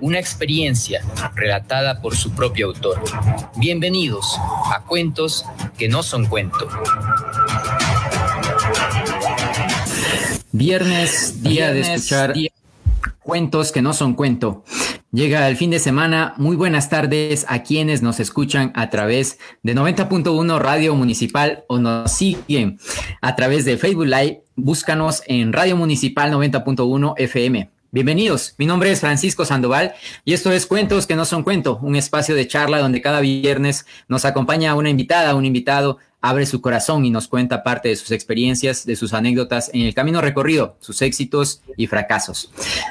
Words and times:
una 0.00 0.18
experiencia 0.18 1.02
relatada 1.34 2.00
por 2.00 2.16
su 2.16 2.32
propio 2.32 2.66
autor. 2.68 3.02
Bienvenidos 3.56 4.38
a 4.74 4.82
Cuentos 4.86 5.44
que 5.78 5.88
no 5.88 6.02
son 6.02 6.26
cuento. 6.26 6.68
Viernes, 10.52 11.42
día 11.42 11.72
de 11.72 11.80
escuchar 11.80 12.34
cuentos 13.22 13.72
que 13.72 13.82
no 13.82 13.92
son 13.92 14.14
cuento. 14.14 14.64
Llega 15.12 15.48
el 15.48 15.56
fin 15.56 15.70
de 15.70 15.78
semana. 15.78 16.34
Muy 16.36 16.56
buenas 16.56 16.88
tardes 16.88 17.44
a 17.48 17.62
quienes 17.62 18.02
nos 18.02 18.20
escuchan 18.20 18.72
a 18.74 18.90
través 18.90 19.38
de 19.62 19.74
90.1 19.74 20.58
Radio 20.58 20.94
Municipal 20.94 21.64
o 21.68 21.78
nos 21.78 22.12
siguen 22.12 22.78
a 23.20 23.34
través 23.34 23.64
de 23.64 23.78
Facebook 23.78 24.06
Live. 24.06 24.42
Búscanos 24.56 25.22
en 25.26 25.52
Radio 25.52 25.76
Municipal 25.76 26.30
90.1 26.32 27.14
FM. 27.16 27.75
Bienvenidos, 27.96 28.54
mi 28.58 28.66
nombre 28.66 28.90
es 28.90 29.00
Francisco 29.00 29.46
Sandoval 29.46 29.94
y 30.26 30.34
esto 30.34 30.52
es 30.52 30.66
Cuentos 30.66 31.06
que 31.06 31.16
no 31.16 31.24
son 31.24 31.42
cuento, 31.42 31.78
un 31.80 31.96
espacio 31.96 32.34
de 32.34 32.46
charla 32.46 32.78
donde 32.78 33.00
cada 33.00 33.20
viernes 33.20 33.86
nos 34.06 34.26
acompaña 34.26 34.74
una 34.74 34.90
invitada, 34.90 35.34
un 35.34 35.46
invitado 35.46 35.96
abre 36.28 36.44
su 36.46 36.60
corazón 36.60 37.04
y 37.04 37.10
nos 37.10 37.28
cuenta 37.28 37.62
parte 37.62 37.88
de 37.88 37.96
sus 37.96 38.10
experiencias, 38.10 38.84
de 38.84 38.96
sus 38.96 39.14
anécdotas 39.14 39.70
en 39.72 39.82
el 39.82 39.94
camino 39.94 40.20
recorrido, 40.20 40.76
sus 40.80 41.00
éxitos 41.02 41.62
y 41.76 41.86
fracasos. 41.86 42.50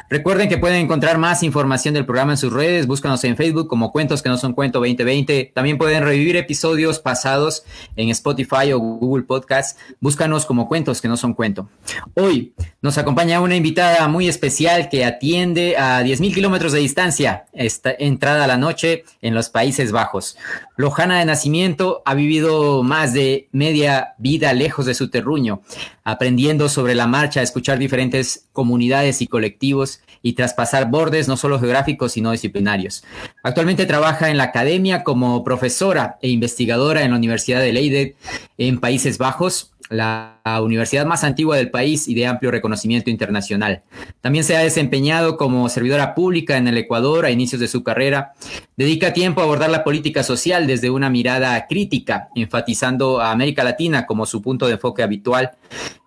Recuerden 0.09 0.47
que 0.47 0.57
pueden 0.57 0.81
encontrar 0.81 1.17
más 1.17 1.43
información 1.43 1.93
del 1.93 2.05
programa 2.05 2.33
en 2.33 2.37
sus 2.37 2.53
redes, 2.53 2.87
búscanos 2.87 3.23
en 3.25 3.35
Facebook 3.35 3.67
como 3.67 3.91
Cuentos 3.91 4.21
que 4.21 4.29
no 4.29 4.37
son 4.37 4.53
cuento 4.53 4.79
2020. 4.79 5.51
También 5.53 5.77
pueden 5.77 6.03
revivir 6.03 6.37
episodios 6.37 6.99
pasados 6.99 7.63
en 7.95 8.09
Spotify 8.09 8.71
o 8.71 8.79
Google 8.79 9.23
Podcast. 9.23 9.77
Búscanos 9.99 10.45
como 10.45 10.67
Cuentos 10.67 11.01
que 11.01 11.07
no 11.07 11.17
son 11.17 11.33
cuento. 11.33 11.69
Hoy 12.13 12.53
nos 12.81 12.97
acompaña 12.97 13.41
una 13.41 13.55
invitada 13.55 14.07
muy 14.07 14.27
especial 14.29 14.89
que 14.89 15.03
atiende 15.03 15.75
a 15.77 16.01
10.000 16.03 16.33
kilómetros 16.33 16.71
de 16.71 16.79
distancia, 16.79 17.45
esta 17.53 17.91
entrada 17.97 18.45
a 18.45 18.47
la 18.47 18.57
noche 18.57 19.03
en 19.21 19.33
los 19.33 19.49
Países 19.49 19.91
Bajos. 19.91 20.37
Lojana 20.77 21.19
de 21.19 21.25
nacimiento 21.25 22.01
ha 22.05 22.13
vivido 22.13 22.83
más 22.83 23.13
de 23.13 23.24
media 23.51 24.15
vida 24.17 24.53
lejos 24.53 24.85
de 24.85 24.93
su 24.93 25.09
terruño, 25.09 25.61
aprendiendo 26.03 26.69
sobre 26.69 26.95
la 26.95 27.07
marcha 27.07 27.39
a 27.39 27.43
escuchar 27.43 27.77
diferentes 27.77 28.47
comunidades 28.53 29.21
y 29.21 29.27
colectivos 29.27 30.01
y 30.21 30.33
traspasar 30.33 30.89
bordes 30.89 31.27
no 31.27 31.37
solo 31.37 31.59
geográficos 31.59 32.13
sino 32.13 32.31
disciplinarios. 32.31 33.03
Actualmente 33.43 33.85
trabaja 33.85 34.29
en 34.29 34.37
la 34.37 34.45
academia 34.45 35.03
como 35.03 35.43
profesora 35.43 36.17
e 36.21 36.29
investigadora 36.29 37.03
en 37.03 37.11
la 37.11 37.17
Universidad 37.17 37.61
de 37.61 37.73
Leiden 37.73 38.15
en 38.57 38.79
Países 38.79 39.17
Bajos 39.17 39.75
la 39.89 40.41
universidad 40.63 41.05
más 41.05 41.23
antigua 41.23 41.57
del 41.57 41.69
país 41.69 42.07
y 42.07 42.15
de 42.15 42.25
amplio 42.25 42.51
reconocimiento 42.51 43.09
internacional. 43.09 43.83
También 44.21 44.43
se 44.43 44.55
ha 44.55 44.61
desempeñado 44.61 45.37
como 45.37 45.67
servidora 45.69 46.15
pública 46.15 46.57
en 46.57 46.67
el 46.67 46.77
Ecuador 46.77 47.25
a 47.25 47.31
inicios 47.31 47.61
de 47.61 47.67
su 47.67 47.83
carrera. 47.83 48.33
Dedica 48.77 49.13
tiempo 49.13 49.41
a 49.41 49.43
abordar 49.43 49.69
la 49.69 49.83
política 49.83 50.23
social 50.23 50.65
desde 50.67 50.89
una 50.89 51.09
mirada 51.09 51.67
crítica, 51.67 52.29
enfatizando 52.35 53.04
a 53.21 53.31
América 53.31 53.63
Latina 53.63 54.05
como 54.05 54.25
su 54.25 54.41
punto 54.41 54.67
de 54.67 54.73
enfoque 54.73 55.03
habitual. 55.03 55.51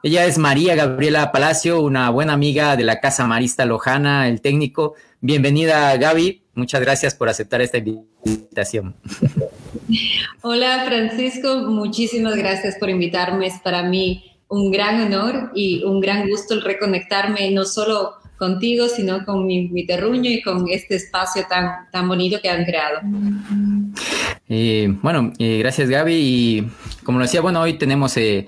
Ella 0.03 0.25
es 0.26 0.38
María 0.38 0.75
Gabriela 0.75 1.32
Palacio, 1.32 1.81
una 1.81 2.10
buena 2.10 2.32
amiga 2.32 2.76
de 2.76 2.84
la 2.84 3.00
Casa 3.00 3.26
Marista 3.26 3.64
Lojana, 3.64 4.28
el 4.28 4.41
técnico. 4.41 4.94
Bienvenida, 5.20 5.97
Gaby. 5.97 6.42
Muchas 6.54 6.81
gracias 6.81 7.14
por 7.14 7.28
aceptar 7.28 7.60
esta 7.60 7.78
invitación. 7.78 8.94
Hola 10.42 10.84
Francisco, 10.87 11.58
muchísimas 11.69 12.37
gracias 12.37 12.76
por 12.78 12.91
invitarme. 12.91 13.47
Es 13.47 13.60
para 13.60 13.82
mí 13.82 14.28
un 14.48 14.70
gran 14.70 15.00
honor 15.00 15.50
y 15.54 15.84
un 15.84 16.00
gran 16.00 16.28
gusto 16.28 16.54
el 16.54 16.62
reconectarme 16.62 17.50
no 17.50 17.64
solo 17.64 18.14
contigo, 18.38 18.88
sino 18.88 19.25
con 19.25 19.47
mi, 19.47 19.87
terruño 19.87 20.31
y 20.31 20.41
con 20.41 20.69
este 20.69 20.97
espacio 20.97 21.44
tan, 21.49 21.91
tan 21.91 22.09
bonito 22.09 22.38
que 22.41 22.49
han 22.49 22.65
creado. 22.65 23.00
Eh, 24.49 24.88
bueno, 25.03 25.32
eh, 25.38 25.59
gracias 25.59 25.91
Gaby. 25.91 26.15
Y 26.15 26.69
como 27.04 27.19
lo 27.19 27.25
decía, 27.25 27.41
bueno, 27.41 27.60
hoy 27.60 27.75
tenemos 27.75 28.16
eh, 28.16 28.47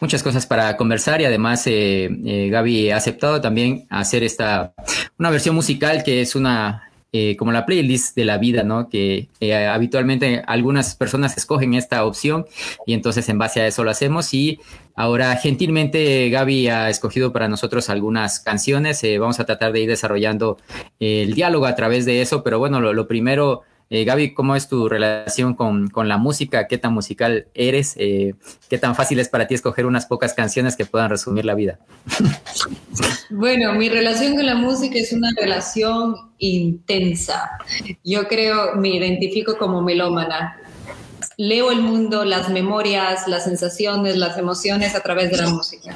muchas 0.00 0.22
cosas 0.22 0.46
para 0.46 0.76
conversar 0.76 1.20
y 1.20 1.24
además 1.24 1.64
Gaby 1.66 2.90
ha 2.90 2.96
aceptado 2.96 3.40
también 3.40 3.86
hacer 3.90 4.22
esta, 4.22 4.72
una 5.18 5.30
versión 5.30 5.54
musical 5.54 6.02
que 6.04 6.22
es 6.22 6.34
una 6.34 6.88
eh, 7.14 7.36
como 7.36 7.52
la 7.52 7.66
playlist 7.66 8.16
de 8.16 8.24
la 8.24 8.38
vida, 8.38 8.62
¿no? 8.62 8.88
Que 8.88 9.28
eh, 9.40 9.66
habitualmente 9.66 10.42
algunas 10.46 10.96
personas 10.96 11.36
escogen 11.36 11.74
esta 11.74 12.06
opción 12.06 12.46
y 12.86 12.94
entonces 12.94 13.28
en 13.28 13.36
base 13.36 13.60
a 13.60 13.66
eso 13.66 13.84
lo 13.84 13.90
hacemos 13.90 14.32
y 14.32 14.60
ahora 14.94 15.36
gentilmente 15.36 16.30
Gaby 16.30 16.68
ha 16.68 16.88
escogido 16.88 17.30
para 17.30 17.48
nosotros 17.48 17.90
algunas 17.90 18.40
canciones, 18.40 19.04
eh, 19.04 19.18
vamos 19.18 19.40
a 19.40 19.44
tratar 19.44 19.72
de 19.72 19.80
ir 19.80 19.90
desarrollando 19.90 20.56
el 21.00 21.34
diálogo 21.34 21.66
a 21.66 21.74
través 21.74 22.06
de 22.06 22.22
eso, 22.22 22.42
pero 22.42 22.58
bueno, 22.58 22.80
lo 22.80 23.06
primero 23.06 23.60
eh, 23.94 24.04
Gaby, 24.04 24.32
¿cómo 24.32 24.56
es 24.56 24.68
tu 24.68 24.88
relación 24.88 25.52
con, 25.54 25.90
la 26.08 26.16
música? 26.16 26.66
¿Qué 26.66 26.78
tan 26.78 26.94
musical 26.94 27.48
eres? 27.52 27.94
Eh, 27.98 28.32
¿Qué 28.70 28.78
tan 28.78 28.94
fácil 28.94 29.18
es 29.18 29.28
para 29.28 29.46
ti 29.46 29.54
escoger 29.54 29.84
unas 29.84 30.06
pocas 30.06 30.32
canciones 30.32 30.76
que 30.76 30.86
puedan 30.86 31.10
resumir 31.10 31.44
la 31.44 31.54
vida? 31.54 31.78
Bueno, 33.34 33.72
mi 33.72 33.88
relación 33.88 34.36
con 34.36 34.44
la 34.44 34.54
música 34.54 34.98
es 34.98 35.10
una 35.10 35.30
relación 35.34 36.14
intensa. 36.36 37.52
Yo 38.04 38.28
creo, 38.28 38.76
me 38.76 38.90
identifico 38.90 39.56
como 39.56 39.80
melómana 39.80 40.60
leo 41.36 41.70
el 41.70 41.80
mundo, 41.80 42.24
las 42.24 42.48
memorias, 42.50 43.26
las 43.28 43.44
sensaciones, 43.44 44.16
las 44.16 44.38
emociones 44.38 44.94
a 44.94 45.00
través 45.00 45.30
de 45.30 45.38
la 45.38 45.48
música. 45.48 45.94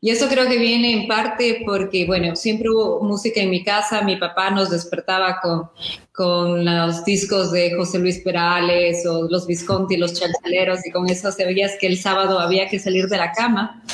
Y 0.00 0.10
eso 0.10 0.28
creo 0.28 0.48
que 0.48 0.58
viene 0.58 0.92
en 0.92 1.08
parte 1.08 1.62
porque, 1.64 2.06
bueno, 2.06 2.36
siempre 2.36 2.70
hubo 2.70 3.02
música 3.02 3.40
en 3.40 3.50
mi 3.50 3.64
casa, 3.64 4.02
mi 4.02 4.16
papá 4.16 4.50
nos 4.50 4.70
despertaba 4.70 5.40
con, 5.40 5.70
con 6.12 6.64
los 6.64 7.04
discos 7.04 7.52
de 7.52 7.74
José 7.74 7.98
Luis 7.98 8.20
Perales 8.20 9.06
o 9.06 9.28
los 9.28 9.46
Visconti, 9.46 9.96
los 9.96 10.14
chalchaleros, 10.14 10.86
y 10.86 10.90
con 10.90 11.08
eso 11.08 11.30
sabías 11.32 11.72
que 11.80 11.86
el 11.86 11.98
sábado 11.98 12.38
había 12.38 12.68
que 12.68 12.78
salir 12.78 13.06
de 13.06 13.16
la 13.16 13.32
cama. 13.32 13.82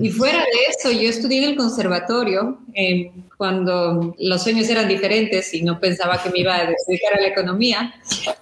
Y 0.00 0.10
fuera 0.10 0.38
de 0.38 0.60
eso, 0.70 0.90
yo 0.90 1.10
estudié 1.10 1.44
en 1.44 1.50
el 1.50 1.56
conservatorio 1.56 2.58
eh, 2.74 3.12
cuando 3.36 4.14
los 4.18 4.42
sueños 4.42 4.68
eran 4.68 4.88
diferentes 4.88 5.52
y 5.52 5.62
no 5.62 5.78
pensaba 5.78 6.22
que 6.22 6.30
me 6.30 6.40
iba 6.40 6.54
a 6.54 6.64
dedicar 6.86 7.14
a 7.16 7.20
la 7.20 7.28
economía, 7.28 7.94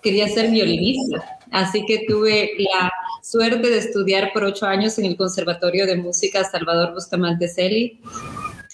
quería 0.02 0.28
ser 0.28 0.50
violinista. 0.50 1.35
Así 1.50 1.84
que 1.86 2.04
tuve 2.06 2.52
la 2.58 2.92
suerte 3.22 3.70
de 3.70 3.78
estudiar 3.78 4.32
por 4.32 4.44
ocho 4.44 4.66
años 4.66 4.98
en 4.98 5.06
el 5.06 5.16
Conservatorio 5.16 5.86
de 5.86 5.96
Música 5.96 6.44
Salvador 6.44 6.94
Bustamante 6.94 7.48
Celi. 7.48 8.00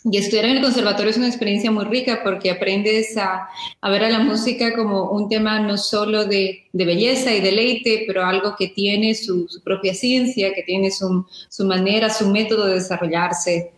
Y 0.04 0.18
estudiar 0.18 0.46
en 0.46 0.56
el 0.56 0.62
conservatorio 0.62 1.10
es 1.10 1.16
una 1.16 1.28
experiencia 1.28 1.70
muy 1.70 1.84
rica 1.84 2.22
porque 2.24 2.50
aprendes 2.50 3.16
a, 3.16 3.48
ver 3.88 4.02
a 4.02 4.10
la 4.10 4.18
música 4.18 4.74
como 4.74 5.10
un 5.10 5.28
tema 5.28 5.60
no 5.60 5.78
solo 5.78 6.24
de, 6.24 6.64
belleza 6.72 7.32
y 7.32 7.40
deleite, 7.40 8.02
pero 8.06 8.24
algo 8.24 8.56
que 8.58 8.66
tiene 8.68 9.14
su, 9.14 9.46
propia 9.62 9.94
ciencia, 9.94 10.52
que 10.54 10.64
tiene 10.64 10.90
su, 10.90 11.24
su, 11.48 11.64
manera, 11.64 12.10
su 12.10 12.28
método 12.28 12.66
de 12.66 12.74
desarrollarse. 12.74 13.70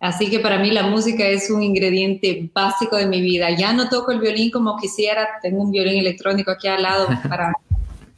Así 0.00 0.30
que 0.30 0.40
para 0.40 0.58
mí 0.58 0.70
la 0.70 0.84
música 0.84 1.26
es 1.26 1.50
un 1.50 1.62
ingrediente 1.62 2.48
básico 2.54 2.96
de 2.96 3.06
mi 3.06 3.20
vida. 3.20 3.50
Ya 3.50 3.74
no 3.74 3.90
toco 3.90 4.12
el 4.12 4.20
violín 4.20 4.50
como 4.50 4.78
quisiera, 4.78 5.28
tengo 5.42 5.62
un 5.62 5.72
violín 5.72 5.98
electrónico 5.98 6.52
aquí 6.52 6.68
al 6.68 6.82
lado 6.82 7.06
para 7.28 7.52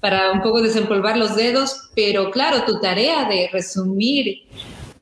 para 0.00 0.30
un 0.32 0.42
poco 0.42 0.62
desempolvar 0.62 1.16
los 1.16 1.34
dedos, 1.34 1.90
pero 1.94 2.30
claro, 2.30 2.64
tu 2.64 2.80
tarea 2.80 3.28
de 3.28 3.48
resumir 3.52 4.42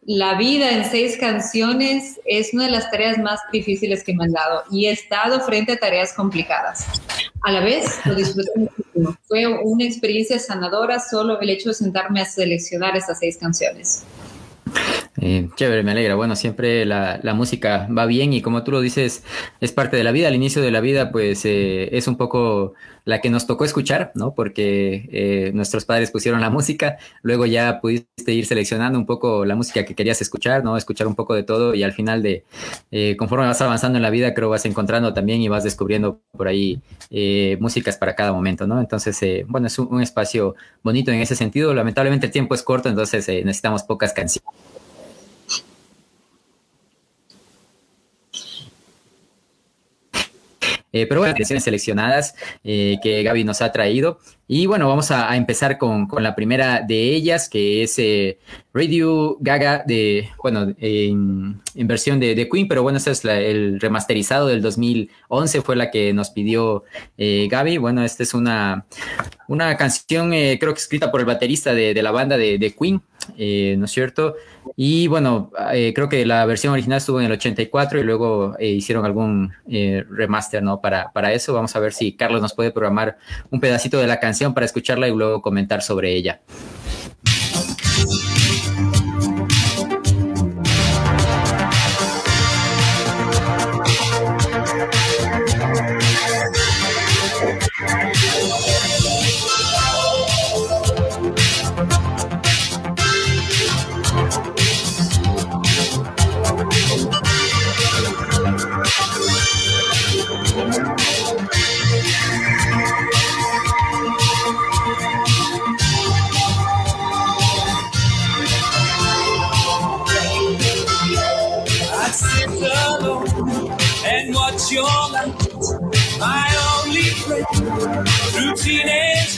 la 0.07 0.39
vida 0.39 0.71
en 0.71 0.85
seis 0.85 1.17
canciones 1.19 2.21
es 2.25 2.55
una 2.55 2.67
de 2.67 2.71
las 2.71 2.91
tareas 2.91 3.19
más 3.19 3.41
difíciles 3.53 4.05
que 4.05 4.15
me 4.15 4.25
han 4.25 4.33
dado 4.33 4.63
y 4.71 4.87
he 4.87 4.93
estado 4.93 5.41
frente 5.41 5.73
a 5.73 5.77
tareas 5.79 6.13
complicadas. 6.13 6.87
A 7.43 7.51
la 7.51 7.61
vez, 7.61 7.85
lo 8.05 8.15
disfruté 8.15 8.51
muchísimo. 8.55 9.17
Fue 9.27 9.47
una 9.47 9.85
experiencia 9.85 10.39
sanadora 10.39 11.01
solo 11.01 11.41
el 11.41 11.51
hecho 11.51 11.71
de 11.71 11.75
sentarme 11.75 12.21
a 12.21 12.25
seleccionar 12.25 12.97
esas 12.97 13.19
seis 13.19 13.37
canciones. 13.37 14.05
Eh, 15.21 15.49
chévere, 15.57 15.83
me 15.83 15.93
alegra. 15.93 16.15
Bueno, 16.15 16.37
siempre 16.37 16.85
la, 16.85 17.21
música 17.35 17.89
va 17.97 18.07
bien 18.07 18.33
y 18.33 18.43
como 18.43 18.63
tú 18.65 18.71
lo 18.71 18.81
dices, 18.81 19.25
es 19.61 19.73
parte 19.73 19.97
de 19.97 20.05
la 20.05 20.13
vida. 20.13 20.29
Al 20.29 20.35
inicio 20.35 20.63
de 20.63 20.71
la 20.71 20.81
vida, 20.81 21.11
pues 21.11 21.45
eh, 21.45 21.97
es 21.97 22.09
un 22.09 22.17
poco 22.17 22.75
la 23.05 23.21
que 23.21 23.31
nos 23.31 23.47
tocó 23.47 23.65
escuchar, 23.65 24.11
¿no? 24.15 24.35
Porque 24.35 25.09
eh, 25.13 25.53
nuestros 25.55 25.85
padres 25.85 26.11
pusieron 26.11 26.41
la 26.41 26.51
música, 26.51 26.99
luego 27.23 27.47
ya 27.47 27.81
pudiste 27.81 28.33
ir 28.33 28.47
seleccionando 28.47 28.99
un 28.99 29.07
poco 29.07 29.45
la 29.45 29.55
música 29.55 29.85
que 29.85 29.95
querías 29.95 30.21
escuchar, 30.21 30.65
¿no? 30.65 30.77
Escuchar 30.77 31.07
un 31.07 31.15
poco 31.15 31.35
de 31.35 31.45
todo 31.45 31.75
y 31.75 31.85
al 31.85 31.93
final 31.93 32.23
de, 32.23 32.45
conforme 33.17 33.47
vas 33.47 33.61
avanzando 33.61 33.97
en 33.99 34.03
la 34.03 34.11
vida, 34.11 34.35
creo 34.35 34.51
vas 34.51 34.67
encontrando 34.67 35.15
también 35.15 35.41
y 35.41 35.49
vas 35.49 35.63
descubriendo 35.63 36.21
por 36.33 36.49
ahí 36.49 36.81
músicas 37.61 37.97
para 37.97 38.17
cada 38.17 38.33
momento, 38.33 38.67
¿no? 38.67 38.81
Entonces, 38.81 39.21
bueno, 39.47 39.69
es 39.69 39.79
un, 39.79 40.03
espacio 40.03 40.57
bonito 40.83 41.13
en 41.13 41.21
ese 41.21 41.37
sentido. 41.37 41.73
Lamentablemente 41.75 42.27
el 42.27 42.33
tiempo 42.33 42.57
es 42.57 42.63
corto, 42.63 42.89
entonces 42.89 43.29
necesitamos 43.29 43.85
pocas 43.85 44.13
canciones. 44.13 44.51
Eh, 50.97 51.07
pero 51.07 51.21
bueno, 51.21 51.35
canciones 51.35 51.65
seleccionadas 51.65 52.35
eh, 52.65 52.97
que 53.03 53.23
Gaby 53.23 53.45
nos 53.45 53.61
ha 53.61 53.71
traído. 53.71 54.19
Y 54.49 54.67
bueno, 54.67 54.89
vamos 54.89 55.11
a, 55.11 55.37
empezar 55.37 55.77
con, 55.77 56.09
la 56.19 56.35
primera 56.35 56.81
de 56.81 57.15
ellas, 57.15 57.49
que 57.49 57.83
es 57.83 57.99
eh, 57.99 58.39
Radio 58.73 59.37
Gaga, 59.41 59.83
de, 59.87 60.31
bueno, 60.41 60.73
en, 60.79 61.61
versión 61.75 62.21
de, 62.21 62.49
Queen, 62.51 62.69
pero 62.69 62.83
bueno, 62.83 62.97
este 62.97 63.11
es 63.11 63.25
el 63.25 63.81
remasterizado 63.81 64.47
del 64.47 64.63
2011, 64.63 65.63
fue 65.63 65.75
la 65.75 65.91
que 65.91 66.13
nos 66.15 66.31
pidió 66.31 66.85
Gaby. 67.19 67.79
Bueno, 67.79 68.05
esta 68.05 68.23
es 68.23 68.35
una, 68.35 68.87
una 69.49 69.77
canción, 69.77 70.31
creo 70.31 70.73
que 70.73 70.81
escrita 70.81 71.11
por 71.11 71.21
el 71.21 71.27
baterista 71.27 71.75
de, 71.75 72.01
la 72.01 72.13
banda 72.13 72.37
de, 72.39 72.57
de 72.59 72.73
Queen, 72.73 73.03
¿no 73.31 73.85
es 73.85 73.91
cierto? 73.91 74.37
Y 74.75 75.07
bueno, 75.07 75.51
eh, 75.73 75.93
creo 75.95 76.09
que 76.09 76.27
la 76.27 76.45
versión 76.45 76.73
original 76.73 76.99
estuvo 76.99 77.21
en 77.21 77.27
el 77.27 77.33
84 77.33 78.01
y 78.01 78.03
luego 78.03 78.57
eh, 78.59 78.69
hicieron 78.69 79.05
algún 79.05 79.53
eh, 79.69 80.05
remaster, 80.11 80.63
¿no? 80.63 80.81
Para, 80.81 81.13
para 81.13 81.33
eso. 81.33 81.55
Vamos 81.55 81.75
a 81.77 81.81
ver 81.81 81.93
si 81.93 82.13
Carlos 82.13 82.43
nos 82.43 82.55
puede 82.55 82.71
programar 82.71 83.19
un 83.51 83.61
pedacito 83.61 83.99
de 83.99 84.07
la 84.07 84.21
canción 84.21 84.55
para 84.55 84.67
escucharla 84.67 85.09
y 85.09 85.15
luego 85.15 85.43
comentar 85.43 85.83
sobre 85.83 86.15
ella. 86.15 86.41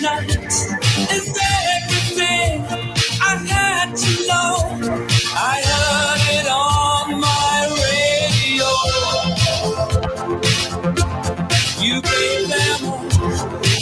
Is 0.01 1.29
everything 1.35 2.63
I 3.21 3.35
had 3.49 3.97
to 3.97 4.11
know. 4.29 4.55
I 5.35 5.61
heard 5.71 6.23
it 6.39 6.49
on 6.49 7.21
my 7.21 7.67
radio. 7.83 8.71
You 11.83 12.01
gave 12.01 12.49
them 12.49 12.81
all 12.91 13.09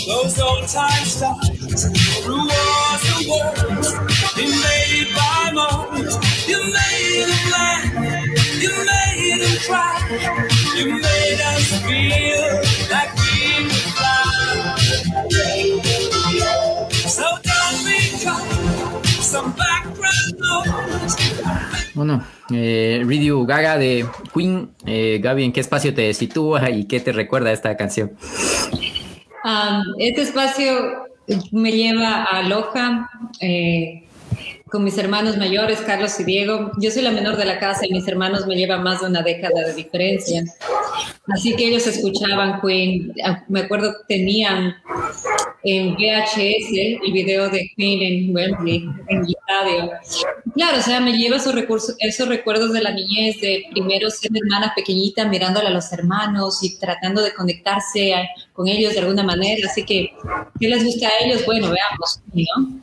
those 0.06 0.40
old 0.40 0.66
time 0.68 1.04
stars 1.04 1.84
invaded 4.38 5.14
by. 5.14 5.36
You 6.46 6.58
made 6.62 7.26
them 7.28 7.50
laugh, 7.52 7.84
you 8.62 8.70
made 8.86 9.40
them 9.42 9.56
cry. 9.66 11.15
Bueno, 21.96 22.22
eh, 22.52 23.02
Radio 23.06 23.46
Gaga 23.46 23.78
de 23.78 24.04
Queen. 24.34 24.68
Eh, 24.84 25.18
Gaby, 25.22 25.44
¿en 25.44 25.52
qué 25.54 25.60
espacio 25.60 25.94
te 25.94 26.12
sitúa 26.12 26.68
y 26.68 26.84
qué 26.84 27.00
te 27.00 27.10
recuerda 27.10 27.50
esta 27.52 27.74
canción? 27.74 28.12
Um, 29.42 29.82
este 29.98 30.20
espacio 30.20 31.06
me 31.52 31.72
lleva 31.72 32.24
a 32.24 32.42
Loja, 32.42 33.08
eh, 33.40 34.04
con 34.68 34.84
mis 34.84 34.98
hermanos 34.98 35.38
mayores, 35.38 35.80
Carlos 35.80 36.20
y 36.20 36.24
Diego. 36.24 36.70
Yo 36.78 36.90
soy 36.90 37.00
la 37.00 37.12
menor 37.12 37.38
de 37.38 37.46
la 37.46 37.58
casa 37.58 37.86
y 37.86 37.92
mis 37.94 38.06
hermanos 38.06 38.46
me 38.46 38.56
llevan 38.56 38.82
más 38.82 39.00
de 39.00 39.06
una 39.06 39.22
década 39.22 39.64
de 39.64 39.72
diferencia. 39.72 40.44
Así 41.28 41.56
que 41.56 41.66
ellos 41.66 41.86
escuchaban 41.86 42.60
Queen. 42.60 43.14
Ah, 43.24 43.42
me 43.48 43.60
acuerdo 43.60 43.92
que 43.92 44.16
tenían 44.16 44.74
en 45.66 45.94
VHS 45.94 46.70
el 47.04 47.12
video 47.12 47.50
de 47.50 47.72
Queen 47.76 48.00
en 48.00 48.34
Wembley, 48.34 48.88
en 49.08 49.18
el 49.18 49.26
estadio. 49.28 49.90
Claro, 50.54 50.78
o 50.78 50.80
sea, 50.80 51.00
me 51.00 51.18
lleva 51.18 51.36
esos, 51.36 51.54
recursos, 51.54 51.96
esos 51.98 52.28
recuerdos 52.28 52.72
de 52.72 52.82
la 52.82 52.92
niñez, 52.92 53.40
de 53.40 53.64
primero 53.72 54.08
ser 54.08 54.30
hermana 54.32 54.72
pequeñita 54.76 55.26
mirándole 55.26 55.66
a 55.66 55.70
los 55.70 55.92
hermanos 55.92 56.62
y 56.62 56.78
tratando 56.78 57.20
de 57.20 57.34
conectarse 57.34 58.14
con 58.52 58.68
ellos 58.68 58.94
de 58.94 59.00
alguna 59.00 59.24
manera. 59.24 59.68
Así 59.68 59.84
que, 59.84 60.12
¿qué 60.60 60.68
les 60.68 60.84
gusta 60.84 61.08
a 61.08 61.24
ellos? 61.24 61.44
Bueno, 61.44 61.70
veamos, 61.70 62.22
¿no? 62.32 62.80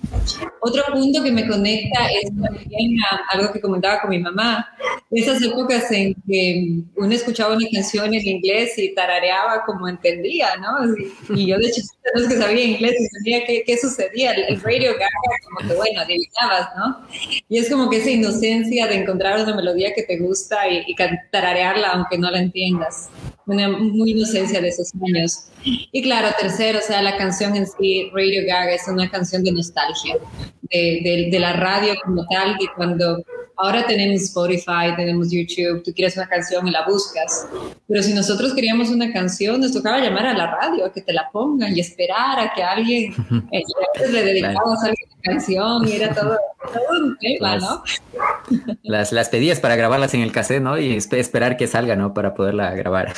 Otro 0.60 0.84
punto 0.92 1.24
que 1.24 1.32
me 1.32 1.48
conecta 1.48 2.08
es 2.12 2.30
también 2.42 2.98
algo 3.30 3.52
que 3.52 3.62
comentaba 3.62 4.02
con 4.02 4.10
mi 4.10 4.20
mamá, 4.20 4.68
esas 5.12 5.42
épocas 5.42 5.92
en 5.92 6.16
que 6.28 6.80
uno 6.96 7.14
escuchaba 7.14 7.56
una 7.56 7.68
canción 7.72 8.14
en 8.14 8.28
inglés 8.28 8.78
y 8.78 8.94
tarareaba 8.94 9.64
como 9.66 9.88
entendía, 9.88 10.56
¿no? 10.58 11.36
Y, 11.36 11.48
yo 11.48 11.58
de 11.58 11.68
hecho 11.68 11.82
no 12.16 12.22
es 12.22 12.28
que 12.28 12.38
sabía 12.38 12.73
inglés 12.74 12.96
y 13.00 13.08
sabía 13.08 13.46
qué, 13.46 13.64
qué 13.66 13.78
sucedía, 13.78 14.32
el 14.34 14.62
radio 14.62 14.94
gaga, 14.94 15.10
como 15.44 15.68
que 15.68 15.76
bueno, 15.76 16.02
adivinabas, 16.02 16.70
¿no? 16.78 17.08
Y 17.50 17.58
es 17.58 17.70
como 17.70 17.90
que 17.90 17.98
esa 17.98 18.10
inocencia 18.10 18.88
de 18.88 18.96
encontrar 18.96 19.42
una 19.42 19.56
melodía 19.56 19.94
que 19.94 20.04
te 20.04 20.18
gusta 20.18 20.68
y, 20.68 20.84
y 20.88 20.96
tararearla 21.32 21.90
aunque 21.90 22.18
no 22.18 22.30
la 22.32 22.40
entiendas 22.40 23.10
una 23.46 23.70
muy 23.70 24.12
inocencia 24.12 24.62
de 24.62 24.70
esos 24.70 24.92
años. 24.96 25.46
Y 25.64 26.02
claro, 26.02 26.30
tercero, 26.40 26.80
o 26.80 26.82
sea, 26.82 27.02
la 27.02 27.18
canción 27.18 27.56
en 27.56 27.68
sí, 27.68 28.10
Radio 28.14 28.44
Gaga, 28.48 28.74
es 28.74 28.88
una 28.88 29.10
canción 29.10 29.44
de 29.44 29.52
nostalgia, 29.52 30.18
de, 30.70 31.30
de, 31.32 31.40
la 31.40 31.54
radio 31.54 31.94
como 32.04 32.26
tal, 32.28 32.58
que 32.58 32.66
cuando 32.76 33.24
ahora 33.58 33.86
tenemos 33.86 34.22
Spotify, 34.24 34.96
tenemos 34.96 35.32
YouTube, 35.32 35.84
tú 35.84 35.94
quieres 35.94 36.18
una 36.18 36.28
canción 36.28 36.68
y 36.68 36.72
la 36.72 36.86
buscas, 36.86 37.48
pero 37.88 38.02
si 38.02 38.14
nosotros 38.14 38.54
queríamos 38.54 38.90
una 38.90 39.12
canción, 39.12 39.62
nos 39.62 39.72
tocaba 39.72 40.00
llamar 40.00 40.26
a 40.26 40.34
la 40.34 40.48
radio 40.48 40.86
a 40.86 40.92
que 40.92 41.02
te 41.02 41.14
la 41.14 41.30
pongan 41.32 41.76
y 41.76 41.80
esperar 41.80 42.40
a 42.40 42.54
que 42.54 42.64
alguien 42.64 43.14
eh, 43.52 43.64
le 44.10 44.24
dedicaba 44.24 44.74
a 44.74 44.86
alguien 44.88 45.10
la 45.10 45.32
canción 45.32 45.88
y 45.88 45.92
era 45.94 46.14
todo, 46.14 46.38
un 46.92 47.18
tema, 47.20 47.58
¿no? 47.58 47.84
Las, 48.84 49.12
las 49.12 49.30
pedías 49.30 49.60
para 49.60 49.76
grabarlas 49.76 50.14
en 50.14 50.22
el 50.22 50.32
cassette, 50.32 50.62
¿no? 50.62 50.78
Y 50.78 50.96
esperar 50.96 51.58
que 51.58 51.68
salga, 51.68 51.96
¿no? 51.96 52.14
Para 52.14 52.34
poderla 52.34 52.74
grabar. 52.76 53.14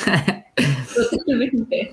Totalmente. 1.10 1.92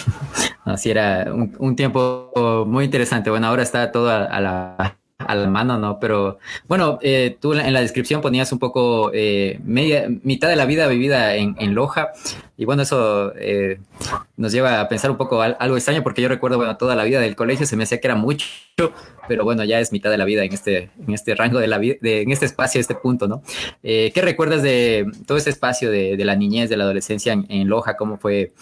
Así 0.64 0.90
era 0.90 1.32
un, 1.32 1.76
tiempo 1.76 2.64
muy 2.66 2.84
interesante. 2.84 3.30
Bueno, 3.30 3.46
ahora 3.46 3.62
está 3.62 3.92
todo 3.92 4.10
a 4.10 4.40
la 4.40 4.96
a 5.18 5.34
la 5.34 5.48
mano, 5.48 5.78
¿no? 5.78 5.98
Pero 5.98 6.38
bueno, 6.68 6.98
eh, 7.02 7.36
tú 7.40 7.54
en 7.54 7.72
la 7.72 7.80
descripción 7.80 8.20
ponías 8.20 8.52
un 8.52 8.58
poco 8.58 9.10
eh, 9.14 9.60
media, 9.64 10.06
mitad 10.22 10.48
de 10.48 10.56
la 10.56 10.66
vida 10.66 10.86
vivida 10.88 11.34
en, 11.34 11.56
en 11.58 11.74
Loja. 11.74 12.12
Y 12.56 12.64
bueno, 12.64 12.82
eso 12.82 13.32
eh, 13.36 13.80
nos 14.36 14.52
lleva 14.52 14.80
a 14.80 14.88
pensar 14.88 15.10
un 15.10 15.16
poco 15.16 15.42
algo 15.42 15.76
extraño 15.76 16.02
porque 16.02 16.22
yo 16.22 16.28
recuerdo, 16.28 16.56
bueno, 16.56 16.76
toda 16.76 16.94
la 16.94 17.04
vida 17.04 17.20
del 17.20 17.34
colegio 17.34 17.66
se 17.66 17.76
me 17.76 17.82
hacía 17.82 18.00
que 18.00 18.06
era 18.06 18.14
mucho, 18.14 18.46
pero 19.28 19.44
bueno, 19.44 19.64
ya 19.64 19.80
es 19.80 19.90
mitad 19.92 20.10
de 20.10 20.18
la 20.18 20.24
vida 20.24 20.44
en 20.44 20.52
este, 20.52 20.90
en 21.04 21.14
este 21.14 21.34
rango 21.34 21.58
de 21.58 21.66
la 21.66 21.78
vida, 21.78 21.96
en 22.02 22.30
este 22.30 22.46
espacio, 22.46 22.80
este 22.80 22.94
punto, 22.94 23.26
¿no? 23.26 23.42
¿Qué 23.82 24.20
recuerdas 24.22 24.62
de 24.62 25.10
todo 25.26 25.36
este 25.36 25.50
espacio 25.50 25.90
de, 25.90 26.16
la 26.24 26.36
niñez, 26.36 26.70
de 26.70 26.76
la 26.76 26.84
adolescencia 26.84 27.32
en, 27.32 27.68
Loja? 27.68 27.96
¿Cómo 27.96 28.18
fue 28.18 28.52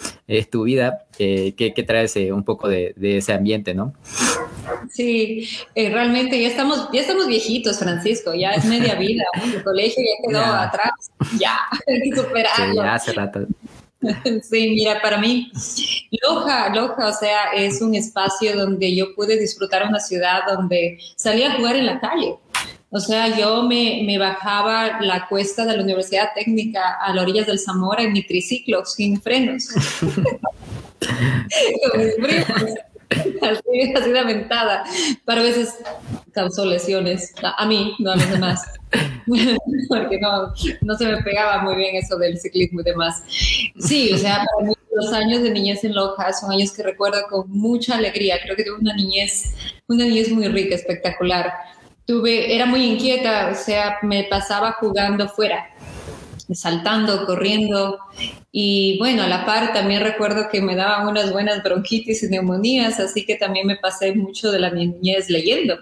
tu 0.51 0.63
vida? 0.63 1.05
¿qué, 1.15 1.53
¿qué, 1.55 1.83
traes 1.83 2.15
un 2.15 2.43
poco 2.43 2.67
de, 2.67 2.93
de 2.95 3.17
ese 3.17 3.33
ambiente, 3.33 3.75
¿no? 3.75 3.93
Sí, 4.89 5.49
eh, 5.75 5.89
realmente 5.89 6.39
ya 6.41 6.47
estamos, 6.47 6.89
ya 6.91 7.01
estamos 7.01 7.27
viejitos, 7.27 7.79
Francisco, 7.79 8.33
ya 8.33 8.51
es 8.51 8.65
media 8.65 8.95
vida, 8.95 9.23
el 9.43 9.63
colegio 9.63 10.03
ya 10.03 10.27
quedó 10.27 10.43
atrás, 10.43 10.91
ya, 11.39 11.57
hay 11.87 12.09
que 12.09 12.15
superarlo. 12.15 12.73
Sí, 12.73 12.75
ya 12.75 12.93
hace 12.93 13.13
rato. 13.13 13.47
Sí, 14.43 14.69
mira, 14.69 15.01
para 15.01 15.17
mí, 15.17 15.51
Loja, 16.21 16.69
Loja, 16.69 17.07
o 17.07 17.13
sea, 17.13 17.51
es 17.55 17.81
un 17.81 17.95
espacio 17.95 18.55
donde 18.55 18.95
yo 18.95 19.15
pude 19.15 19.37
disfrutar 19.37 19.87
una 19.87 19.99
ciudad 19.99 20.41
donde 20.47 20.99
salía 21.15 21.53
a 21.53 21.55
jugar 21.57 21.75
en 21.75 21.85
la 21.85 21.99
calle. 21.99 22.35
O 22.89 22.99
sea, 22.99 23.35
yo 23.35 23.63
me, 23.63 24.03
me, 24.05 24.19
bajaba 24.19 25.01
la 25.01 25.27
cuesta 25.27 25.65
de 25.65 25.75
la 25.77 25.83
Universidad 25.83 26.29
Técnica 26.35 26.97
a 27.01 27.11
las 27.13 27.23
orillas 27.23 27.47
del 27.47 27.59
Zamora 27.59 28.03
en 28.03 28.13
mi 28.13 28.23
triciclo, 28.23 28.85
sin 28.85 29.19
frenos. 29.19 29.69
Así, 33.41 33.93
así 33.95 34.11
de 34.11 34.19
aventada. 34.19 34.83
Para 35.25 35.41
veces 35.41 35.75
causó 36.31 36.65
lesiones. 36.65 37.33
A, 37.41 37.65
mí, 37.65 37.95
no 37.99 38.11
a 38.11 38.15
los 38.15 38.29
demás. 38.29 38.63
Porque 39.89 40.19
no, 40.19 40.53
no 40.81 40.97
se 40.97 41.05
me 41.05 41.21
pegaba 41.21 41.61
muy 41.61 41.75
bien 41.75 41.95
eso 41.95 42.17
del 42.17 42.39
ciclismo 42.39 42.81
y 42.81 42.83
demás. 42.83 43.23
Sí, 43.79 44.11
o 44.13 44.17
sea, 44.17 44.43
para 44.55 44.67
mí 44.67 44.73
los 44.95 45.13
años 45.13 45.43
de 45.43 45.51
niñez 45.51 45.83
en 45.83 45.93
Loja 45.93 46.33
son 46.33 46.51
años 46.51 46.71
que 46.71 46.83
recuerdo 46.83 47.19
con 47.29 47.49
mucha 47.49 47.95
alegría. 47.97 48.37
Creo 48.43 48.55
que 48.55 48.63
tuve 48.63 48.79
una 48.79 48.95
niñez, 48.95 49.53
una 49.87 50.05
niñez 50.05 50.29
muy 50.31 50.47
rica, 50.47 50.75
espectacular 50.75 51.53
tuve, 52.05 52.53
era 52.53 52.65
muy 52.65 52.83
inquieta, 52.83 53.49
o 53.51 53.55
sea, 53.55 53.97
me 54.01 54.25
pasaba 54.25 54.73
jugando 54.73 55.29
fuera, 55.29 55.69
saltando, 56.53 57.25
corriendo. 57.25 57.99
Y 58.51 58.97
bueno, 58.99 59.23
a 59.23 59.27
la 59.27 59.45
par 59.45 59.73
también 59.73 60.01
recuerdo 60.01 60.47
que 60.51 60.61
me 60.61 60.75
daban 60.75 61.07
unas 61.07 61.31
buenas 61.31 61.63
bronquitis 61.63 62.23
y 62.23 62.27
neumonías, 62.27 62.99
así 62.99 63.25
que 63.25 63.35
también 63.35 63.65
me 63.65 63.77
pasé 63.77 64.13
mucho 64.13 64.51
de 64.51 64.59
la 64.59 64.69
niñez 64.69 65.29
leyendo, 65.29 65.77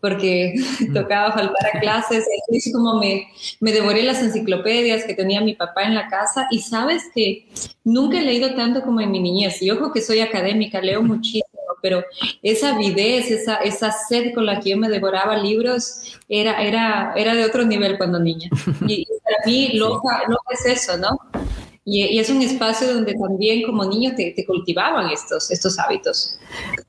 porque 0.00 0.54
mm. 0.80 0.94
tocaba 0.94 1.32
faltar 1.32 1.70
a 1.74 1.80
clases. 1.80 2.24
Es 2.48 2.72
como 2.72 2.98
me, 2.98 3.28
me 3.60 3.72
devoré 3.72 4.02
las 4.02 4.22
enciclopedias 4.22 5.04
que 5.04 5.14
tenía 5.14 5.40
mi 5.40 5.54
papá 5.54 5.84
en 5.84 5.94
la 5.94 6.08
casa. 6.08 6.46
Y 6.50 6.60
sabes 6.60 7.04
que 7.14 7.48
nunca 7.84 8.18
he 8.18 8.22
leído 8.22 8.54
tanto 8.54 8.82
como 8.82 9.00
en 9.00 9.10
mi 9.10 9.20
niñez. 9.20 9.60
Y 9.62 9.70
ojo 9.70 9.92
que 9.92 10.00
soy 10.00 10.20
académica, 10.20 10.80
leo 10.80 11.02
muchísimo 11.02 11.56
pero 11.86 12.04
esa 12.42 12.74
avidez, 12.74 13.30
esa, 13.30 13.56
esa 13.56 13.92
sed 13.92 14.34
con 14.34 14.46
la 14.46 14.60
que 14.60 14.70
yo 14.70 14.76
me 14.76 14.88
devoraba 14.88 15.36
libros 15.36 16.16
era, 16.28 16.60
era, 16.62 17.12
era 17.14 17.34
de 17.34 17.44
otro 17.44 17.64
nivel 17.64 17.96
cuando 17.96 18.18
niña. 18.18 18.50
Y, 18.88 19.06
para 19.26 19.44
mí 19.44 19.70
Loja, 19.74 20.22
es 20.50 20.66
eso, 20.66 20.96
¿no? 20.96 21.18
Y, 21.84 22.18
es 22.18 22.30
un 22.30 22.42
espacio 22.42 22.94
donde 22.94 23.14
también 23.14 23.62
como 23.64 23.84
niño 23.84 24.14
te, 24.16 24.32
te, 24.32 24.44
cultivaban 24.46 25.10
estos, 25.10 25.50
estos 25.50 25.78
hábitos. 25.78 26.38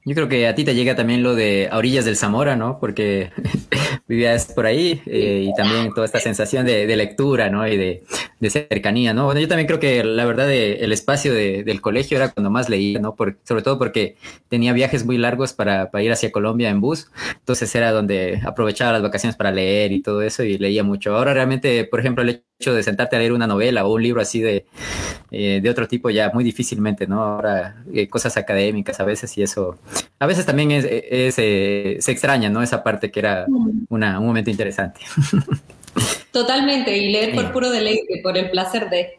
Yo 0.06 0.16
creo 0.16 0.30
que 0.30 0.48
a 0.48 0.56
ti 0.56 0.64
te 0.64 0.74
llega 0.74 0.96
también 0.96 1.22
lo 1.22 1.36
de 1.36 1.68
a 1.70 1.78
orillas 1.78 2.06
del 2.06 2.16
Zamora, 2.16 2.56
¿no? 2.56 2.80
Porque 2.80 3.32
vivías 4.08 4.46
por 4.54 4.66
ahí 4.66 5.02
eh, 5.06 5.48
y 5.50 5.54
también 5.56 5.94
toda 5.94 6.06
esta 6.06 6.20
sensación 6.20 6.66
de, 6.66 6.96
lectura, 6.96 7.50
¿no? 7.50 7.68
Y 7.68 7.76
de, 7.76 8.04
cercanía, 8.50 9.14
¿no? 9.14 9.26
Bueno, 9.26 9.42
yo 9.42 9.48
también 9.48 9.68
creo 9.68 9.80
que 9.80 10.04
la 10.04 10.26
verdad 10.26 10.52
el 10.52 10.92
espacio 10.94 11.34
del 11.34 11.82
colegio 11.82 12.18
era 12.18 12.30
cuando 12.30 12.50
más 12.50 12.70
leía, 12.70 13.00
¿no? 13.00 13.16
sobre 13.44 13.64
todo 13.64 13.78
porque 13.78 14.16
tenía 14.48 14.74
viajes 14.74 15.06
muy 15.06 15.18
largos 15.18 15.54
para, 15.54 15.90
ir 16.02 16.12
hacia 16.12 16.32
Colombia 16.32 16.70
en 16.70 16.80
bus, 16.80 17.12
entonces 17.40 17.74
era 17.76 17.92
donde 17.92 18.40
aprovechaba 18.46 18.94
las 18.94 19.02
vacaciones 19.02 19.36
para 19.36 19.52
leer 19.52 19.92
y 19.92 20.02
todo 20.02 20.22
eso 20.22 20.44
y 20.44 20.58
leía 20.58 20.84
mucho. 20.84 21.16
Ahora 21.16 21.34
realmente, 21.34 21.84
por 21.84 22.00
ejemplo, 22.00 22.24
el 22.24 22.44
hecho 22.60 22.74
de 22.74 22.84
sentarte 22.84 23.16
a 23.16 23.20
leer 23.20 23.34
una 23.34 23.48
novela 23.48 23.86
o 23.86 23.94
un 23.94 24.02
libro 24.02 24.22
así 24.22 24.40
de, 24.40 24.66
eh, 25.32 25.60
de 25.62 25.70
otro 25.70 25.88
tipo 25.88 26.10
ya 26.10 26.32
muy 26.34 26.44
difícilmente, 26.44 27.08
¿no? 27.08 27.22
Ahora 27.22 27.84
eh, 27.94 28.08
cosas 28.08 28.38
académicas 28.38 29.00
a 29.00 29.04
veces 29.04 29.38
y 29.38 29.44
eso, 29.44 29.57
a 30.20 30.26
veces 30.26 30.46
también 30.46 30.72
es, 30.72 30.86
se 31.36 32.12
extraña, 32.12 32.50
¿no? 32.50 32.62
Esa 32.62 32.84
parte 32.84 33.12
que 33.12 33.20
era 33.20 33.46
mm 33.48 33.86
un 33.90 34.26
momento 34.26 34.50
interesante. 34.50 35.02
Totalmente, 36.32 36.96
y 36.96 37.12
leer 37.12 37.34
por 37.34 37.52
puro 37.52 37.70
deleite, 37.70 38.20
por 38.22 38.38
el 38.38 38.50
placer 38.50 38.90
de... 38.90 39.18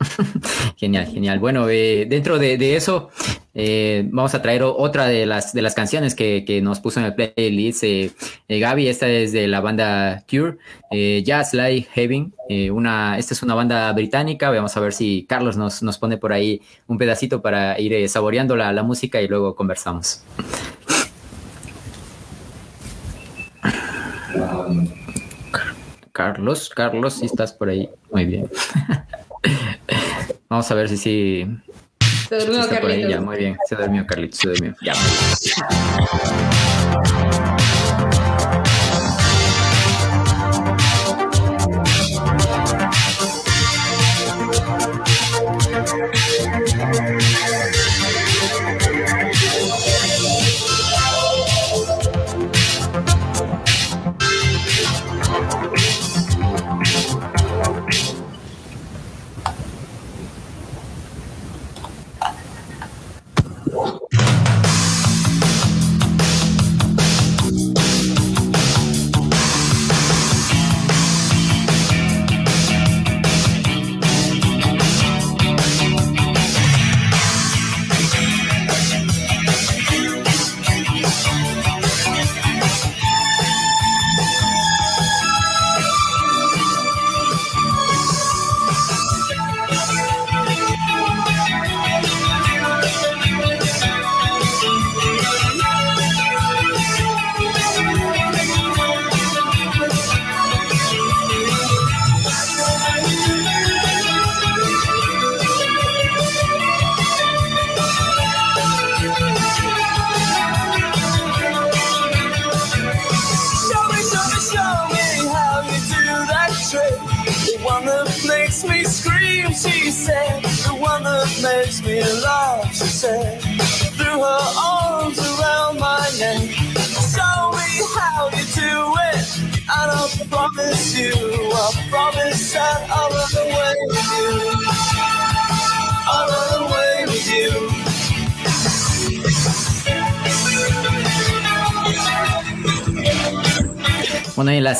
Genial, 0.76 1.06
genial. 1.06 1.38
Bueno, 1.38 1.68
eh, 1.68 2.06
dentro 2.08 2.38
de, 2.38 2.74
eso, 2.74 3.10
eh, 3.54 4.06
vamos 4.10 4.34
a 4.34 4.42
traer 4.42 4.62
otra 4.62 5.06
de 5.06 5.26
las, 5.26 5.52
de 5.52 5.62
las 5.62 5.74
canciones 5.74 6.14
que, 6.14 6.60
nos 6.62 6.80
puso 6.80 7.00
en 7.00 7.06
el 7.06 7.14
playlist 7.14 7.84
eh, 7.84 8.10
Gaby. 8.48 8.88
Esta 8.88 9.08
es 9.08 9.32
de 9.32 9.48
la 9.48 9.60
banda 9.60 10.24
Cure, 10.28 10.58
Jazz 11.22 11.54
Like 11.54 11.88
Heaven. 11.92 12.32
una, 12.72 13.18
esta 13.18 13.34
es 13.34 13.42
una 13.42 13.54
banda 13.54 13.92
británica. 13.92 14.50
Vamos 14.50 14.76
a 14.76 14.80
ver 14.80 14.92
si 14.92 15.26
Carlos 15.28 15.56
nos, 15.56 15.82
nos 15.82 15.98
pone 15.98 16.16
por 16.16 16.32
ahí 16.32 16.60
un 16.86 16.98
pedacito 16.98 17.42
para 17.42 17.78
ir 17.80 18.08
saboreando 18.08 18.56
la, 18.56 18.72
la 18.72 18.82
música 18.82 19.20
y 19.20 19.28
luego 19.28 19.54
conversamos. 19.54 20.24
Carlos, 26.12 26.68
Carlos, 26.68 27.14
si 27.14 27.26
estás 27.26 27.52
por 27.52 27.68
ahí. 27.68 27.88
Muy 28.10 28.24
bien. 28.26 28.50
Vamos 30.48 30.70
a 30.70 30.74
ver 30.74 30.88
si 30.88 30.96
sí. 30.96 31.46
Se 32.30 32.38
durmió 32.38 32.68
Carlitos. 32.68 33.22
muy 33.24 33.36
bien. 33.38 33.58
Se 33.68 33.74
durmió 33.74 34.06
Carlitos, 34.06 34.38
se 34.38 34.48
durmió. 34.50 34.76
Ya. 34.82 34.94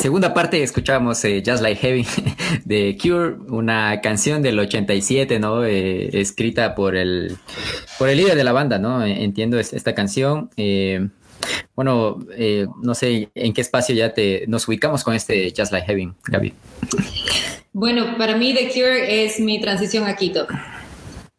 Segunda 0.01 0.33
parte 0.33 0.63
escuchábamos 0.63 1.23
eh, 1.25 1.43
Just 1.45 1.61
Like 1.61 1.79
Heavy 1.79 2.07
de 2.65 2.97
Cure, 2.99 3.35
una 3.49 4.01
canción 4.01 4.41
del 4.41 4.57
87, 4.57 5.39
¿no? 5.39 5.63
Eh, 5.63 6.09
escrita 6.19 6.73
por 6.73 6.95
el, 6.95 7.37
por 7.99 8.09
el 8.09 8.17
líder 8.17 8.35
de 8.35 8.43
la 8.43 8.51
banda, 8.51 8.79
¿no? 8.79 9.05
Entiendo 9.05 9.59
esta 9.59 9.93
canción. 9.93 10.49
Eh, 10.57 11.07
bueno, 11.75 12.19
no 12.81 12.95
sé 12.95 13.29
en 13.33 13.53
qué 13.53 13.61
espacio 13.61 13.95
ya 13.95 14.13
te 14.13 14.45
nos 14.47 14.67
ubicamos 14.67 15.03
con 15.03 15.15
este 15.15 15.53
Just 15.55 15.71
Like 15.71 15.87
Heavy, 15.87 16.11
Gaby. 16.25 16.53
Bueno, 17.73 18.17
para 18.17 18.35
mí 18.35 18.53
The 18.53 18.69
Cure 18.69 19.25
es 19.25 19.39
mi 19.39 19.61
transición 19.61 20.05
a 20.05 20.15
Quito. 20.15 20.47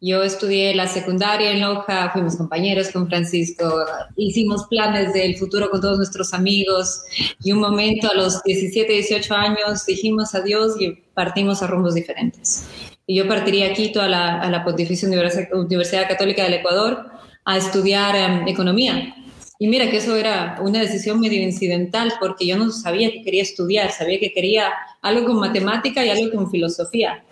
Yo 0.05 0.21
estudié 0.21 0.75
la 0.75 0.85
secundaria 0.85 1.51
en 1.51 1.61
Loja, 1.61 2.09
fuimos 2.11 2.35
compañeros 2.35 2.89
con 2.89 3.07
Francisco, 3.07 3.85
hicimos 4.17 4.67
planes 4.67 5.13
del 5.13 5.37
futuro 5.37 5.69
con 5.69 5.79
todos 5.79 5.95
nuestros 5.95 6.33
amigos 6.33 7.03
y 7.41 7.53
un 7.53 7.61
momento 7.61 8.11
a 8.11 8.13
los 8.13 8.43
17, 8.43 8.91
18 8.91 9.33
años 9.33 9.85
dijimos 9.85 10.35
adiós 10.35 10.73
y 10.77 10.91
partimos 11.13 11.63
a 11.63 11.67
rumbos 11.67 11.95
diferentes. 11.95 12.65
Y 13.07 13.15
yo 13.15 13.29
partiría 13.29 13.67
a 13.67 13.73
Quito, 13.73 14.01
a 14.01 14.09
la, 14.09 14.41
a 14.41 14.49
la 14.49 14.65
Pontificia 14.65 15.07
Universidad 15.07 16.09
Católica 16.09 16.43
del 16.43 16.55
Ecuador, 16.55 17.05
a 17.45 17.57
estudiar 17.57 18.13
em, 18.17 18.47
economía 18.49 19.15
Y 19.57 19.69
mira 19.69 19.89
que 19.89 19.97
eso 19.97 20.17
era 20.17 20.59
una 20.61 20.79
decisión 20.79 21.21
medio 21.21 21.41
incidental 21.41 22.11
porque 22.19 22.45
yo 22.45 22.57
no 22.57 22.73
sabía 22.73 23.09
que 23.09 23.23
quería 23.23 23.43
estudiar, 23.43 23.89
sabía 23.91 24.19
que 24.19 24.33
quería 24.33 24.73
algo 25.01 25.27
con 25.27 25.39
matemática 25.39 26.05
y 26.05 26.09
algo 26.09 26.35
con 26.35 26.51
filosofía. 26.51 27.23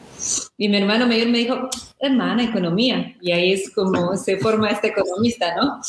Y 0.57 0.69
mi 0.69 0.77
hermano 0.77 1.07
mayor 1.07 1.29
me 1.29 1.39
dijo, 1.39 1.69
hermana, 1.99 2.43
economía. 2.43 3.15
Y 3.21 3.31
ahí 3.31 3.53
es 3.53 3.71
como 3.73 4.15
se 4.15 4.37
forma 4.37 4.69
este 4.69 4.89
economista, 4.89 5.55
¿no? 5.55 5.79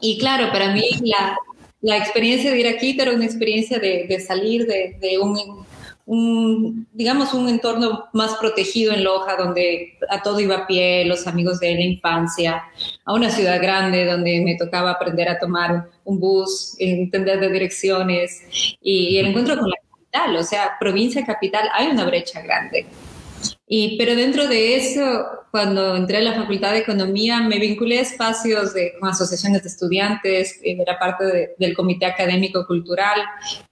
Y 0.00 0.18
claro, 0.18 0.50
para 0.52 0.72
mí 0.72 0.82
la, 1.02 1.36
la 1.80 1.96
experiencia 1.96 2.50
de 2.50 2.60
ir 2.60 2.68
a 2.68 2.78
Quito 2.78 3.02
era 3.02 3.12
una 3.12 3.24
experiencia 3.24 3.78
de, 3.78 4.06
de 4.08 4.20
salir 4.20 4.66
de, 4.66 4.96
de 5.00 5.18
un, 5.18 5.66
un, 6.06 6.86
digamos, 6.92 7.34
un 7.34 7.48
entorno 7.48 8.06
más 8.12 8.34
protegido 8.34 8.92
en 8.92 9.04
Loja, 9.04 9.36
donde 9.36 9.98
a 10.08 10.22
todo 10.22 10.40
iba 10.40 10.56
a 10.56 10.66
pie, 10.66 11.04
los 11.04 11.26
amigos 11.26 11.60
de 11.60 11.74
la 11.74 11.82
infancia, 11.82 12.64
a 13.04 13.12
una 13.12 13.30
ciudad 13.30 13.60
grande 13.60 14.04
donde 14.04 14.40
me 14.40 14.56
tocaba 14.56 14.92
aprender 14.92 15.28
a 15.28 15.38
tomar 15.38 15.88
un 16.04 16.18
bus, 16.18 16.74
entender 16.78 17.40
de 17.40 17.50
direcciones 17.50 18.42
y, 18.80 19.08
y 19.08 19.18
el 19.18 19.26
encuentro 19.26 19.56
con 19.58 19.68
la 19.68 19.76
capital, 19.76 20.36
o 20.36 20.42
sea, 20.42 20.76
provincia 20.80 21.24
capital, 21.24 21.68
hay 21.72 21.88
una 21.88 22.04
brecha 22.04 22.40
grande. 22.40 22.86
Y, 23.66 23.96
pero 23.98 24.14
dentro 24.16 24.48
de 24.48 24.76
eso, 24.76 25.26
cuando 25.50 25.96
entré 25.96 26.18
a 26.18 26.22
la 26.22 26.34
Facultad 26.34 26.72
de 26.72 26.78
Economía, 26.78 27.40
me 27.40 27.58
vinculé 27.58 27.98
a 27.98 28.02
espacios 28.02 28.74
de, 28.74 28.94
con 28.98 29.08
asociaciones 29.08 29.62
de 29.62 29.68
estudiantes, 29.68 30.60
eh, 30.62 30.76
era 30.80 30.98
parte 30.98 31.54
del 31.58 31.74
Comité 31.74 32.06
Académico 32.06 32.66
Cultural 32.66 33.20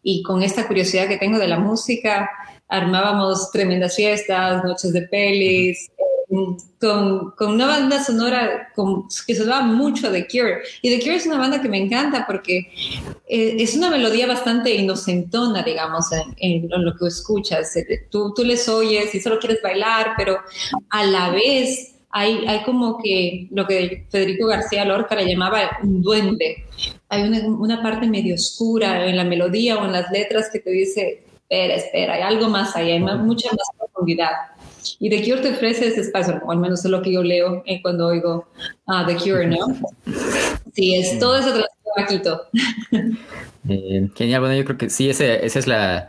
y 0.02 0.22
con 0.22 0.42
esta 0.42 0.66
curiosidad 0.66 1.08
que 1.08 1.18
tengo 1.18 1.38
de 1.38 1.48
la 1.48 1.58
música, 1.58 2.30
armábamos 2.68 3.50
tremendas 3.50 3.96
fiestas, 3.96 4.64
noches 4.64 4.92
de 4.92 5.02
pelis, 5.02 5.90
con, 6.28 7.30
con, 7.32 7.52
una 7.52 7.66
banda 7.66 8.02
sonora 8.02 8.70
con, 8.74 9.06
que 9.26 9.34
sonaba 9.34 9.62
mucho 9.62 10.10
de 10.10 10.26
Cure. 10.26 10.58
Y 10.82 10.90
The 10.90 11.02
Cure 11.02 11.16
es 11.16 11.26
una 11.26 11.38
banda 11.38 11.62
que 11.62 11.68
me 11.68 11.78
encanta 11.78 12.26
porque 12.26 12.70
eh, 13.26 13.56
es 13.58 13.74
una 13.74 13.90
melodía 13.90 14.26
bastante 14.26 14.74
inocentona, 14.74 15.62
digamos, 15.62 16.06
en, 16.36 16.68
lo 16.68 16.94
que 16.96 17.06
escuchas. 17.06 17.74
Eh, 17.76 18.06
tú, 18.10 18.34
tú 18.34 18.44
les 18.44 18.68
oyes 18.68 19.14
y 19.14 19.20
solo 19.20 19.38
quieres 19.38 19.62
bailar, 19.62 20.12
pero 20.16 20.38
a 20.90 21.04
la 21.04 21.30
vez 21.30 21.94
hay, 22.10 22.46
hay 22.46 22.62
como 22.64 22.98
que 22.98 23.48
lo 23.50 23.66
que 23.66 24.06
Federico 24.10 24.46
García 24.46 24.84
Lorca 24.84 25.14
le 25.14 25.28
llamaba 25.28 25.78
un 25.82 26.02
duende. 26.02 26.64
Hay 27.08 27.22
una, 27.22 27.40
una 27.46 27.82
parte 27.82 28.06
medio 28.06 28.34
oscura 28.34 29.06
en 29.06 29.16
la 29.16 29.24
melodía 29.24 29.78
o 29.78 29.84
en 29.84 29.92
las 29.92 30.10
letras 30.10 30.50
que 30.52 30.58
te 30.58 30.70
dice, 30.70 31.24
espera, 31.48 31.74
espera, 31.74 32.14
hay 32.14 32.22
algo 32.22 32.48
más 32.48 32.76
ahí, 32.76 32.90
hay 32.90 33.00
mucha 33.00 33.48
más 33.50 33.68
profundidad. 33.78 34.32
Y 34.98 35.10
The 35.10 35.22
Cure 35.22 35.42
te 35.42 35.50
ofrece 35.50 35.88
ese 35.88 36.00
espacio, 36.02 36.40
al 36.48 36.58
menos 36.58 36.84
es 36.84 36.90
lo 36.90 37.02
que 37.02 37.12
yo 37.12 37.22
leo 37.22 37.62
eh, 37.66 37.80
cuando 37.82 38.06
oigo 38.06 38.48
ah, 38.86 39.04
The 39.06 39.16
Cure, 39.16 39.46
¿no? 39.46 39.58
Sí, 40.74 40.94
es 40.94 41.18
todo 41.18 41.36
eso 41.36 41.54
Quito. 42.08 42.42
Eh, 43.68 44.08
genial, 44.14 44.40
bueno, 44.40 44.56
yo 44.56 44.64
creo 44.64 44.78
que 44.78 44.88
sí, 44.88 45.10
ese, 45.10 45.44
es 45.44 45.66
la, 45.66 46.08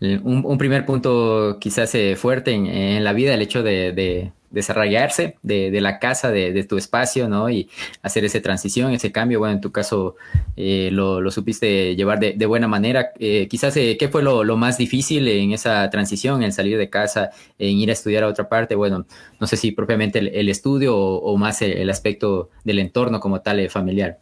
un, 0.00 0.56
primer 0.58 0.86
punto 0.86 1.56
quizás 1.58 1.92
eh, 1.96 2.14
fuerte 2.16 2.52
en, 2.52 3.02
la 3.02 3.12
vida, 3.12 3.34
el 3.34 3.42
hecho 3.42 3.62
de 3.62 4.30
desarrollarse 4.52 5.36
de, 5.42 5.80
la 5.80 5.98
casa, 5.98 6.30
de, 6.30 6.62
tu 6.64 6.76
espacio, 6.76 7.28
¿no? 7.28 7.50
Y 7.50 7.68
hacer 8.02 8.24
esa 8.24 8.40
transición, 8.40 8.92
ese 8.92 9.10
cambio. 9.10 9.38
Bueno, 9.38 9.54
en 9.54 9.60
tu 9.60 9.72
caso 9.72 10.16
eh, 10.56 10.90
lo, 10.92 11.30
supiste 11.30 11.96
llevar 11.96 12.20
de, 12.20 12.46
buena 12.46 12.68
manera. 12.68 13.12
Eh, 13.18 13.48
quizás, 13.48 13.76
eh, 13.76 13.96
¿qué 13.98 14.08
fue 14.08 14.22
lo, 14.22 14.56
más 14.56 14.78
difícil 14.78 15.26
en 15.26 15.52
esa 15.52 15.88
transición, 15.90 16.42
en 16.42 16.52
salir 16.52 16.78
de 16.78 16.90
casa, 16.90 17.30
en 17.58 17.78
ir 17.78 17.90
a 17.90 17.94
estudiar 17.94 18.24
a 18.24 18.28
otra 18.28 18.48
parte? 18.48 18.74
Bueno, 18.74 19.06
no 19.40 19.46
sé 19.46 19.56
si 19.56 19.72
propiamente 19.72 20.18
el, 20.18 20.48
estudio 20.48 20.96
o, 20.96 21.36
más 21.36 21.62
el, 21.62 21.88
aspecto 21.90 22.50
del 22.64 22.78
entorno 22.78 23.20
como 23.20 23.40
tal 23.40 23.68
familiar. 23.70 24.18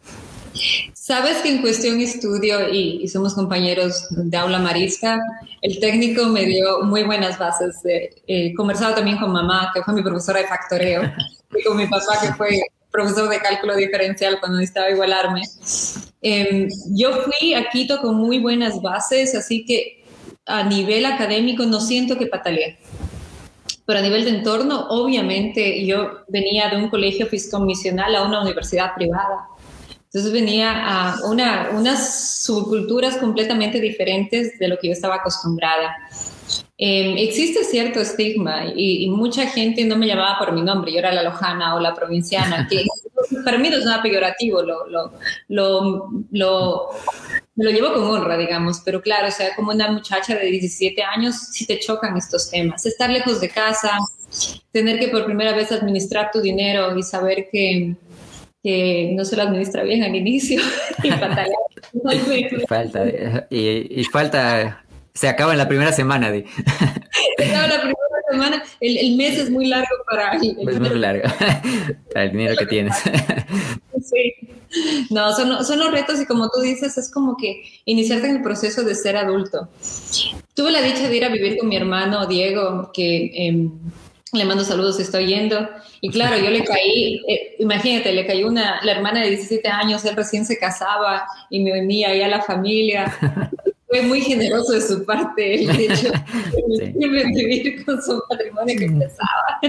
Sabes 0.92 1.38
que 1.38 1.50
en 1.50 1.60
cuestión 1.60 2.00
estudio 2.00 2.68
y, 2.68 3.06
somos 3.08 3.34
compañeros 3.34 4.06
de 4.10 4.36
aula 4.36 4.58
marisca, 4.58 5.18
el 5.62 5.80
técnico 5.80 6.26
me 6.26 6.44
dio 6.44 6.82
muy 6.82 7.02
buenas 7.02 7.38
bases. 7.38 7.76
He 8.26 8.54
conversado 8.54 8.94
también 8.94 9.18
con 9.18 9.32
mamá, 9.32 9.70
que 9.74 9.82
fue 9.82 9.94
mi 9.94 10.02
profesora 10.02 10.40
de 10.40 10.46
factoreo, 10.46 11.02
y 11.56 11.62
con 11.64 11.76
mi 11.76 11.86
papá, 11.86 12.18
que 12.22 12.32
fue 12.34 12.60
profesor 12.90 13.28
de 13.28 13.38
cálculo 13.40 13.76
diferencial 13.76 14.38
cuando 14.40 14.58
necesitaba 14.58 14.90
igualarme. 14.90 15.42
Em, 16.22 16.68
yo 16.90 17.12
fui 17.22 17.54
a 17.54 17.68
Quito 17.70 18.00
con 18.00 18.16
muy 18.16 18.38
buenas 18.38 18.82
bases, 18.82 19.34
así 19.34 19.64
que 19.64 20.04
a 20.46 20.64
nivel 20.64 21.06
académico 21.06 21.64
no 21.64 21.80
siento 21.80 22.18
que 22.18 22.26
pataleé. 22.26 22.78
Pero 23.86 23.98
a 23.98 24.02
nivel 24.02 24.24
de 24.24 24.30
entorno, 24.30 24.86
obviamente, 24.88 25.84
yo 25.84 26.20
venía 26.28 26.68
de 26.68 26.76
un 26.76 26.90
colegio 26.90 27.26
fiscomisional 27.26 28.14
a 28.14 28.22
una 28.22 28.42
universidad 28.42 28.94
privada. 28.94 29.48
Entonces 30.12 30.32
venía 30.32 30.72
a 30.72 31.24
una, 31.24 31.70
unas 31.72 32.42
subculturas 32.42 33.16
completamente 33.18 33.80
diferentes 33.80 34.58
de 34.58 34.66
lo 34.66 34.76
que 34.76 34.88
yo 34.88 34.92
estaba 34.92 35.16
acostumbrada. 35.16 35.94
Em, 36.76 37.16
existe 37.16 37.62
cierto 37.62 38.00
estigma 38.00 38.72
y, 38.74 39.08
mucha 39.10 39.46
gente 39.46 39.84
no 39.84 39.96
me 39.96 40.08
llamaba 40.08 40.36
por 40.38 40.52
mi 40.52 40.62
nombre, 40.62 40.90
yo 40.90 40.98
era 40.98 41.12
la 41.12 41.22
lojana 41.22 41.76
o 41.76 41.80
la 41.80 41.94
provinciana, 41.94 42.66
que 42.68 42.84
para 43.44 43.58
mí 43.58 43.68
no 43.68 43.76
es 43.76 43.84
nada 43.84 44.02
peyorativo, 44.02 44.62
lo, 44.62 44.88
lo, 44.88 45.12
lo, 45.48 46.08
lo, 46.32 46.88
me 47.54 47.66
lo 47.66 47.70
llevo 47.70 47.92
con 47.92 48.02
honra, 48.02 48.36
digamos, 48.36 48.80
pero 48.84 49.00
claro, 49.02 49.28
o 49.28 49.30
sea, 49.30 49.54
como 49.54 49.70
una 49.70 49.92
muchacha 49.92 50.34
de 50.34 50.46
17 50.46 51.02
años, 51.04 51.36
sí 51.52 51.66
te 51.66 51.78
chocan 51.78 52.16
estos 52.16 52.50
temas. 52.50 52.84
Estar 52.84 53.10
lejos 53.10 53.40
de 53.40 53.50
casa, 53.50 53.96
tener 54.72 54.98
que 54.98 55.08
por 55.08 55.24
primera 55.26 55.54
vez 55.54 55.70
administrar 55.70 56.30
tu 56.32 56.40
dinero 56.40 56.96
y 56.98 57.02
saber 57.04 57.48
que 57.52 57.94
que 58.62 59.12
no 59.14 59.24
se 59.24 59.36
lo 59.36 59.42
administra 59.42 59.82
bien 59.82 60.02
al 60.02 60.14
inicio 60.14 60.60
y 61.02 61.10
falta, 62.68 63.04
y, 63.50 64.04
falta, 64.04 64.84
se 65.14 65.28
acaba 65.28 65.52
en 65.52 65.58
la 65.58 65.68
primera 65.68 65.92
semana 65.92 66.30
de... 66.30 66.44
se 67.38 67.44
acaba 67.44 67.66
la 67.66 67.80
primera 67.80 67.96
semana, 68.30 68.62
el, 68.80 68.96
el, 68.98 69.16
mes 69.16 69.38
es 69.38 69.50
muy 69.50 69.66
largo 69.66 69.88
para 70.08 70.32
el, 70.32 70.68
es 70.68 70.80
muy 70.80 70.98
largo, 70.98 71.28
para 72.12 72.26
el 72.26 72.32
dinero 72.32 72.54
que 72.56 72.66
tienes. 72.66 72.96
sí. 74.02 74.34
No, 75.10 75.34
son, 75.34 75.64
son 75.64 75.80
los 75.80 75.90
retos 75.90 76.20
y 76.20 76.26
como 76.26 76.48
tú 76.48 76.60
dices, 76.60 76.96
es 76.96 77.10
como 77.10 77.36
que 77.36 77.60
iniciarte 77.86 78.28
en 78.28 78.36
el 78.36 78.42
proceso 78.42 78.84
de 78.84 78.94
ser 78.94 79.16
adulto. 79.16 79.68
Tuve 80.54 80.70
la 80.70 80.80
dicha 80.80 81.08
de 81.08 81.16
ir 81.16 81.24
a 81.24 81.28
vivir 81.28 81.58
con 81.58 81.68
mi 81.68 81.76
hermano 81.76 82.26
Diego, 82.26 82.92
que... 82.94 83.24
Eh, 83.34 83.68
le 84.32 84.44
mando 84.44 84.64
saludos, 84.64 84.96
si 84.96 85.02
estoy 85.02 85.26
yendo. 85.26 85.68
Y 86.00 86.10
claro, 86.10 86.36
yo 86.38 86.50
le 86.50 86.64
caí, 86.64 87.20
eh, 87.28 87.56
imagínate, 87.58 88.12
le 88.12 88.26
cayó 88.26 88.48
una, 88.48 88.80
la 88.82 88.92
hermana 88.92 89.20
de 89.20 89.30
17 89.30 89.68
años, 89.68 90.04
él 90.04 90.16
recién 90.16 90.44
se 90.44 90.58
casaba 90.58 91.26
y 91.50 91.60
me 91.60 91.80
unía 91.80 92.10
ahí 92.10 92.22
a 92.22 92.28
la 92.28 92.42
familia. 92.42 93.12
Fue 93.88 94.02
muy 94.02 94.20
generoso 94.20 94.72
de 94.72 94.80
su 94.80 95.04
parte 95.04 95.64
el 95.64 95.80
hecho 95.80 96.12
de 96.12 96.92
vivir 97.34 97.84
con 97.84 98.00
su 98.00 98.22
patrimonio 98.28 98.76
que 98.78 98.84
empezaba. 98.84 99.60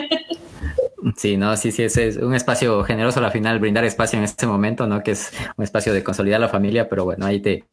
Sí, 1.18 1.38
no, 1.38 1.58
sí, 1.58 1.72
sí, 1.72 1.82
es, 1.82 2.18
un 2.18 2.36
espacio 2.36 2.84
generoso 2.84 3.20
al 3.20 3.32
final, 3.32 3.60
brindar 3.60 3.84
espacio 3.84 4.20
en 4.20 4.26
este 4.26 4.46
momento, 4.46 4.86
¿no? 4.86 5.02
Que 5.02 5.12
es 5.12 5.32
un 5.58 5.64
espacio 5.64 5.94
de 5.94 6.04
consolidar 6.04 6.40
la 6.40 6.50
familia, 6.50 6.88
pero 6.88 7.06
bueno, 7.06 7.26
ahí 7.26 7.40
te, 7.40 7.64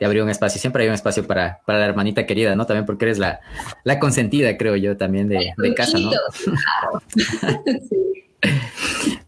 te 0.00 0.06
abrió 0.06 0.24
un 0.24 0.30
espacio, 0.30 0.58
siempre 0.58 0.82
hay 0.82 0.88
un 0.88 0.94
espacio 0.94 1.26
para, 1.26 1.60
para 1.66 1.78
la 1.78 1.84
hermanita 1.84 2.24
querida, 2.24 2.56
¿no? 2.56 2.64
También 2.64 2.86
porque 2.86 3.04
eres 3.04 3.18
la, 3.18 3.40
la 3.84 3.98
consentida, 3.98 4.56
creo 4.56 4.74
yo, 4.74 4.96
también 4.96 5.28
de, 5.28 5.52
de 5.54 5.74
casa, 5.74 5.98
¿no? 5.98 6.10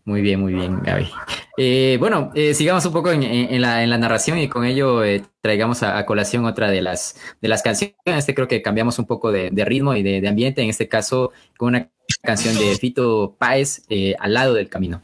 Muy 0.07 0.23
bien, 0.23 0.41
muy 0.41 0.55
bien, 0.55 0.81
Gaby. 0.83 1.11
Eh, 1.59 1.99
bueno, 2.01 2.33
eh, 2.35 2.55
sigamos 2.55 2.87
un 2.87 2.95
poco 2.95 3.13
en, 3.13 3.21
la, 3.61 3.83
en, 3.83 3.91
la, 3.91 3.99
narración 3.99 4.39
y 4.39 4.49
con 4.49 4.65
ello 4.65 5.05
eh, 5.05 5.23
traigamos 5.43 5.83
a, 5.83 6.07
colación 6.07 6.47
otra 6.47 6.71
de 6.71 6.81
las, 6.81 7.17
de 7.43 7.49
las 7.49 7.63
canciones. 7.63 7.95
Este 8.07 8.35
creo 8.35 8.49
que 8.49 8.63
cambiamos 8.63 8.99
un 8.99 9.07
poco 9.07 9.31
de, 9.31 9.51
de 9.51 9.65
ritmo 9.67 9.95
y 9.95 10.03
de, 10.03 10.23
de, 10.23 10.29
ambiente, 10.29 10.63
en 10.63 10.71
este 10.71 10.89
caso 10.89 11.33
con 11.59 11.69
una 11.69 11.91
canción 12.23 12.57
de 12.57 12.75
Fito 12.77 13.37
Páez, 13.39 13.83
Al 14.19 14.33
lado 14.33 14.55
del 14.55 14.71
camino. 14.71 15.03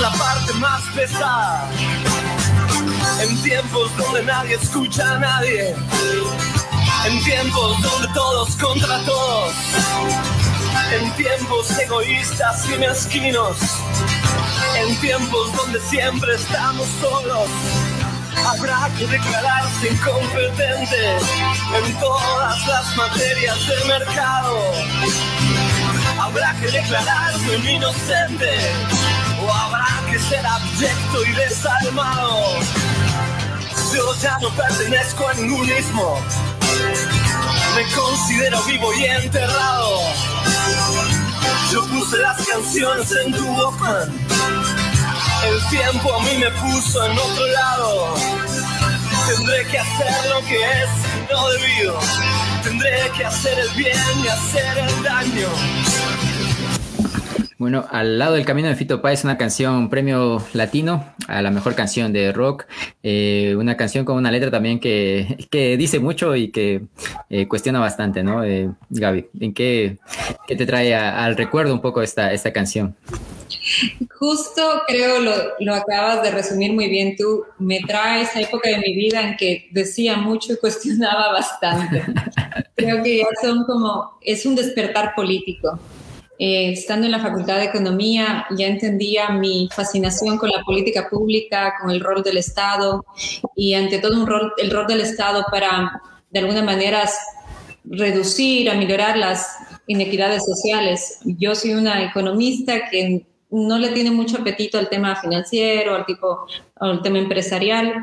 La 0.00 0.10
parte 0.12 0.52
más 0.54 0.82
pesada. 0.94 1.70
En 3.20 3.42
tiempos 3.42 3.96
donde 3.96 4.22
nadie 4.24 4.56
escucha 4.56 5.14
a 5.14 5.18
nadie, 5.18 5.74
en 7.06 7.24
tiempos 7.24 7.80
donde 7.80 8.08
todos 8.12 8.56
contra 8.56 8.98
todos, 9.04 9.54
en 10.92 11.10
tiempos 11.12 11.78
egoístas 11.78 12.68
y 12.68 12.78
mezquinos, 12.78 13.56
en 14.76 14.96
tiempos 15.00 15.56
donde 15.56 15.80
siempre 15.80 16.34
estamos 16.34 16.86
solos. 17.00 17.48
Habrá 18.46 18.88
que 18.98 19.06
declararse 19.06 19.88
incompetente 19.92 21.16
en 21.16 22.00
todas 22.00 22.66
las 22.68 22.96
materias 22.96 23.66
del 23.66 23.86
mercado. 23.86 24.60
Habrá 26.20 26.54
que 26.60 26.66
declararse 26.66 27.56
inocente 27.56 29.15
habrá 29.52 30.10
que 30.10 30.18
ser 30.18 30.46
abyecto 30.46 31.24
y 31.26 31.32
desalmado. 31.32 32.60
Yo 33.94 34.14
ya 34.20 34.38
no 34.40 34.50
pertenezco 34.50 35.28
a 35.28 35.34
ningún 35.34 35.66
mismo. 35.66 36.20
me 37.74 37.82
considero 37.94 38.62
vivo 38.64 38.92
y 38.94 39.04
enterrado. 39.04 40.00
Yo 41.72 41.86
puse 41.86 42.18
las 42.18 42.46
canciones 42.46 43.10
en 43.24 43.32
tu 43.32 43.46
boca. 43.46 44.06
El 45.44 45.68
tiempo 45.70 46.14
a 46.14 46.22
mí 46.22 46.36
me 46.38 46.50
puso 46.50 47.04
en 47.04 47.18
otro 47.18 47.46
lado. 47.46 48.14
Tendré 49.26 49.66
que 49.66 49.78
hacer 49.78 50.30
lo 50.30 50.40
que 50.46 50.62
es 50.62 51.30
no 51.30 51.48
debido. 51.50 51.98
Tendré 52.62 53.10
que 53.16 53.24
hacer 53.24 53.58
el 53.58 53.70
bien 53.70 53.96
y 54.22 54.28
hacer 54.28 54.78
el 54.78 55.02
daño. 55.02 55.48
Bueno, 57.58 57.86
Al 57.90 58.18
lado 58.18 58.34
del 58.34 58.44
camino 58.44 58.68
de 58.68 58.74
Fito 58.74 59.00
Páez, 59.00 59.24
una 59.24 59.38
canción, 59.38 59.88
premio 59.88 60.44
latino 60.52 61.14
a 61.26 61.40
la 61.40 61.50
mejor 61.50 61.74
canción 61.74 62.12
de 62.12 62.30
rock. 62.30 62.66
Eh, 63.02 63.54
una 63.58 63.78
canción 63.78 64.04
con 64.04 64.18
una 64.18 64.30
letra 64.30 64.50
también 64.50 64.78
que, 64.78 65.48
que 65.50 65.78
dice 65.78 65.98
mucho 65.98 66.36
y 66.36 66.50
que 66.50 66.82
eh, 67.30 67.48
cuestiona 67.48 67.80
bastante, 67.80 68.22
¿no? 68.22 68.44
Eh, 68.44 68.70
Gaby, 68.90 69.28
¿en 69.40 69.54
qué, 69.54 69.96
qué 70.46 70.54
te 70.54 70.66
trae 70.66 70.94
al 70.94 71.34
recuerdo 71.34 71.72
un 71.72 71.80
poco 71.80 72.02
esta, 72.02 72.30
esta 72.30 72.52
canción? 72.52 72.94
Justo 74.18 74.82
creo 74.86 75.20
lo, 75.20 75.32
lo 75.58 75.74
acabas 75.74 76.22
de 76.22 76.32
resumir 76.32 76.74
muy 76.74 76.90
bien 76.90 77.16
tú. 77.16 77.44
Me 77.58 77.80
trae 77.80 78.20
esa 78.20 78.38
época 78.38 78.68
de 78.68 78.78
mi 78.80 78.94
vida 78.94 79.22
en 79.22 79.34
que 79.34 79.68
decía 79.70 80.18
mucho 80.18 80.52
y 80.52 80.58
cuestionaba 80.58 81.32
bastante. 81.32 82.04
creo 82.76 83.02
que 83.02 83.16
ya 83.16 83.26
son 83.40 83.64
como, 83.64 84.18
es 84.20 84.44
un 84.44 84.54
despertar 84.54 85.14
político 85.14 85.80
eh, 86.38 86.72
estando 86.72 87.06
en 87.06 87.12
la 87.12 87.20
Facultad 87.20 87.56
de 87.56 87.64
Economía, 87.64 88.46
ya 88.56 88.66
entendía 88.66 89.30
mi 89.30 89.68
fascinación 89.74 90.36
con 90.36 90.50
la 90.50 90.62
política 90.64 91.08
pública, 91.08 91.74
con 91.80 91.90
el 91.90 92.00
rol 92.00 92.22
del 92.22 92.36
Estado 92.36 93.04
y 93.54 93.72
ante 93.72 93.98
todo 93.98 94.20
un 94.20 94.26
rol, 94.26 94.52
el 94.58 94.70
rol 94.70 94.86
del 94.86 95.00
Estado 95.00 95.46
para, 95.50 96.02
de 96.30 96.40
alguna 96.40 96.62
manera, 96.62 97.08
reducir, 97.84 98.68
aminorar 98.68 99.16
las 99.16 99.56
inequidades 99.86 100.44
sociales. 100.44 101.20
Yo 101.24 101.54
soy 101.54 101.72
una 101.72 102.04
economista 102.04 102.90
que 102.90 103.24
no 103.50 103.78
le 103.78 103.88
tiene 103.90 104.10
mucho 104.10 104.38
apetito 104.38 104.78
al 104.78 104.90
tema 104.90 105.16
financiero, 105.16 105.94
al 105.94 106.04
tipo, 106.04 106.46
al 106.76 107.00
tema 107.00 107.18
empresarial. 107.18 107.94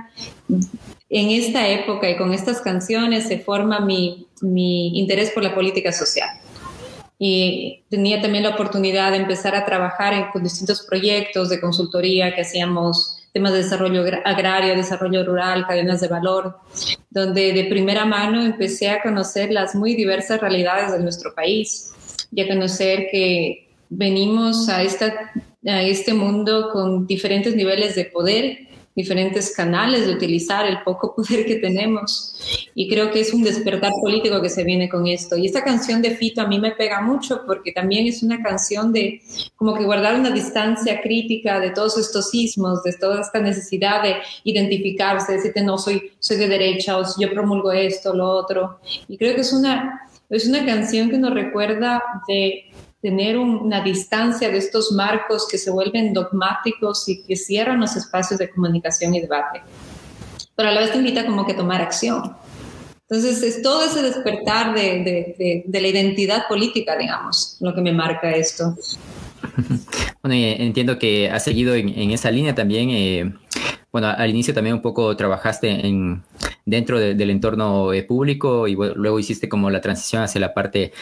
En 1.10 1.30
esta 1.30 1.67
época 1.67 2.10
y 2.10 2.17
con 2.17 2.34
estas 2.34 2.62
canciones 2.62 3.28
se 3.28 3.38
forma 3.38 3.80
mi 3.80 4.28
interés 4.41 5.30
por 5.30 5.43
la 5.43 5.54
política 5.54 5.91
social 5.91 6.30
y 7.26 7.86
tenía 7.90 8.22
también 8.22 8.44
la 8.44 8.50
oportunidad 8.50 9.12
de 9.12 9.18
empezar 9.20 9.56
a 9.56 9.64
trabajar 9.64 10.12
en, 10.12 10.26
con 10.34 10.44
distintos 10.44 10.82
proyectos 10.82 11.48
de 11.48 11.62
consultoría 11.62 12.36
que 12.36 12.42
hacíamos 12.42 13.30
temas 13.32 13.54
de 13.54 13.60
desarrollo 13.60 14.04
agrario, 14.26 14.76
desarrollo 14.76 15.24
rural, 15.24 15.66
cadenas 15.66 16.02
de 16.02 16.10
valor, 16.10 16.58
donde 17.10 17.54
de 17.54 17.64
primera 17.64 18.04
mano 18.04 18.44
empecé 18.44 18.90
a 18.90 19.02
conocer 19.02 19.54
las 19.54 19.74
muy 19.74 19.96
diversas 19.96 20.42
realidades 20.42 20.92
de 20.92 21.00
nuestro 21.00 21.34
país 21.34 21.94
y 22.30 22.42
a 22.42 22.48
conocer 22.50 23.08
que 23.10 23.70
venimos 23.88 24.68
a, 24.68 24.84
esta, 24.84 25.32
a 25.66 25.82
este 25.82 26.14
mundo 26.14 26.72
con 26.74 27.08
diferentes 27.08 27.56
niveles 27.56 27.96
de 27.96 28.04
poder 28.04 28.68
diferentes 28.95 29.56
canales 29.56 30.06
de 30.06 30.13
utilizar 30.13 30.65
el 30.65 30.82
poco 30.84 31.15
poder 31.15 31.45
que 31.45 31.56
tenemos. 31.56 32.36
Y 32.75 32.88
creo 32.89 33.12
que 33.12 33.21
es 33.21 33.34
un 33.34 33.43
despertar 33.43 33.91
político 34.01 34.41
que 34.41 34.49
se 34.49 34.63
viene 34.63 34.89
con 34.89 35.08
esto. 35.08 35.38
Y 35.38 35.45
esta 35.45 35.63
canción 35.63 36.01
de 36.01 36.12
Fito 36.15 36.41
a 36.41 36.47
mí 36.47 36.60
me 36.60 36.71
pega 36.71 37.01
mucho 37.01 37.41
porque 37.45 37.71
también 37.71 38.08
es 38.08 38.23
una 38.23 38.41
canción 38.41 38.91
de 38.91 39.21
como 39.56 39.73
que 39.73 39.84
guardar 39.84 40.19
una 40.19 40.32
distancia 40.32 41.01
crítica 41.01 41.60
de 41.60 41.71
todos 41.71 41.97
estos 41.97 42.29
sismos, 42.29 42.84
de 42.84 42.93
toda 42.93 43.21
esta 43.21 43.39
necesidad 43.39 44.03
de 44.03 44.17
identificarse, 44.43 45.34
decirte 45.34 45.63
no 45.63 45.77
soy, 45.77 46.12
soy 46.19 46.38
de 46.38 46.47
derecha 46.47 46.97
o 46.97 47.03
yo 47.19 47.29
promulgo 47.32 47.71
esto, 47.71 48.13
lo 48.13 48.29
otro. 48.29 48.79
Y 49.08 49.17
creo 49.17 49.36
que 49.36 49.41
es 49.41 49.53
una, 49.53 50.10
es 50.29 50.47
una 50.47 50.65
canción 50.65 51.10
que 51.10 51.17
nos 51.17 51.34
recuerda 51.34 52.01
de 52.27 52.65
tener 53.04 53.38
una 53.38 53.84
distancia 53.84 54.50
de 54.50 54.58
estos 54.58 54.94
marcos 54.94 55.46
que 55.52 55.58
se 55.58 55.70
vuelven 55.70 56.13
dogmáticos 56.13 57.08
y 57.10 57.22
que 57.22 57.36
cierran 57.36 57.82
los 57.82 57.98
espacios 57.98 58.39
de 58.39 58.50
comunicación 58.50 59.13
y 59.13 59.20
debate. 59.20 59.62
Pero 60.56 60.70
a 60.70 60.72
la 60.72 60.80
vez 60.80 60.94
te 60.94 61.00
invita 61.00 61.26
como 61.26 61.46
que 61.46 61.52
a 61.52 61.58
tomar 61.58 61.82
acción. 61.82 62.34
Entonces 63.10 63.44
es 63.44 63.62
todo 63.62 63.84
ese 63.84 64.02
despertar 64.02 64.74
de, 64.74 65.66
de, 65.68 65.82
la 65.82 65.88
identidad 65.89 66.48
política, 66.48 66.98
digamos, 66.98 67.58
lo 67.60 67.76
que 67.76 67.82
me 67.82 67.92
marca 67.92 68.32
esto. 68.32 68.76
Bueno, 70.24 70.36
entiendo 70.38 70.98
que 70.98 71.30
has 71.30 71.44
seguido 71.44 71.76
en, 71.76 72.12
esa 72.12 72.32
línea 72.32 72.56
también. 72.56 72.89
Eh, 72.92 73.34
bueno, 73.92 74.08
al 74.08 74.30
inicio 74.30 74.54
también 74.54 74.78
un 74.78 74.82
poco 74.82 75.18
trabajaste 75.18 75.86
en, 75.86 76.24
dentro 76.66 76.98
del 76.98 77.30
entorno 77.30 77.92
eh, 77.92 78.04
público 78.04 78.70
y 78.70 78.76
luego 78.76 79.20
hiciste 79.20 79.50
como 79.50 79.70
la 79.70 79.82
transición 79.82 80.24
hacia 80.24 80.39
la 80.39 80.54
parte 80.54 80.94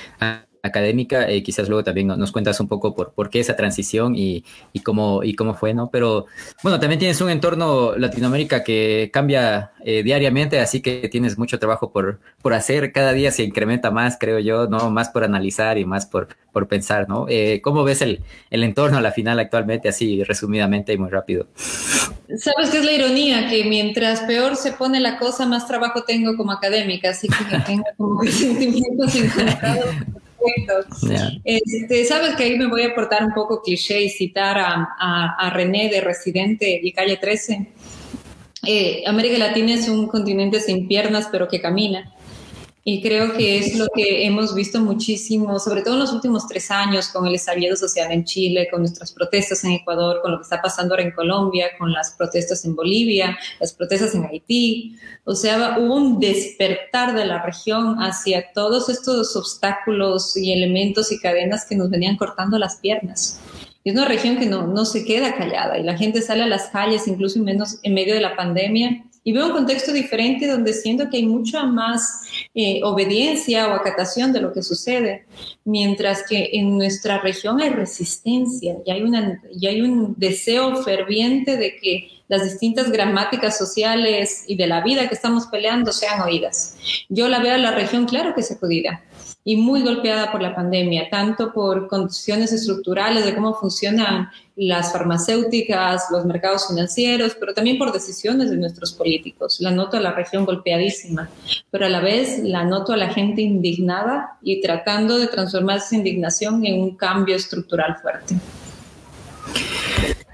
académica, 0.64 1.30
eh, 1.30 1.44
quizás 1.44 1.68
luego 1.68 1.84
también 1.84 2.08
nos 2.08 2.32
cuentas 2.32 2.60
un 2.60 2.68
poco 2.68 2.94
por, 2.94 3.14
por 3.14 3.30
qué 3.30 3.40
esa 3.40 3.56
transición 3.56 4.16
y, 4.16 4.44
y, 4.74 4.82
cómo, 4.82 5.24
y 5.24 5.36
cómo 5.36 5.54
fue, 5.54 5.74
¿no? 5.74 5.90
Pero 5.90 6.28
bueno, 6.64 6.80
también 6.80 7.00
tienes 7.00 7.20
un 7.22 7.30
entorno 7.30 7.96
Latinoamérica 7.98 8.64
que 8.64 9.10
cambia 9.12 9.72
eh, 9.84 10.04
diariamente, 10.04 10.60
así 10.60 10.82
que 10.82 11.10
tienes 11.10 11.38
mucho 11.38 11.60
trabajo 11.60 11.92
por, 11.92 12.20
por 12.42 12.54
hacer, 12.54 12.92
cada 12.92 13.14
día 13.14 13.32
se 13.32 13.44
incrementa 13.44 13.92
más, 13.92 14.18
creo 14.20 14.40
yo, 14.40 14.68
¿no? 14.68 14.92
Más 14.92 15.10
por 15.10 15.24
analizar 15.24 15.78
y 15.78 15.86
más 15.86 16.06
por, 16.06 16.30
por 16.52 16.68
pensar, 16.68 17.10
¿no? 17.10 17.26
Eh, 17.30 17.62
¿Cómo 17.64 17.84
ves 17.84 18.02
el, 18.02 18.22
el 18.50 18.64
entorno 18.64 18.98
a 18.98 19.02
la 19.02 19.12
final 19.12 19.40
actualmente, 19.40 19.90
así 19.90 20.24
resumidamente 20.24 20.94
y 20.94 20.98
muy 20.98 21.10
rápido? 21.10 21.48
Sabes 22.38 22.70
qué 22.70 22.78
es 22.78 22.86
la 22.86 22.94
ironía, 22.94 23.50
que 23.50 23.66
mientras 23.66 24.22
peor 24.22 24.56
se 24.56 24.72
pone 24.72 25.00
la 25.00 25.18
cosa, 25.18 25.46
más 25.46 25.68
trabajo 25.68 26.04
tengo 26.04 26.38
como 26.38 26.52
académica, 26.52 27.10
así 27.10 27.28
que 27.28 27.58
tengo 27.66 27.84
como 27.98 28.24
sentimientos 28.24 29.16
encontrados 29.16 29.96
este, 31.44 32.06
Sabes 32.06 32.36
que 32.36 32.44
ahí 32.44 32.58
me 32.58 32.68
voy 32.68 32.84
a 32.84 32.90
aportar 32.90 33.26
un 33.26 33.34
poco 33.34 33.62
cliché 33.62 34.02
y 34.02 34.10
citar 34.10 34.58
a, 34.58 35.52
René 35.54 35.90
de 35.90 36.02
Residente 36.02 36.80
y 36.82 36.92
Calle 36.92 37.18
13. 37.18 37.68
Eh, 38.68 39.04
América 39.08 39.38
Latina 39.38 39.74
es 39.74 39.90
un 39.90 40.08
continente 40.08 40.60
sin 40.60 40.88
piernas, 40.88 41.30
pero 41.32 41.48
que 41.48 41.62
camina. 41.62 42.14
Y 42.84 43.02
creo 43.04 43.34
que 43.34 43.60
es 43.60 43.78
lo 43.78 43.86
que 43.94 44.26
hemos 44.26 44.56
visto 44.56 44.80
muchísimo, 44.80 45.60
sobre 45.60 45.84
todo 45.84 45.94
en 45.94 46.00
los 46.00 46.14
últimos 46.14 46.48
tres 46.48 46.72
años, 46.72 47.10
con 47.10 47.28
el 47.28 47.36
estallido 47.36 47.76
social 47.76 48.12
en 48.12 48.26
Chile, 48.26 48.68
con 48.72 48.82
nuestras 48.82 49.12
protestas 49.12 49.64
en 49.64 49.74
Ecuador, 49.74 50.20
con 50.24 50.32
lo 50.32 50.40
que 50.40 50.44
está 50.44 50.60
pasando 50.64 50.96
ahora 50.96 51.04
en 51.04 51.12
Colombia, 51.12 51.68
con 51.78 51.92
las 51.92 52.12
protestas 52.18 52.66
en 52.66 52.76
Bolivia, 52.76 53.38
las 53.60 53.74
protestas 53.74 54.16
en 54.16 54.26
Haití. 54.26 54.96
O 55.26 55.36
sea, 55.36 55.78
hubo 55.78 55.96
un 55.96 56.20
despertar 56.20 57.14
de 57.14 57.26
la 57.26 57.44
región 57.44 57.98
hacia 58.02 58.52
todos 58.52 58.90
estos 58.90 59.36
obstáculos 59.36 60.36
y 60.36 60.52
elementos 60.52 61.12
y 61.12 61.20
cadenas 61.20 61.66
que 61.66 61.76
nos 61.76 61.92
venían 61.92 62.18
cortando 62.18 62.58
las 62.58 62.78
piernas. 62.78 63.40
Es 63.84 63.94
una 63.94 64.06
región 64.06 64.38
que 64.38 64.48
no, 64.48 64.66
no 64.66 64.86
se 64.86 65.06
queda 65.06 65.36
callada 65.36 65.78
y 65.78 65.84
la 65.84 65.98
gente 65.98 66.24
sale 66.24 66.44
a 66.44 66.48
las 66.48 66.70
calles, 66.70 67.08
incluso 67.08 67.38
en, 67.38 67.46
menos, 67.46 67.78
en 67.84 67.94
medio 67.94 68.16
de 68.16 68.22
la 68.22 68.36
pandemia, 68.36 69.06
y 69.24 69.34
veo 69.34 69.48
un 69.48 69.52
contexto 69.52 69.94
diferente 69.94 70.48
donde 70.48 70.74
siento 70.74 71.10
que 71.10 71.18
hay 71.18 71.26
mucha 71.26 71.64
más 71.64 72.24
eh, 72.56 72.82
obediencia 72.84 73.68
o 73.68 73.74
acatación 73.74 74.34
de 74.34 74.42
lo 74.42 74.52
que 74.52 74.64
sucede, 74.64 75.26
mientras 75.64 76.24
que 76.28 76.50
en 76.54 76.78
nuestra 76.78 77.20
región 77.20 77.62
hay 77.62 77.70
resistencia 77.70 78.78
y 78.86 78.92
hay, 78.92 79.82
un 79.82 80.16
deseo 80.18 80.84
ferviente 80.84 81.58
de 81.58 81.76
que 81.76 82.10
las 82.28 82.44
distintas 82.44 82.90
gramáticas 82.92 83.58
sociales 83.58 84.46
y 84.48 84.56
de 84.56 84.68
la 84.68 84.82
vida 84.82 85.08
que 85.08 85.16
estamos 85.16 85.48
peleando 85.48 85.92
sean 85.92 86.22
oídas. 86.22 86.78
Yo 87.10 87.28
la 87.28 87.40
veo 87.40 87.56
en 87.56 87.64
la 87.64 87.72
región, 87.72 88.06
claro 88.06 88.34
que 88.34 88.42
sacudida 88.42 89.04
y 89.44 89.56
muy 89.56 89.82
golpeada 89.82 90.32
por 90.32 90.42
la 90.42 90.54
pandemia, 90.54 91.10
tanto 91.10 91.52
por 91.52 91.88
condiciones 91.88 92.52
estructurales 92.52 93.26
de 93.26 93.34
cómo 93.34 93.56
funcionan 93.56 94.30
las 94.56 94.92
farmacéuticas, 94.92 96.06
los 96.12 96.26
mercados 96.26 96.68
financieros, 96.68 97.36
pero 97.40 97.54
también 97.54 97.80
por 97.80 97.92
decisiones 97.92 98.52
de 98.52 98.58
nuestros 98.58 98.94
políticos. 98.94 99.58
La 99.60 99.72
noto 99.72 99.98
a 99.98 100.00
la 100.00 100.14
región 100.14 100.46
golpeadísima, 100.46 101.30
pero 101.72 101.88
a 101.88 101.90
la 101.90 102.02
vez 102.02 102.40
la 102.44 102.64
noto 102.66 102.94
a 102.94 102.98
la 102.98 103.10
gente 103.10 103.42
indignada 103.42 104.38
y 104.44 104.62
tratando 104.62 105.18
de 105.18 105.28
transformar 105.28 105.78
esa 105.78 105.96
indignación 105.96 106.64
en 106.66 106.82
un 106.82 106.96
cambio 106.96 107.36
estructural 107.36 107.98
fuerte. 107.98 108.36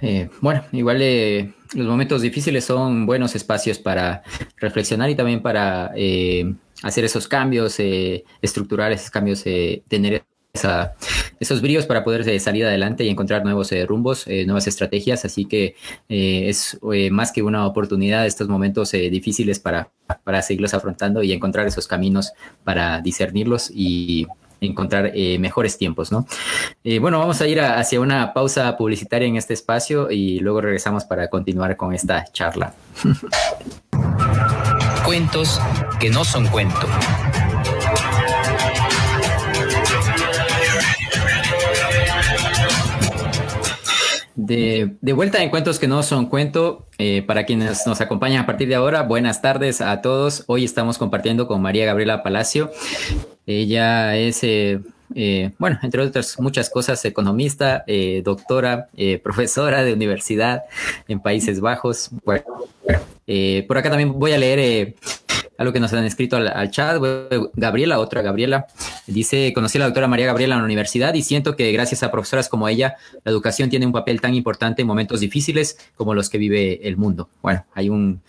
Eh, 0.02 0.30
bueno, 0.42 0.64
igual 0.74 1.02
eh, 1.02 1.54
los 1.74 1.88
momentos 1.88 2.22
difíciles 2.22 2.66
son 2.66 3.06
buenos 3.06 3.36
espacios 3.36 3.80
para 3.80 4.22
reflexionar 4.58 5.10
y 5.10 5.16
también 5.16 5.42
para 5.42 5.92
eh, 5.96 6.54
hacer 6.84 7.06
esos 7.06 7.28
cambios 7.28 7.80
eh, 7.80 8.24
estructurales, 8.42 9.02
esos 9.02 9.12
cambios, 9.12 9.42
eh, 9.46 9.84
tener 9.88 10.24
esos 11.40 11.62
bríos 11.62 11.86
para 11.86 12.04
poder 12.04 12.28
eh, 12.28 12.40
salir 12.40 12.66
adelante 12.66 13.04
y 13.04 13.10
encontrar 13.10 13.44
nuevos 13.44 13.72
rumbos, 13.86 14.26
nuevas 14.26 14.66
estrategias. 14.66 15.24
Así 15.24 15.46
que 15.46 15.76
es 16.10 16.80
más 17.12 17.32
que 17.32 17.44
una 17.44 17.68
oportunidad 17.68 18.26
estos 18.26 18.48
momentos 18.48 18.92
difíciles 18.92 19.60
para, 19.60 19.92
para 20.24 20.42
seguirlos 20.42 20.74
afrontando 20.74 21.22
y 21.22 21.32
encontrar 21.32 21.68
esos 21.68 21.86
caminos 21.86 22.32
para 22.64 23.02
discernirlos 23.02 23.70
y 23.72 24.26
encontrar 24.60 25.14
mejores 25.38 25.78
tiempos, 25.78 26.12
¿no? 26.12 26.26
bueno, 27.02 27.20
vamos 27.20 27.40
a 27.40 27.48
ir 27.48 27.62
hacia 27.62 28.02
una 28.02 28.34
pausa 28.34 28.76
publicitaria 28.78 29.28
en 29.28 29.36
este 29.36 29.54
espacio 29.54 30.10
y 30.10 30.40
luego 30.40 30.62
regresamos 30.62 31.06
para 31.06 31.30
continuar 31.30 31.78
con 31.78 31.94
esta 31.94 32.26
charla. 32.34 32.74
cuentos 35.08 35.62
que 36.02 36.10
no 36.10 36.26
son 36.26 36.46
cuentos. 36.48 36.90
De, 44.36 44.98
vuelta 45.02 45.42
en 45.42 45.50
Cuentos 45.50 45.80
que 45.80 45.88
no 45.88 46.04
son 46.04 46.26
cuento, 46.26 46.88
eh, 46.98 47.24
para 47.26 47.46
quienes 47.46 47.88
nos 47.88 48.02
acompañan 48.02 48.44
a 48.44 48.46
partir 48.46 48.68
de 48.68 48.76
ahora, 48.76 49.04
buenas 49.04 49.42
tardes 49.42 49.80
a 49.80 50.02
todos. 50.02 50.44
Hoy 50.48 50.66
estamos 50.66 50.98
compartiendo 50.98 51.48
con 51.48 51.62
María 51.62 51.86
Gabriela 51.86 52.22
Palacio. 52.22 52.70
Ella 53.46 54.18
es, 54.18 54.44
eh, 54.44 54.82
eh, 55.16 55.52
bueno, 55.58 55.80
entre 55.84 56.02
otras 56.02 56.38
muchas 56.38 56.70
cosas, 56.70 57.06
economista, 57.06 57.86
doctora, 58.26 58.90
profesora 59.24 59.86
de 59.86 59.94
universidad 59.94 60.64
en 61.08 61.22
Países 61.22 61.62
Bajos. 61.62 62.10
Bueno, 62.26 62.44
por 63.68 63.78
acá 63.78 63.90
también 63.90 64.18
voy 64.18 64.32
a 64.32 64.38
leer 64.38 64.96
algo 65.58 65.74
que 65.74 65.80
nos 65.80 65.92
han 65.94 66.06
escrito 66.06 66.38
al, 66.38 66.72
chat. 66.72 67.02
Gabriela, 67.56 68.00
otra 68.00 68.22
Gabriela, 68.22 68.68
dice, 69.08 69.52
conocí 69.54 69.78
a 69.78 69.80
la 69.80 69.86
doctora 69.86 70.08
María 70.08 70.28
Gabriela 70.28 70.56
en 70.56 70.60
la 70.60 70.66
universidad 70.66 71.14
y 71.14 71.24
siento 71.24 71.56
que 71.56 71.72
gracias 71.72 72.04
a 72.04 72.12
profesoras 72.12 72.48
como 72.50 72.68
ella, 72.68 72.96
la 73.24 73.32
educación 73.32 73.70
tiene 73.70 73.86
un 73.86 73.92
papel 73.92 74.22
tan 74.22 74.36
importante 74.36 74.84
en 74.84 74.88
momentos 74.88 75.20
difíciles 75.20 75.78
como 75.96 76.14
los 76.14 76.30
que 76.30 76.38
vive 76.38 76.88
el 76.88 76.98
mundo. 76.98 77.30
Bueno, 77.42 77.66
hay 77.74 77.90
un, 77.90 78.22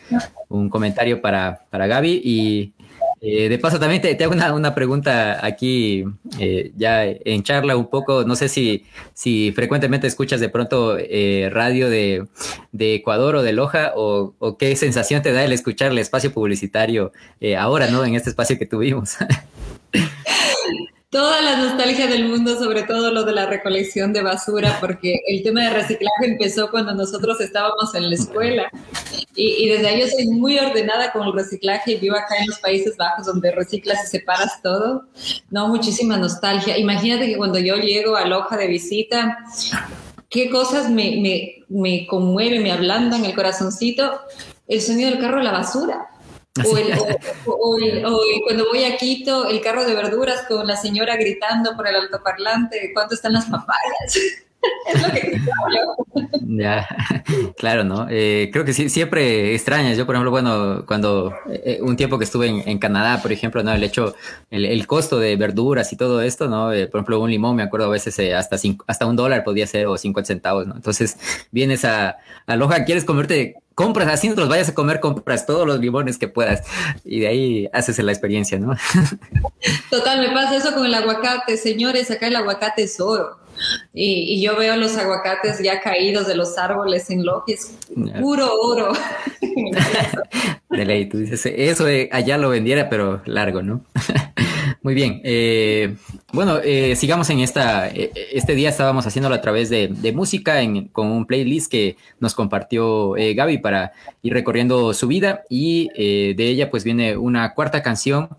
un 0.48 0.68
comentario 0.70 1.20
para, 1.20 1.66
para 1.70 1.86
Gaby 1.86 2.20
y 2.24 2.72
eh, 3.20 3.48
de 3.48 3.58
paso, 3.58 3.80
también 3.80 4.00
te, 4.00 4.22
hago 4.22 4.56
una, 4.56 4.74
pregunta 4.74 5.44
aquí, 5.44 6.04
eh, 6.38 6.72
ya 6.76 7.04
en 7.04 7.42
charla 7.42 7.76
un 7.76 7.88
poco, 7.88 8.24
no 8.24 8.36
sé 8.36 8.48
si, 8.48 8.84
si 9.14 9.52
frecuentemente 9.52 10.06
escuchas 10.06 10.40
de 10.40 10.48
pronto 10.48 10.96
eh, 10.98 11.50
radio 11.52 11.90
de, 11.90 12.26
Ecuador 12.78 13.36
o 13.36 13.42
de 13.42 13.52
Loja, 13.52 13.92
o, 13.96 14.34
o, 14.38 14.56
qué 14.56 14.76
sensación 14.76 15.22
te 15.22 15.32
da 15.32 15.44
el 15.44 15.52
escuchar 15.52 15.90
el 15.90 15.98
espacio 15.98 16.32
publicitario 16.32 17.12
ahora, 17.58 17.88
¿no? 17.88 18.04
En 18.04 18.14
este 18.14 18.30
espacio 18.30 18.58
que 18.58 18.66
tuvimos. 18.66 19.16
toda 21.10 21.40
la 21.40 21.56
nostalgia 21.56 22.06
del 22.06 22.28
mundo, 22.28 22.56
sobre 22.58 22.82
todo 22.82 23.10
lo 23.10 23.24
de 23.24 23.32
la 23.32 23.46
recolección 23.46 24.12
de 24.12 24.22
basura, 24.22 24.76
porque 24.80 25.20
el 25.26 25.42
tema 25.42 25.62
de 25.62 25.70
reciclaje 25.70 26.26
empezó 26.26 26.70
cuando 26.70 26.94
nosotros 26.94 27.40
estábamos 27.40 27.94
en 27.94 28.10
la 28.10 28.14
escuela. 28.14 28.70
Y, 29.40 29.68
desde 29.68 29.86
ahí 29.86 30.00
yo 30.00 30.08
soy 30.08 30.26
muy 30.26 30.58
ordenada 30.58 31.12
con 31.12 31.26
el 31.26 31.32
reciclaje 31.32 31.92
y 31.92 31.96
vivo 31.96 32.16
acá 32.16 32.36
en 32.40 32.48
los 32.48 32.58
Países 32.58 32.96
Bajos 32.96 33.26
donde 33.26 33.52
reciclas 33.52 34.02
y 34.04 34.08
separas 34.08 34.60
todo. 34.62 35.04
No, 35.50 35.68
muchísima 35.68 36.16
nostalgia. 36.16 36.76
Imagínate 36.76 37.26
que 37.26 37.36
cuando 37.36 37.58
yo 37.60 37.76
llego 37.76 38.16
a 38.16 38.26
Loja 38.26 38.56
de 38.56 38.66
visita, 38.66 39.38
qué 40.28 40.50
cosas 40.50 40.90
me, 40.90 41.18
me, 41.20 41.64
me 41.68 42.06
conmueven, 42.08 42.64
me 42.64 42.72
ablandan 42.72 43.24
el 43.24 43.34
corazoncito. 43.34 44.20
El 44.66 44.82
sonido 44.82 45.10
del 45.10 45.20
carro 45.20 45.38
a 45.38 45.44
la 45.44 45.52
basura 45.52 46.08
o, 47.46 47.76
cuando 48.44 48.66
voy 48.68 48.84
a 48.84 48.96
Quito, 48.96 49.48
el 49.48 49.60
carro 49.60 49.84
de 49.84 49.94
verduras 49.94 50.42
con 50.48 50.66
la 50.66 50.76
señora 50.76 51.16
gritando 51.16 51.76
por 51.76 51.86
el 51.86 51.96
altoparlante, 51.96 52.90
¿cuánto 52.92 53.14
están 53.14 53.32
las 53.32 53.46
papayas? 53.46 54.44
es 54.94 55.02
lo 55.02 55.12
que 55.12 55.40
Ya, 56.42 56.86
claro, 57.56 57.84
¿no? 57.84 58.06
Eh, 58.10 58.50
creo 58.52 58.64
que 58.64 58.72
sí, 58.72 58.88
siempre 58.88 59.54
extrañas. 59.54 59.96
Yo, 59.96 60.06
por 60.06 60.14
ejemplo, 60.14 60.30
bueno, 60.30 60.84
cuando 60.86 61.34
eh, 61.48 61.78
un 61.82 61.96
tiempo 61.96 62.18
que 62.18 62.24
estuve 62.24 62.48
en, 62.48 62.78
Canadá, 62.78 63.20
por 63.22 63.32
ejemplo, 63.32 63.62
¿no? 63.62 63.72
El 63.72 63.84
hecho, 63.84 64.14
el, 64.50 64.86
costo 64.86 65.18
de 65.18 65.36
verduras 65.36 65.92
y 65.92 65.96
todo 65.96 66.22
esto, 66.22 66.48
¿no? 66.48 66.72
Eh, 66.72 66.86
por 66.86 66.98
ejemplo, 66.98 67.20
un 67.20 67.30
limón, 67.30 67.56
me 67.56 67.62
acuerdo 67.62 67.86
a 67.86 67.90
veces 67.90 68.18
hasta, 68.34 68.56
hasta 68.86 69.06
un 69.06 69.16
dólar 69.16 69.44
podía 69.44 69.66
ser 69.66 69.86
o 69.86 69.96
50 69.96 70.26
centavos, 70.26 70.66
¿no? 70.66 70.76
Entonces, 70.76 71.18
vienes 71.50 71.84
a, 71.84 72.16
a 72.46 72.56
Loja, 72.56 72.84
quieres 72.84 73.04
comerte 73.04 73.56
compras, 73.78 74.08
así 74.08 74.28
no 74.28 74.34
los 74.34 74.48
vayas 74.48 74.68
a 74.68 74.74
comer, 74.74 74.98
compras 74.98 75.46
todos 75.46 75.64
los 75.64 75.78
limones 75.78 76.18
que 76.18 76.26
puedas 76.26 76.62
y 77.04 77.20
de 77.20 77.28
ahí 77.28 77.68
haces 77.72 77.96
la 78.00 78.10
experiencia, 78.10 78.58
¿no? 78.58 78.74
Total, 79.90 80.18
me 80.18 80.34
pasa 80.34 80.56
eso 80.56 80.74
con 80.74 80.84
el 80.84 80.94
aguacate, 80.94 81.56
señores, 81.56 82.10
acá 82.10 82.26
el 82.26 82.34
aguacate 82.34 82.82
es 82.82 82.98
oro. 82.98 83.38
Y, 83.92 84.40
yo 84.40 84.56
veo 84.56 84.76
los 84.76 84.96
aguacates 84.96 85.58
ya 85.62 85.80
caídos 85.80 86.26
de 86.26 86.36
los 86.36 86.56
árboles 86.58 87.10
en 87.10 87.24
lo 87.24 87.44
que 87.46 87.54
es 87.54 87.76
puro 88.20 88.52
oro. 88.60 88.92
de 90.70 90.84
ley, 90.84 91.08
tú 91.08 91.18
dices, 91.18 91.46
eso 91.46 91.86
allá 92.12 92.38
lo 92.38 92.50
vendiera, 92.50 92.88
pero 92.88 93.22
largo, 93.24 93.62
¿no? 93.62 93.84
Muy 94.82 94.94
bien. 94.94 95.20
Eh, 95.24 95.96
bueno, 96.32 96.58
eh, 96.62 96.94
sigamos 96.94 97.28
en 97.30 97.40
esta. 97.40 97.88
Eh, 97.88 98.12
este 98.32 98.54
día 98.54 98.68
estábamos 98.68 99.06
haciéndolo 99.06 99.34
a 99.34 99.40
través 99.40 99.70
de, 99.70 99.88
música 100.14 100.56
con 100.92 101.08
un 101.08 101.26
playlist 101.26 101.70
que 101.70 101.96
nos 102.18 102.34
compartió 102.34 103.12
Gaby 103.12 103.58
para 103.58 103.92
ir 104.22 104.32
recorriendo 104.32 104.94
su 104.94 105.06
vida 105.06 105.42
y 105.50 105.88
de 106.34 106.48
ella 106.48 106.70
pues 106.70 106.82
viene 106.82 107.16
una 107.16 107.54
cuarta 107.54 107.82
canción, 107.82 108.30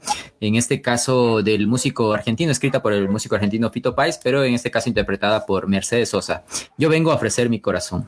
en 0.42 0.56
este 0.56 0.82
caso 0.82 1.44
del 1.44 1.68
músico 1.68 2.12
argentino, 2.12 2.52
escrita 2.52 2.82
por 2.82 2.94
el 2.94 3.08
músico 3.08 3.36
argentino 3.36 3.70
Fito 3.70 3.94
Páez, 3.94 4.20
pero 4.24 4.44
en 4.44 4.56
este 4.56 4.72
caso 4.72 4.90
interpretada 4.90 5.46
por 5.46 5.68
Mercedes 5.68 6.10
Sosa. 6.10 6.44
Yo 6.78 6.90
vengo 6.90 7.12
a 7.12 7.16
ofrecer 7.16 7.50
mi 7.50 7.60
corazón. 7.60 8.08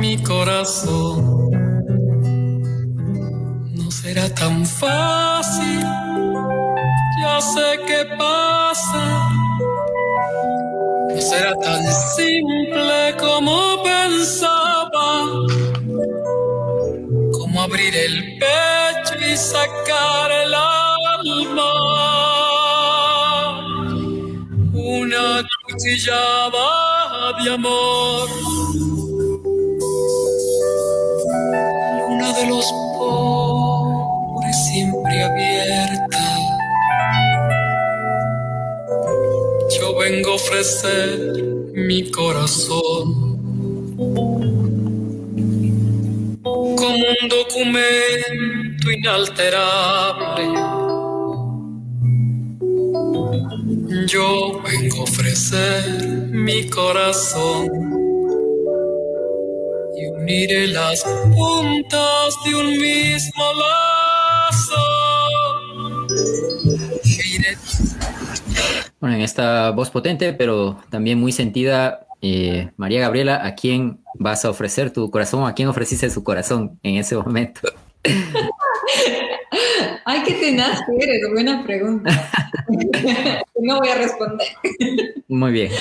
mi 0.00 0.18
corazón 0.18 1.50
no 3.74 3.90
será 3.90 4.28
tan 4.34 4.66
fácil 4.66 6.13
ya 7.34 7.40
sé 7.40 7.80
qué 7.86 8.04
pasa. 8.16 9.04
No 11.08 11.20
será 11.20 11.54
tan 11.56 11.82
simple 12.16 13.16
como 13.18 13.82
pensaba. 13.82 15.08
Como 17.32 17.62
abrir 17.62 17.94
el 17.96 18.38
pecho 18.38 19.14
y 19.30 19.36
sacar 19.36 20.30
el 20.44 20.54
alma. 20.54 21.72
Una 24.72 25.42
cuchillada 25.66 26.68
de 27.42 27.54
amor. 27.54 28.28
Luna 31.98 32.32
de 32.32 32.46
los 32.46 32.66
pobres 32.96 34.56
siempre 34.68 35.22
abierta 35.22 36.23
vengo 40.04 40.32
a 40.32 40.34
ofrecer 40.34 41.18
mi 41.72 42.10
corazón 42.10 43.04
como 46.44 47.04
un 47.22 47.28
documento 47.30 48.90
inalterable. 48.98 50.44
Yo 54.06 54.60
vengo 54.62 55.00
a 55.00 55.04
ofrecer 55.04 56.00
mi 56.32 56.68
corazón 56.68 57.70
y 59.96 60.06
uniré 60.06 60.66
las 60.66 61.02
puntas 61.34 62.34
de 62.44 62.54
un 62.56 62.76
mismo 62.76 63.44
lazo. 63.62 64.93
Bueno, 69.04 69.18
en 69.18 69.22
esta 69.22 69.70
voz 69.72 69.90
potente, 69.90 70.32
pero 70.32 70.78
también 70.88 71.20
muy 71.20 71.30
sentida, 71.30 72.06
eh, 72.22 72.70
María 72.78 73.00
Gabriela, 73.00 73.44
¿a 73.44 73.54
quién 73.54 74.00
vas 74.14 74.46
a 74.46 74.48
ofrecer 74.48 74.94
tu 74.94 75.10
corazón? 75.10 75.46
¿A 75.46 75.52
quién 75.52 75.68
ofreciste 75.68 76.08
su 76.08 76.24
corazón 76.24 76.80
en 76.82 76.96
ese 76.96 77.14
momento? 77.14 77.60
Ay, 80.04 80.22
qué 80.24 80.34
tenaz 80.34 80.80
eres, 81.00 81.20
buena 81.32 81.62
pregunta. 81.64 82.10
no 83.60 83.78
voy 83.78 83.88
a 83.88 83.94
responder. 83.96 84.46
Muy 85.28 85.52
bien. 85.52 85.72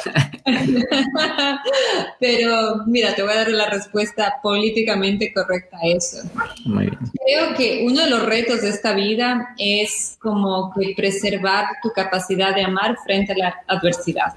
Pero 2.19 2.85
mira, 2.87 3.15
te 3.15 3.23
voy 3.23 3.33
a 3.33 3.37
dar 3.37 3.49
la 3.49 3.69
respuesta 3.69 4.35
políticamente 4.41 5.33
correcta 5.33 5.77
a 5.77 5.87
eso. 5.87 6.17
Muy 6.65 6.87
bien. 6.87 6.99
Creo 7.25 7.55
que 7.55 7.85
uno 7.85 8.03
de 8.03 8.09
los 8.09 8.25
retos 8.25 8.61
de 8.61 8.69
esta 8.69 8.93
vida 8.93 9.53
es 9.57 10.17
como 10.19 10.73
que 10.73 10.93
preservar 10.95 11.65
tu 11.81 11.91
capacidad 11.91 12.55
de 12.55 12.63
amar 12.63 12.97
frente 13.03 13.33
a 13.33 13.37
la 13.37 13.55
adversidad. 13.67 14.33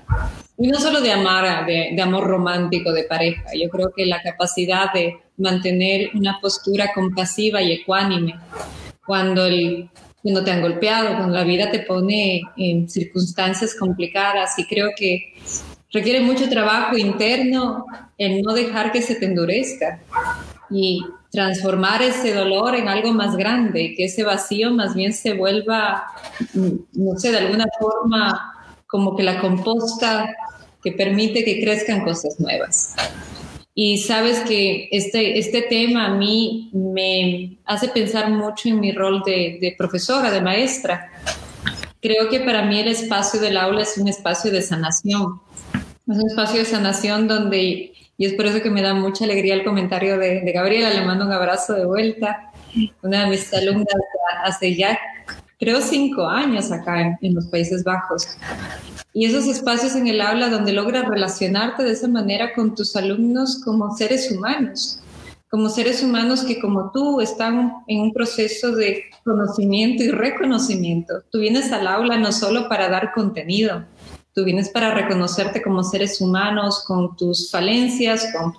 Y 0.58 0.68
no 0.68 0.80
solo 0.80 1.00
de 1.00 1.12
amar, 1.12 1.66
de, 1.66 1.90
de 1.94 2.02
amor 2.02 2.24
romántico, 2.24 2.92
de 2.92 3.04
pareja. 3.04 3.50
Yo 3.54 3.68
creo 3.68 3.92
que 3.94 4.06
la 4.06 4.22
capacidad 4.22 4.92
de 4.92 5.18
mantener 5.36 6.10
una 6.14 6.40
postura 6.40 6.92
compasiva 6.94 7.60
y 7.60 7.72
ecuánime 7.72 8.36
cuando, 9.06 9.46
el, 9.46 9.88
cuando 10.22 10.44
te 10.44 10.50
han 10.50 10.62
golpeado, 10.62 11.16
cuando 11.16 11.34
la 11.34 11.44
vida 11.44 11.70
te 11.70 11.80
pone 11.80 12.42
en 12.56 12.88
circunstancias 12.88 13.74
complicadas 13.78 14.58
y 14.58 14.64
creo 14.66 14.90
que 14.96 15.34
requiere 15.92 16.20
mucho 16.20 16.48
trabajo 16.48 16.96
interno 16.96 17.86
en 18.18 18.42
no 18.42 18.52
dejar 18.52 18.92
que 18.92 19.02
se 19.02 19.14
te 19.14 19.26
endurezca 19.26 20.00
y 20.70 21.00
transformar 21.30 22.02
ese 22.02 22.34
dolor 22.34 22.74
en 22.74 22.88
algo 22.88 23.12
más 23.12 23.36
grande, 23.36 23.94
que 23.96 24.06
ese 24.06 24.24
vacío 24.24 24.72
más 24.72 24.94
bien 24.94 25.12
se 25.12 25.34
vuelva, 25.34 26.04
no 26.54 27.18
sé, 27.18 27.30
de 27.30 27.38
alguna 27.38 27.66
forma 27.78 28.52
como 28.86 29.16
que 29.16 29.22
la 29.22 29.40
composta 29.40 30.34
que 30.82 30.92
permite 30.92 31.44
que 31.44 31.60
crezcan 31.60 32.04
cosas 32.04 32.38
nuevas. 32.38 32.94
Y 33.78 33.98
sabes 33.98 34.40
que 34.40 34.88
este, 34.90 35.38
este 35.38 35.60
tema 35.60 36.06
a 36.06 36.14
mí 36.14 36.70
me 36.72 37.58
hace 37.66 37.88
pensar 37.88 38.30
mucho 38.30 38.70
en 38.70 38.80
mi 38.80 38.90
rol 38.90 39.22
de, 39.26 39.58
de 39.60 39.74
profesora, 39.76 40.30
de 40.30 40.40
maestra. 40.40 41.12
Creo 42.00 42.30
que 42.30 42.40
para 42.40 42.62
mí 42.62 42.80
el 42.80 42.88
espacio 42.88 43.38
del 43.38 43.58
aula 43.58 43.82
es 43.82 43.98
un 43.98 44.08
espacio 44.08 44.50
de 44.50 44.62
sanación. 44.62 45.42
Es 46.08 46.16
un 46.16 46.26
espacio 46.26 46.60
de 46.60 46.64
sanación 46.64 47.28
donde, 47.28 47.92
y 48.16 48.24
es 48.24 48.32
por 48.32 48.46
eso 48.46 48.62
que 48.62 48.70
me 48.70 48.80
da 48.80 48.94
mucha 48.94 49.26
alegría 49.26 49.52
el 49.52 49.64
comentario 49.64 50.16
de, 50.16 50.40
de 50.40 50.52
Gabriela, 50.52 50.88
le 50.88 51.02
mando 51.02 51.26
un 51.26 51.32
abrazo 51.32 51.74
de 51.74 51.84
vuelta, 51.84 52.50
una 53.02 53.24
de 53.24 53.30
mis 53.30 53.52
alumnas 53.52 53.88
hace 54.42 54.74
ya, 54.74 54.98
creo, 55.58 55.82
cinco 55.82 56.26
años 56.26 56.72
acá 56.72 57.18
en, 57.20 57.34
los 57.34 57.46
Países 57.48 57.84
Bajos. 57.84 58.38
Y 59.18 59.24
esos 59.24 59.46
espacios 59.46 59.96
en 59.96 60.08
el 60.08 60.20
aula 60.20 60.50
donde 60.50 60.74
logras 60.74 61.08
relacionarte 61.08 61.82
de 61.82 61.92
esa 61.92 62.06
manera 62.06 62.52
con 62.52 62.74
tus 62.74 62.94
alumnos 62.96 63.62
como 63.64 63.96
seres 63.96 64.30
humanos, 64.30 65.00
como 65.48 65.70
seres 65.70 66.02
humanos 66.02 66.44
que 66.44 66.60
como 66.60 66.90
tú 66.92 67.22
están 67.22 67.76
en 67.86 68.02
un 68.02 68.12
proceso 68.12 68.72
de 68.72 69.04
conocimiento 69.24 70.02
y 70.02 70.10
reconocimiento. 70.10 71.22
Tú 71.32 71.38
vienes 71.38 71.72
al 71.72 71.86
aula 71.86 72.18
no 72.18 72.30
solo 72.30 72.68
para 72.68 72.90
dar 72.90 73.14
contenido, 73.14 73.86
Tú 74.36 74.44
vienes 74.44 74.68
para 74.68 74.92
reconocerte 74.92 75.62
como 75.62 75.82
seres 75.82 76.20
humanos, 76.20 76.84
con 76.86 77.16
tus 77.16 77.50
falencias, 77.50 78.28
con, 78.36 78.52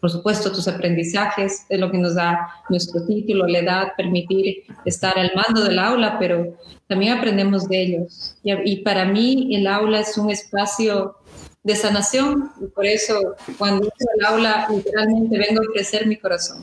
por 0.00 0.10
supuesto 0.10 0.50
tus 0.50 0.66
aprendizajes, 0.68 1.68
de 1.68 1.76
lo 1.76 1.90
que 1.90 1.98
nos 1.98 2.14
da 2.14 2.48
nuestro 2.70 3.04
título, 3.04 3.46
la 3.46 3.58
edad, 3.58 3.88
permitir 3.94 4.64
estar 4.86 5.18
al 5.18 5.30
mando 5.34 5.62
del 5.64 5.78
aula, 5.78 6.18
pero 6.18 6.56
también 6.86 7.18
aprendemos 7.18 7.68
de 7.68 7.82
ellos. 7.82 8.36
Y, 8.42 8.54
y 8.72 8.76
para 8.76 9.04
mí 9.04 9.54
el 9.54 9.66
aula 9.66 10.00
es 10.00 10.16
un 10.16 10.30
espacio 10.30 11.16
de 11.62 11.76
sanación 11.76 12.50
y 12.62 12.66
por 12.68 12.86
eso 12.86 13.34
cuando 13.58 13.84
entro 13.84 14.08
al 14.20 14.34
aula 14.34 14.66
literalmente 14.70 15.36
vengo 15.36 15.60
a 15.60 15.68
ofrecer 15.68 16.06
mi 16.06 16.16
corazón. 16.16 16.62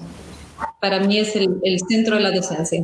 Para 0.82 1.01
mí 1.01 1.19
es 1.19 1.36
el, 1.36 1.60
el 1.62 1.80
centro 1.88 2.15
de 2.15 2.23
la 2.23 2.32
docencia. 2.32 2.84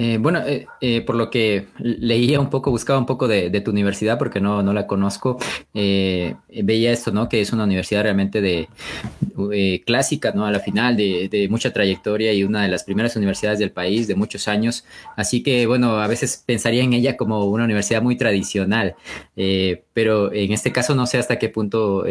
Eh, 0.00 0.16
bueno, 0.16 0.38
eh, 0.46 0.64
eh, 0.80 1.00
por 1.00 1.16
lo 1.16 1.28
que 1.28 1.66
leía 1.80 2.38
un 2.38 2.50
poco, 2.50 2.70
buscaba 2.70 3.00
un 3.00 3.06
poco 3.06 3.26
de, 3.26 3.50
tu 3.60 3.72
universidad 3.72 4.16
porque 4.16 4.40
no, 4.40 4.62
no 4.62 4.72
la 4.72 4.86
conozco, 4.86 5.38
veía 5.74 6.92
esto, 6.92 7.10
¿no? 7.10 7.28
Que 7.28 7.40
es 7.40 7.52
una 7.52 7.64
universidad 7.64 8.04
realmente 8.04 8.40
de 8.40 8.68
clásica, 9.84 10.30
¿no? 10.32 10.46
A 10.46 10.52
la 10.52 10.60
final, 10.60 10.96
de, 10.96 11.28
de, 11.28 11.48
mucha 11.48 11.72
trayectoria 11.72 12.32
y 12.32 12.44
una 12.44 12.62
de 12.62 12.68
las 12.68 12.84
primeras 12.84 13.16
universidades 13.16 13.58
del 13.58 13.72
país 13.72 14.06
de 14.06 14.14
muchos 14.14 14.46
años. 14.46 14.84
Así 15.16 15.42
que, 15.42 15.66
bueno, 15.66 15.96
a 16.00 16.06
veces 16.06 16.44
pensaría 16.46 16.84
en 16.84 16.92
ella 16.92 17.16
como 17.16 17.44
una 17.46 17.64
universidad 17.64 18.00
muy 18.00 18.16
tradicional, 18.16 18.94
pero 19.98 20.32
en 20.32 20.52
este 20.52 20.70
caso 20.70 20.94
no 20.94 21.08
sé 21.08 21.18
hasta 21.18 21.40
qué 21.40 21.48
punto 21.48 22.04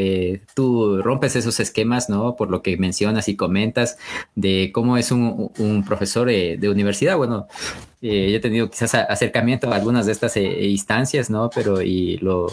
tú 0.54 1.02
rompes 1.02 1.38
esos 1.38 1.62
esquemas, 1.62 2.10
¿no? 2.10 2.36
Por 2.36 2.52
lo 2.52 2.62
que 2.62 2.76
mencionas 2.76 3.30
y 3.30 3.38
comentas 3.38 3.97
de 4.36 4.71
cómo 4.73 4.97
es 4.97 5.10
un, 5.10 5.54
un 5.58 5.86
profesor 5.86 6.28
de 6.28 6.69
universidad 6.69 7.15
bueno, 7.15 7.47
eh, 8.10 8.32
yo 8.32 8.38
he 8.38 8.39
tenido 8.39 8.70
quizás 8.70 8.96
acercamiento 8.96 9.72
a 9.72 9.76
algunas 9.76 10.06
de 10.06 10.12
estas 10.12 10.38
eh, 10.38 10.67
instancias, 10.67 11.30
¿no? 11.30 11.50
Pero 11.54 11.82
y 11.82 12.17
lo, 12.17 12.48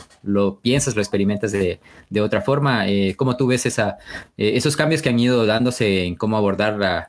piensas, 0.62 0.97
lo 0.97 1.03
experimentas 1.03 1.53
de, 1.53 1.81
de 2.11 2.21
otra 2.21 2.40
forma. 2.40 2.88
Eh, 2.88 3.14
¿Cómo 3.17 3.37
tú 3.37 3.47
ves 3.47 3.67
esa, 3.67 3.99
esos 4.37 4.77
cambios 4.77 5.03
que 5.03 5.11
han 5.11 5.19
ido 5.19 5.47
dándose 5.47 6.05
en 6.05 6.17
cómo 6.17 6.37
abordar 6.37 7.09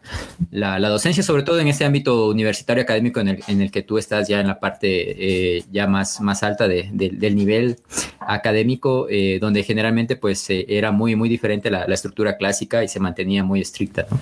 la, 0.52 0.90
docencia, 0.90 1.24
sobre 1.24 1.44
todo 1.44 1.60
en 1.60 1.68
este 1.68 1.86
ámbito 1.86 2.28
universitario 2.30 2.84
académico 2.84 3.20
en 3.20 3.62
el, 3.62 3.72
que 3.72 3.82
tú 3.82 3.98
estás 3.98 4.28
ya 4.28 4.40
en 4.40 4.48
la 4.48 4.60
parte 4.60 5.64
ya 5.72 5.88
más, 5.88 6.44
alta 6.44 6.68
de, 6.68 6.90
del 6.92 7.36
nivel 7.36 7.78
académico, 8.20 9.08
donde 9.42 9.64
generalmente 9.64 10.16
pues 10.16 10.46
era 10.50 10.92
muy, 10.92 11.16
muy 11.16 11.30
diferente 11.30 11.72
la, 11.72 11.88
la 11.88 11.94
estructura 11.96 12.38
clásica 12.38 12.84
y 12.84 12.88
se 12.88 13.00
mantenía 13.00 13.44
muy 13.44 13.62
estricta, 13.62 14.06
¿no? 14.10 14.20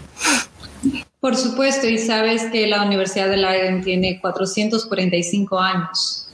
Por 1.24 1.38
supuesto, 1.38 1.88
y 1.88 2.00
sabes 2.00 2.44
que 2.52 2.68
la 2.68 2.84
Universidad 2.84 3.30
de 3.30 3.38
Leiden 3.38 3.82
tiene 3.82 4.20
445 4.20 5.58
años, 5.58 6.28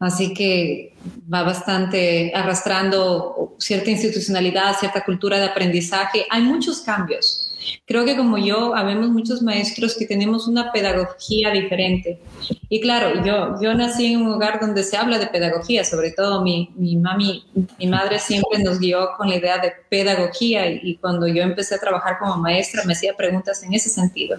así 0.00 0.34
que 0.34 0.92
va 1.32 1.44
bastante 1.44 2.32
arrastrando 2.34 3.54
cierta 3.60 3.92
institucionalidad, 3.92 4.76
cierta 4.76 5.04
cultura 5.04 5.38
de 5.38 5.44
aprendizaje. 5.44 6.26
Hay 6.30 6.42
muchos 6.42 6.80
cambios. 6.80 7.43
Creo 7.86 8.04
que 8.04 8.16
como 8.16 8.38
yo, 8.38 8.74
habemos 8.74 9.10
muchos 9.10 9.42
maestros 9.42 9.96
que 9.96 10.06
tenemos 10.06 10.48
una 10.48 10.72
pedagogía 10.72 11.50
diferente. 11.50 12.20
Y 12.68 12.80
claro, 12.80 13.24
yo, 13.24 13.60
yo 13.62 13.74
nací 13.74 14.06
en 14.06 14.22
un 14.22 14.32
hogar 14.32 14.60
donde 14.60 14.82
se 14.82 14.96
habla 14.96 15.18
de 15.18 15.26
pedagogía, 15.26 15.84
sobre 15.84 16.10
todo 16.10 16.42
mi, 16.42 16.70
mi 16.76 16.96
mami, 16.96 17.44
mi 17.78 17.86
madre 17.86 18.18
siempre 18.18 18.62
nos 18.62 18.78
guió 18.78 19.10
con 19.16 19.28
la 19.28 19.36
idea 19.36 19.58
de 19.58 19.72
pedagogía 19.88 20.66
y, 20.66 20.96
cuando 20.96 21.26
yo 21.26 21.42
empecé 21.42 21.74
a 21.74 21.78
trabajar 21.78 22.18
como 22.18 22.36
maestra 22.36 22.82
me 22.84 22.94
hacía 22.94 23.14
preguntas 23.14 23.62
en 23.62 23.74
ese 23.74 23.88
sentido. 23.88 24.38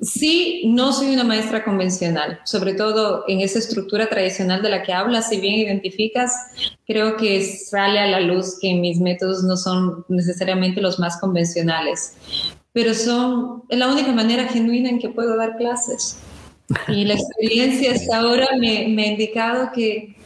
Sí, 0.00 0.62
no 0.64 0.94
soy 0.94 1.12
una 1.12 1.24
maestra 1.24 1.62
convencional, 1.62 2.40
sobre 2.44 2.72
todo 2.72 3.24
en 3.28 3.40
esa 3.40 3.58
estructura 3.58 4.08
tradicional 4.08 4.62
de 4.62 4.70
la 4.70 4.82
que 4.82 4.94
hablas, 4.94 5.28
si 5.28 5.38
bien 5.38 5.56
identificas, 5.56 6.32
creo 6.86 7.18
que 7.18 7.44
sale 7.44 7.98
a 7.98 8.06
la 8.06 8.20
luz 8.20 8.58
que 8.58 8.72
mis 8.74 8.98
métodos 8.98 9.44
no 9.44 9.58
son 9.58 10.06
necesariamente 10.08 10.80
los 10.80 10.98
más 10.98 11.20
convencionales, 11.20 12.14
pero 12.72 12.94
son 12.94 13.64
la 13.68 13.92
única 13.92 14.12
manera 14.12 14.44
genuina 14.44 14.88
en 14.88 15.00
que 15.00 15.10
puedo 15.10 15.36
dar 15.36 15.58
clases. 15.58 16.18
Y 16.88 17.04
la 17.04 17.14
experiencia 17.14 17.92
hasta 17.92 18.18
ahora 18.18 18.48
me, 18.58 18.88
me 18.88 19.02
ha 19.04 19.06
indicado 19.08 19.70
que 19.74 20.16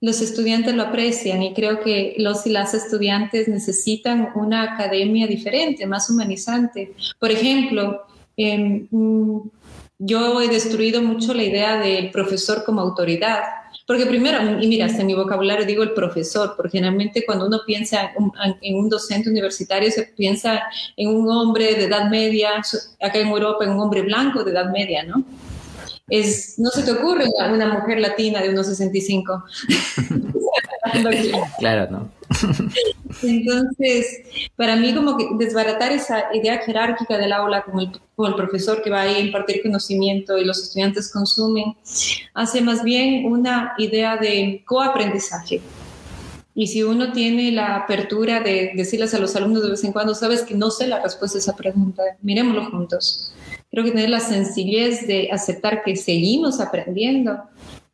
los 0.00 0.20
estudiantes 0.20 0.74
lo 0.74 0.84
aprecian 0.84 1.42
y 1.42 1.52
creo 1.52 1.80
que 1.80 2.14
los 2.18 2.46
y 2.46 2.50
las 2.50 2.74
estudiantes 2.74 3.48
necesitan 3.48 4.28
una 4.36 4.74
academia 4.74 5.26
diferente, 5.26 5.84
más 5.86 6.10
humanizante. 6.10 6.92
Por 7.18 7.32
ejemplo, 7.32 8.06
mm, 8.36 9.38
yo 9.98 10.40
he 10.40 10.48
destruido 10.48 11.02
mucho 11.02 11.32
la 11.34 11.42
idea 11.42 11.78
del 11.78 12.10
profesor 12.10 12.64
como 12.64 12.80
autoridad. 12.80 13.40
Porque 13.86 14.04
primero, 14.04 14.60
y 14.60 14.66
mira, 14.66 14.88
en 14.88 15.06
mi 15.06 15.14
vocabulario 15.14 15.64
digo 15.64 15.84
el 15.84 15.92
profesor, 15.92 16.54
porque 16.56 16.72
generalmente 16.72 17.24
cuando 17.24 17.46
uno 17.46 17.60
piensa 17.64 18.10
en 18.60 18.74
un 18.74 18.88
docente 18.88 19.30
universitario 19.30 19.90
se 19.92 20.02
piensa 20.16 20.60
en 20.96 21.08
un 21.08 21.30
hombre 21.30 21.74
de 21.74 21.84
edad 21.84 22.10
media, 22.10 22.62
acá 23.00 23.18
en 23.18 23.28
Europa 23.28 23.64
en 23.64 23.70
un 23.70 23.80
hombre 23.80 24.02
blanco 24.02 24.42
de 24.42 24.50
edad 24.50 24.72
media, 24.72 25.04
¿no? 25.04 25.24
es, 26.08 26.58
no 26.58 26.70
se 26.70 26.82
te 26.82 26.92
ocurre 26.92 27.24
una 27.52 27.74
mujer 27.74 28.00
latina 28.00 28.40
de 28.40 28.50
unos 28.50 28.66
65. 28.66 29.44
claro, 31.58 31.90
¿no? 31.90 32.10
Entonces, 33.22 34.22
para 34.56 34.76
mí 34.76 34.94
como 34.94 35.16
que 35.16 35.28
desbaratar 35.38 35.92
esa 35.92 36.34
idea 36.34 36.58
jerárquica 36.58 37.16
del 37.18 37.32
aula 37.32 37.62
con 37.62 37.80
el, 37.80 37.90
con 38.14 38.30
el 38.30 38.34
profesor 38.34 38.82
que 38.82 38.90
va 38.90 39.02
a 39.02 39.18
impartir 39.18 39.62
conocimiento 39.62 40.36
y 40.36 40.44
los 40.44 40.62
estudiantes 40.62 41.12
consumen, 41.12 41.76
hace 42.34 42.60
más 42.60 42.82
bien 42.82 43.26
una 43.26 43.74
idea 43.78 44.16
de 44.16 44.62
coaprendizaje. 44.66 45.60
Y 46.54 46.68
si 46.68 46.82
uno 46.82 47.12
tiene 47.12 47.52
la 47.52 47.76
apertura 47.76 48.40
de 48.40 48.72
decirles 48.74 49.12
a 49.14 49.18
los 49.18 49.36
alumnos 49.36 49.62
de 49.62 49.70
vez 49.70 49.84
en 49.84 49.92
cuando, 49.92 50.14
sabes 50.14 50.42
que 50.42 50.54
no 50.54 50.70
sé 50.70 50.86
la 50.86 51.02
respuesta 51.02 51.36
a 51.36 51.40
esa 51.40 51.54
pregunta, 51.54 52.02
miremoslo 52.22 52.70
juntos 52.70 53.32
Creo 53.70 53.84
que 53.84 53.90
tener 53.90 54.08
la 54.08 54.20
sencillez 54.20 55.06
de 55.06 55.28
aceptar 55.30 55.82
que 55.82 55.96
seguimos 55.96 56.60
aprendiendo 56.60 57.42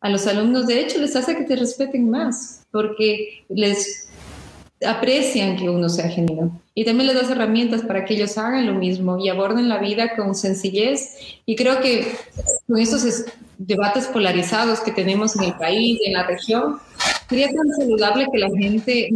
a 0.03 0.09
los 0.09 0.27
alumnos, 0.27 0.67
de 0.67 0.81
hecho, 0.81 0.99
les 0.99 1.15
hace 1.15 1.37
que 1.37 1.45
te 1.45 1.55
respeten 1.55 2.11
más, 2.11 2.65
porque 2.73 3.45
les 3.49 4.09
aprecian 4.85 5.57
que 5.57 5.71
uno 5.71 5.89
sea 5.89 6.09
genuino. 6.09 6.61
Y 6.75 6.85
también 6.85 7.07
les 7.07 7.17
das 7.17 7.31
herramientas 7.31 7.83
para 7.83 8.05
que 8.05 8.15
ellos 8.15 8.37
hagan 8.37 8.67
lo 8.67 8.75
mismo 8.75 9.19
y 9.19 9.29
aborden 9.29 9.69
la 9.69 9.79
vida 9.79 10.17
con 10.17 10.35
sencillez. 10.35 11.17
Y 11.47 11.55
creo 11.55 11.81
que 11.81 12.17
con 12.67 12.79
estos 12.79 13.27
debates 13.59 14.07
polarizados 14.09 14.81
que 14.81 14.91
tenemos 14.91 15.37
en 15.37 15.45
el 15.45 15.55
país 15.55 16.01
en 16.05 16.15
la 16.15 16.27
región, 16.27 16.79
sería 17.29 17.47
tan 17.47 17.71
saludable 17.79 18.27
que 18.33 18.39
la 18.39 18.51
gente 18.51 19.11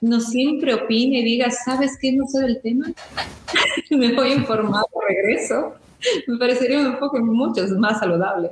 no 0.00 0.20
siempre 0.20 0.74
opine 0.74 1.20
y 1.20 1.24
diga, 1.24 1.50
¿sabes 1.50 1.92
qué? 2.00 2.10
No 2.10 2.26
sé 2.26 2.40
del 2.40 2.60
tema. 2.60 2.86
Me 3.90 4.12
voy 4.12 4.32
a 4.32 4.34
informar, 4.34 4.84
regreso. 5.08 5.74
me 6.26 6.36
parecería 6.38 6.80
un 6.80 6.86
enfoque 6.86 7.20
mucho 7.20 7.62
más 7.78 8.00
saludable. 8.00 8.50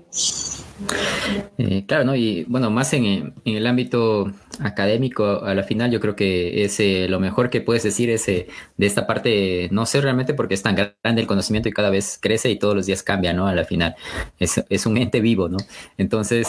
Eh, 1.59 1.85
claro, 1.87 2.05
¿no? 2.05 2.15
Y 2.15 2.45
bueno, 2.45 2.71
más 2.71 2.93
en, 2.93 3.35
el 3.45 3.67
ámbito 3.67 4.33
académico, 4.61 5.45
a 5.45 5.55
la 5.55 5.63
final 5.63 5.91
yo 5.91 6.01
creo 6.01 6.17
que 6.17 6.65
es 6.65 6.79
eh, 6.81 7.07
lo 7.09 7.21
mejor 7.21 7.51
que 7.51 7.61
puedes 7.61 7.83
decir 7.83 8.11
es 8.11 8.29
eh, 8.29 8.49
de 8.77 8.87
esta 8.87 9.07
parte, 9.07 9.69
no 9.71 9.87
sé 9.87 10.01
realmente 10.01 10.35
porque 10.35 10.55
es 10.55 10.63
tan 10.63 10.75
grande 10.75 11.23
el 11.23 11.27
conocimiento 11.27 11.69
y 11.69 11.73
cada 11.73 11.91
vez 11.91 12.19
crece 12.21 12.51
y 12.51 12.59
todos 12.59 12.75
los 12.75 12.87
días 12.87 13.03
cambia, 13.03 13.33
¿no? 13.33 13.47
A 13.47 13.55
la 13.55 13.65
final 13.65 13.95
es, 14.39 14.63
es 14.69 14.87
un 14.87 14.97
ente 14.97 15.21
vivo, 15.21 15.49
¿no? 15.49 15.59
Entonces, 15.99 16.49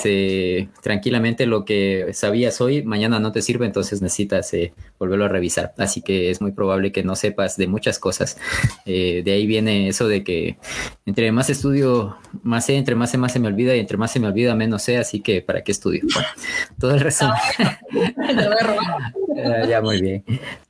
tranquilamente 0.81 1.45
lo 1.45 1.65
que 1.65 2.09
sabías 2.13 2.59
hoy, 2.61 2.84
mañana 2.84 3.19
no 3.19 3.31
te 3.31 3.41
sirve, 3.41 3.65
entonces 3.65 4.01
necesitas 4.01 4.51
volverlo 4.99 5.25
a 5.25 5.27
revisar. 5.29 5.73
Así 5.77 6.01
que 6.01 6.29
es 6.29 6.41
muy 6.41 6.51
probable 6.51 6.91
que 6.91 7.03
no 7.03 7.15
sepas 7.15 7.57
de 7.57 7.67
muchas 7.67 7.99
cosas. 7.99 8.38
de 8.86 9.23
ahí 9.25 9.45
viene 9.47 9.88
eso 9.88 10.07
de 10.07 10.23
que 10.23 10.57
entre 11.05 11.31
más 11.31 11.49
estudio, 11.49 12.17
más 12.43 12.65
sé, 12.65 12.75
entre 12.75 12.95
más 12.95 13.13
más 13.17 13.31
se 13.31 13.39
me 13.39 13.47
olvida 13.47 13.75
y 13.75 13.79
entre 13.79 13.97
más 13.97 14.11
se 14.11 14.19
me 14.19 14.22
olvida, 14.28 14.55
menos 14.55 14.84
sé, 14.84 14.97
así 14.97 15.21
que 15.21 15.41
¿para 15.41 15.63
qué 15.63 15.71
estudio? 15.71 16.01
Bueno, 16.13 16.28
todo 16.80 16.93
el 16.93 16.99
resumen. 16.99 17.34
ya, 19.69 19.82
muy 19.82 20.01
bien. 20.01 20.24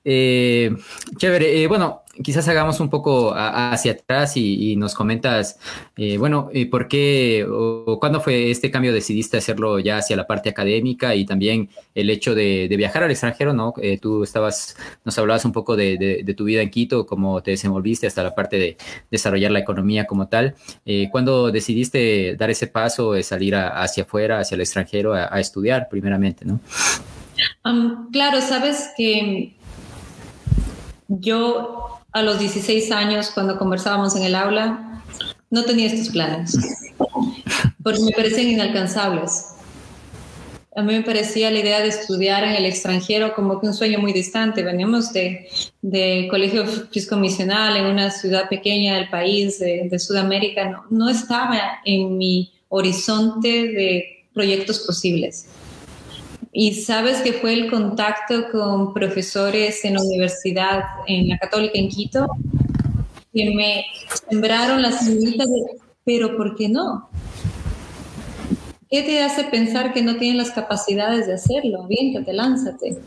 Eh, 0.04 0.72
chévere. 1.18 1.62
Eh, 1.62 1.68
bueno, 1.68 2.03
quizás 2.22 2.47
hagamos 2.47 2.80
un 2.80 2.89
poco 2.89 3.34
hacia 3.36 3.93
atrás 3.93 4.38
y, 4.38 4.76
nos 4.76 4.93
comentas, 4.93 5.59
eh, 5.97 6.18
bueno, 6.18 6.49
¿por 6.70 6.88
qué 6.88 7.45
o 7.49 7.97
cuándo 7.99 8.22
fue 8.22 8.51
este 8.51 8.70
cambio? 8.70 8.93
¿Decidiste 8.93 9.38
hacerlo 9.38 9.80
ya 9.80 9.97
hacia 9.97 10.16
la 10.16 10.28
parte 10.28 10.49
académica 10.49 11.16
y 11.16 11.26
también 11.26 11.70
el 11.95 12.09
hecho 12.09 12.36
de, 12.36 12.68
viajar 12.78 13.03
al 13.03 13.11
extranjero, 13.11 13.53
¿no? 13.53 13.74
Eh, 13.82 13.97
tú 13.99 14.24
estabas, 14.24 14.76
nos 15.05 15.18
hablabas 15.18 15.45
un 15.45 15.51
poco 15.51 15.76
de, 15.76 16.24
tu 16.36 16.43
vida 16.43 16.61
en 16.61 16.70
Quito, 16.70 17.05
cómo 17.05 17.41
te 17.41 17.51
desenvolviste 17.51 18.07
hasta 18.07 18.24
la 18.24 18.36
parte 18.36 18.57
de 18.57 18.78
desarrollar 19.09 19.51
la 19.51 19.59
economía 19.59 20.05
como 20.05 20.28
tal. 20.28 20.55
Eh, 20.86 21.09
¿Cuándo 21.11 21.51
decidiste 21.51 22.36
dar 22.36 22.49
ese 22.49 22.68
paso, 22.68 23.14
de 23.14 23.24
salir 23.24 23.55
hacia 23.55 24.03
afuera, 24.03 24.39
hacia 24.39 24.55
el 24.55 24.61
extranjero, 24.61 25.14
a, 25.14 25.39
estudiar 25.39 25.88
primeramente, 25.89 26.45
¿no? 26.45 26.59
claro, 28.11 28.41
sabes 28.41 28.91
que 28.95 29.53
yo 31.07 31.93
a 32.14 32.22
los 32.22 32.39
16 32.39 32.91
años, 32.91 33.32
cuando 33.32 33.57
conversábamos 33.57 34.16
en 34.16 34.24
el 34.24 34.36
aula, 34.36 35.01
no 35.49 35.66
tenía 35.66 35.88
estos 35.88 36.09
planes, 36.09 36.57
porque 37.84 38.01
me 38.01 38.11
parecían 38.11 38.49
inalcanzables. 38.49 39.49
A 40.76 40.82
mí 40.82 40.93
me 40.93 41.03
parecía 41.03 41.51
la 41.51 41.59
idea 41.59 41.82
de 41.82 41.89
estudiar 41.89 42.43
en 42.43 42.51
el 42.51 42.66
extranjero 42.66 43.36
como 43.36 43.59
que 43.59 43.68
un 43.68 43.74
sueño 43.76 43.99
muy 43.99 44.11
distante. 44.11 44.64
Veníamos 44.64 45.14
de, 45.14 45.47
de 45.84 46.28
colegio 46.32 46.66
fiscomisional 46.66 47.78
en 47.78 47.86
una 47.86 48.09
ciudad 48.09 48.49
pequeña 48.49 48.95
del 48.95 49.09
país, 49.09 49.59
de, 49.59 49.99
Sudamérica. 49.99 50.70
No, 50.70 50.86
no 50.89 51.09
estaba 51.09 51.59
en 51.86 52.18
mi 52.18 52.51
horizonte 52.70 53.47
de 53.47 54.26
proyectos 54.34 54.80
posibles. 54.80 55.45
Y 56.56 56.76
sabes 56.76 57.22
que 57.22 57.34
fue 57.34 57.54
el 57.54 57.72
contacto 57.72 58.51
con 58.51 58.93
profesores 58.93 59.84
en 59.86 59.95
la 59.95 60.04
universidad, 60.04 60.84
en 61.08 61.30
la 61.30 61.39
Católica 61.39 61.74
en 61.80 61.89
Quito, 61.89 62.28
que 63.34 63.56
me 63.56 63.86
sembraron 64.30 64.84
la 64.84 64.91
semillita 64.91 65.45
de, 65.45 65.64
pero 66.06 66.38
¿por 66.38 66.56
qué 66.56 66.70
no? 66.70 67.10
¿Qué 68.88 69.01
te 69.01 69.24
hace 69.24 69.45
pensar 69.45 69.93
que 69.93 70.04
no 70.04 70.18
tienen 70.18 70.38
las 70.38 70.51
capacidades 70.51 71.26
de 71.26 71.34
hacerlo? 71.34 71.86
Aviéntate, 71.86 72.32
lánzate. 72.32 72.99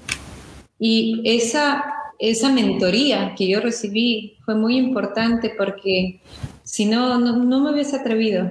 Y 0.80 1.22
esa, 1.24 1.84
esa 2.18 2.50
mentoría 2.50 3.36
que 3.38 3.46
yo 3.46 3.60
recibí 3.60 4.38
fue 4.44 4.56
muy 4.56 4.76
importante 4.76 5.54
porque 5.56 6.20
si 6.64 6.86
no, 6.86 7.20
no, 7.20 7.36
no 7.36 7.60
me 7.60 7.70
hubiese 7.70 7.94
atrevido. 7.94 8.50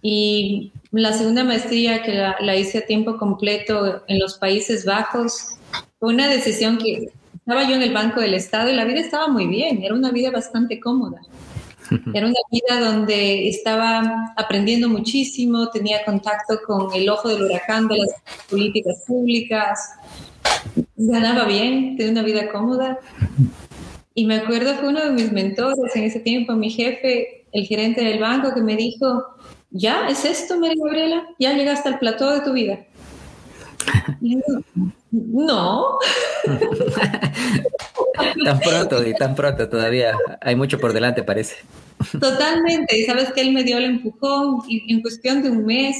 Y 0.00 0.72
la 0.92 1.12
segunda 1.12 1.44
maestría 1.44 2.02
que 2.02 2.14
la, 2.14 2.56
hice 2.56 2.78
a 2.78 2.86
tiempo 2.86 3.16
completo 3.18 4.02
en 4.08 4.18
los 4.18 4.38
Países 4.38 4.84
Bajos 4.84 5.56
fue 5.98 6.14
una 6.14 6.28
decisión 6.28 6.78
que 6.78 7.10
estaba 7.34 7.68
yo 7.68 7.76
en 7.76 7.82
el 7.82 7.92
Banco 7.92 8.20
del 8.20 8.34
Estado 8.34 8.70
y 8.70 8.74
la 8.74 8.84
vida 8.84 9.00
estaba 9.00 9.28
muy 9.28 9.46
bien, 9.46 9.82
era 9.82 9.94
una 9.94 10.10
vida 10.10 10.30
bastante 10.30 10.80
cómoda. 10.80 11.20
Era 12.14 12.26
una 12.26 12.40
vida 12.50 12.80
donde 12.80 13.48
estaba 13.48 14.34
aprendiendo 14.36 14.88
muchísimo, 14.88 15.70
tenía 15.70 16.04
contacto 16.04 16.58
con 16.66 16.92
el 16.92 17.08
ojo 17.08 17.28
del 17.28 17.42
huracán 17.42 17.86
de 17.86 17.98
las 17.98 18.08
políticas 18.50 19.04
públicas, 19.06 19.92
ganaba 20.96 21.44
bien, 21.44 21.96
tenía 21.96 22.10
una 22.10 22.22
vida 22.22 22.48
cómoda. 22.50 22.98
Y 24.14 24.26
me 24.26 24.34
acuerdo 24.34 24.80
que 24.80 24.86
uno 24.86 25.04
de 25.04 25.12
mis 25.12 25.30
mentores 25.30 25.94
en 25.94 26.02
ese 26.02 26.18
tiempo, 26.18 26.54
mi 26.54 26.70
jefe, 26.70 27.46
el 27.52 27.66
gerente 27.66 28.02
del 28.02 28.18
banco, 28.18 28.52
que 28.52 28.62
me 28.62 28.74
dijo, 28.74 29.35
¿Ya 29.76 30.08
es 30.08 30.24
esto, 30.24 30.58
María 30.58 30.82
Gabriela? 30.82 31.28
¿Ya 31.38 31.52
llegaste 31.52 31.90
al 31.90 31.98
plató 31.98 32.30
de 32.30 32.40
tu 32.40 32.52
vida? 32.52 32.78
no. 35.10 35.98
tan 38.44 38.60
pronto 38.60 39.06
y 39.06 39.14
tan 39.14 39.34
pronto 39.34 39.68
todavía. 39.68 40.16
Hay 40.40 40.56
mucho 40.56 40.78
por 40.78 40.94
delante, 40.94 41.22
parece. 41.22 41.56
Totalmente. 42.12 42.98
Y 42.98 43.04
sabes 43.04 43.32
que 43.32 43.42
él 43.42 43.52
me 43.52 43.64
dio 43.64 43.76
el 43.76 43.84
empujón 43.84 44.62
y 44.66 44.92
en 44.92 45.02
cuestión 45.02 45.42
de 45.42 45.50
un 45.50 45.66
mes 45.66 45.96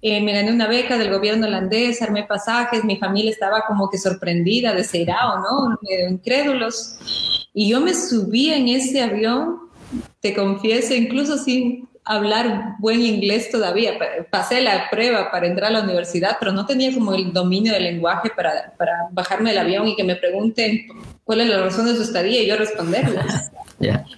eh, 0.00 0.20
me 0.20 0.32
gané 0.32 0.52
una 0.52 0.66
beca 0.66 0.98
del 0.98 1.10
gobierno 1.10 1.46
holandés, 1.46 2.02
armé 2.02 2.24
pasajes, 2.24 2.84
mi 2.84 2.96
familia 2.96 3.30
estaba 3.30 3.62
como 3.66 3.88
que 3.88 3.98
sorprendida, 3.98 4.72
de 4.72 4.82
o 4.82 5.38
¿no? 5.38 5.78
Medio 5.82 6.10
incrédulos. 6.10 6.98
Y 7.54 7.68
yo 7.68 7.80
me 7.80 7.94
subí 7.94 8.52
en 8.52 8.68
ese 8.68 9.02
avión, 9.02 9.58
te 10.20 10.34
confieso, 10.34 10.94
incluso 10.94 11.38
sin 11.38 11.88
hablar 12.04 12.76
buen 12.78 13.00
inglés 13.00 13.50
todavía. 13.50 13.92
Pasé 14.30 14.60
la 14.60 14.90
prueba 14.90 15.30
para 15.30 15.46
entrar 15.46 15.70
a 15.70 15.78
la 15.78 15.84
universidad, 15.84 16.36
pero 16.38 16.52
no 16.52 16.66
tenía 16.66 16.92
como 16.92 17.14
el 17.14 17.32
dominio 17.32 17.72
del 17.72 17.84
lenguaje 17.84 18.30
para, 18.34 18.72
para 18.76 19.08
bajarme 19.12 19.50
del 19.50 19.58
avión 19.58 19.88
y 19.88 19.96
que 19.96 20.04
me 20.04 20.16
pregunten 20.16 20.86
cuál 21.24 21.42
es 21.42 21.48
la 21.48 21.60
razón 21.60 21.86
de 21.86 21.96
su 21.96 22.02
estadía 22.02 22.42
y 22.42 22.46
yo 22.46 22.56
responderles. 22.56 23.50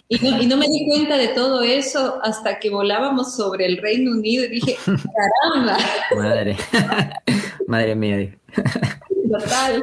Y, 0.09 0.19
no, 0.19 0.43
y, 0.43 0.47
no, 0.47 0.59
me 0.59 0.67
di 0.67 0.87
cuenta 0.87 1.17
de 1.17 1.29
todo 1.29 1.63
eso 1.63 2.21
hasta 2.23 2.59
que 2.59 2.69
volábamos 2.69 3.35
sobre 3.35 3.65
el 3.65 3.79
Reino 3.79 4.11
Unido 4.11 4.45
y 4.45 4.49
dije, 4.49 4.77
caramba. 4.85 5.79
Madre, 6.15 6.57
madre 7.67 7.95
mía. 7.95 8.37
Total. 9.31 9.83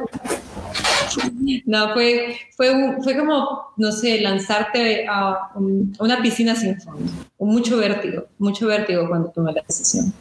No, 1.66 1.92
fue, 1.94 2.36
fue, 2.56 2.96
fue 3.02 3.16
como, 3.16 3.72
no 3.76 3.92
sé, 3.92 4.20
lanzarte 4.20 5.06
a 5.08 5.50
una 5.98 6.22
piscina 6.22 6.54
sin 6.56 6.80
fondo. 6.80 7.10
Mucho 7.38 7.76
vértigo, 7.76 8.26
mucho 8.38 8.66
vértigo 8.66 9.08
cuando 9.08 9.30
tomé 9.30 9.52
la 9.52 9.62
decisión. 9.66 10.12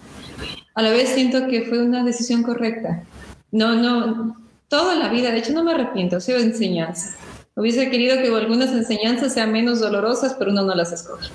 A 0.74 0.82
la 0.82 0.92
vez 0.92 1.10
siento 1.10 1.48
que 1.48 1.64
fue 1.64 1.82
una 1.82 2.04
decisión 2.04 2.44
correcta. 2.44 3.04
No, 3.52 3.76
no, 3.76 4.38
toda 4.68 4.96
la 4.96 5.10
vida, 5.10 5.32
de 5.32 5.40
hecho 5.40 5.54
no 5.54 5.64
me 5.64 5.74
arrepiento, 5.74 6.18
ha 6.18 6.22
sido 6.22 6.40
enseñanza. 6.40 7.16
Hubiese 7.56 7.90
querido 7.90 8.18
que 8.22 8.28
algunas 8.28 8.72
enseñanzas 8.72 9.34
sean 9.34 9.52
menos 9.52 9.82
dolorosas, 9.82 10.36
pero 10.38 10.52
uno 10.52 10.64
no 10.64 10.74
las 10.74 10.92
escoge 10.94 11.30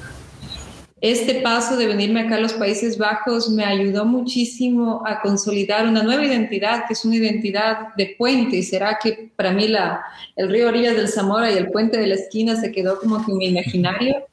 este 1.11 1.41
paso 1.41 1.77
de 1.77 1.87
venirme 1.87 2.21
acá 2.21 2.37
a 2.37 2.41
los 2.41 2.55
Países 2.55 2.99
Bajos 2.99 3.51
me 3.51 3.65
ayudó 3.65 4.05
muchísimo 4.05 5.03
a 5.07 5.21
consolidar 5.21 5.87
una 5.87 6.03
nueva 6.03 6.25
identidad, 6.25 6.85
que 6.87 6.95
es 6.95 7.05
una 7.05 7.17
identidad 7.17 7.95
de 7.97 8.15
puente. 8.19 8.57
Y 8.57 8.63
será 8.63 8.99
que 9.03 9.31
para 9.37 9.53
mí 9.53 9.69
la, 9.69 10.03
el 10.37 10.49
río 10.49 10.69
Orillas 10.69 10.97
del 10.97 11.09
Zamora 11.09 11.53
y 11.53 11.57
el 11.57 11.71
puente 11.71 11.99
de 11.99 12.07
la 12.07 12.15
esquina 12.15 12.57
se 12.57 12.73
quedó 12.73 12.99
como 12.99 13.25
que 13.25 13.33
en 13.33 13.39
mi 13.39 13.47
imaginario. 13.49 14.25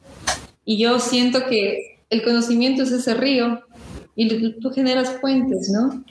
Y 0.65 0.77
yo 0.77 0.99
siento 0.99 1.45
que 1.47 1.99
el 2.09 2.23
conocimiento 2.23 2.83
es 2.83 2.91
ese 2.91 3.13
río 3.13 3.61
y 4.15 4.59
tú 4.59 4.69
generas 4.71 5.17
puentes, 5.21 5.69
¿no? 5.69 6.03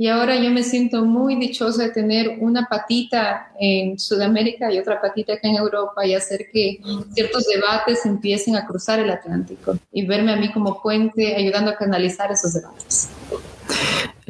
Y 0.00 0.06
ahora 0.06 0.36
yo 0.36 0.50
me 0.50 0.62
siento 0.62 1.04
muy 1.04 1.34
dichosa 1.34 1.82
de 1.82 1.90
tener 1.90 2.38
una 2.38 2.66
patita 2.66 3.50
en 3.58 3.98
Sudamérica 3.98 4.72
y 4.72 4.78
otra 4.78 5.00
patita 5.00 5.32
acá 5.32 5.48
en 5.48 5.56
Europa 5.56 6.06
y 6.06 6.14
hacer 6.14 6.46
que 6.52 6.78
ciertos 7.12 7.44
debates 7.46 8.06
empiecen 8.06 8.54
a 8.54 8.64
cruzar 8.64 9.00
el 9.00 9.10
Atlántico 9.10 9.76
y 9.90 10.06
verme 10.06 10.32
a 10.32 10.36
mí 10.36 10.52
como 10.52 10.80
puente 10.80 11.34
ayudando 11.34 11.72
a 11.72 11.76
canalizar 11.76 12.30
esos 12.30 12.54
debates. 12.54 13.08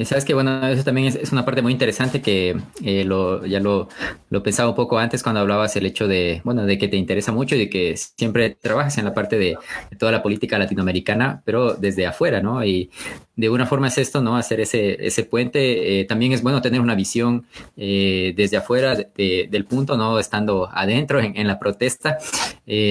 Sabes 0.05 0.25
que, 0.25 0.33
bueno, 0.33 0.65
eso 0.69 0.85
también 0.85 1.09
es, 1.09 1.33
una 1.33 1.45
parte 1.45 1.61
muy 1.61 1.73
interesante 1.73 2.23
que 2.23 2.57
eh, 2.85 3.05
lo, 3.05 3.45
ya 3.45 3.59
lo, 3.59 3.89
lo, 4.31 4.43
pensaba 4.45 4.69
un 4.69 4.77
poco 4.77 4.97
antes 4.97 5.25
cuando 5.25 5.41
hablabas 5.41 5.75
el 5.75 5.87
hecho 5.87 6.07
de, 6.07 6.41
bueno, 6.45 6.67
de 6.67 6.79
que 6.79 6.87
te 6.87 6.97
interesa 6.97 7.33
mucho 7.33 7.57
y 7.57 7.59
de 7.59 7.69
que 7.69 7.97
siempre 7.97 8.51
trabajas 8.51 8.97
en 8.99 9.07
la 9.07 9.13
parte 9.13 9.39
de, 9.39 9.59
toda 9.99 10.13
la 10.13 10.23
política 10.23 10.57
latinoamericana, 10.57 11.43
pero 11.45 11.75
desde 11.75 12.07
afuera, 12.07 12.41
¿no? 12.41 12.65
Y 12.65 12.91
de 13.35 13.51
una 13.51 13.67
forma 13.67 13.89
es 13.89 13.99
esto, 13.99 14.23
¿no? 14.23 14.37
Hacer 14.37 14.61
ese, 14.61 15.05
ese 15.05 15.25
puente. 15.25 16.01
Eh, 16.01 16.05
también 16.05 16.33
es 16.33 16.43
bueno 16.43 16.63
tener 16.63 16.81
una 16.81 16.95
visión 16.95 17.47
eh, 17.77 18.35
desde 18.37 18.57
afuera 18.57 18.95
del 18.95 19.65
punto, 19.65 19.97
¿no? 19.97 20.21
Estando 20.21 20.69
adentro 20.73 21.19
en, 21.21 21.47
la 21.49 21.59
protesta, 21.59 22.19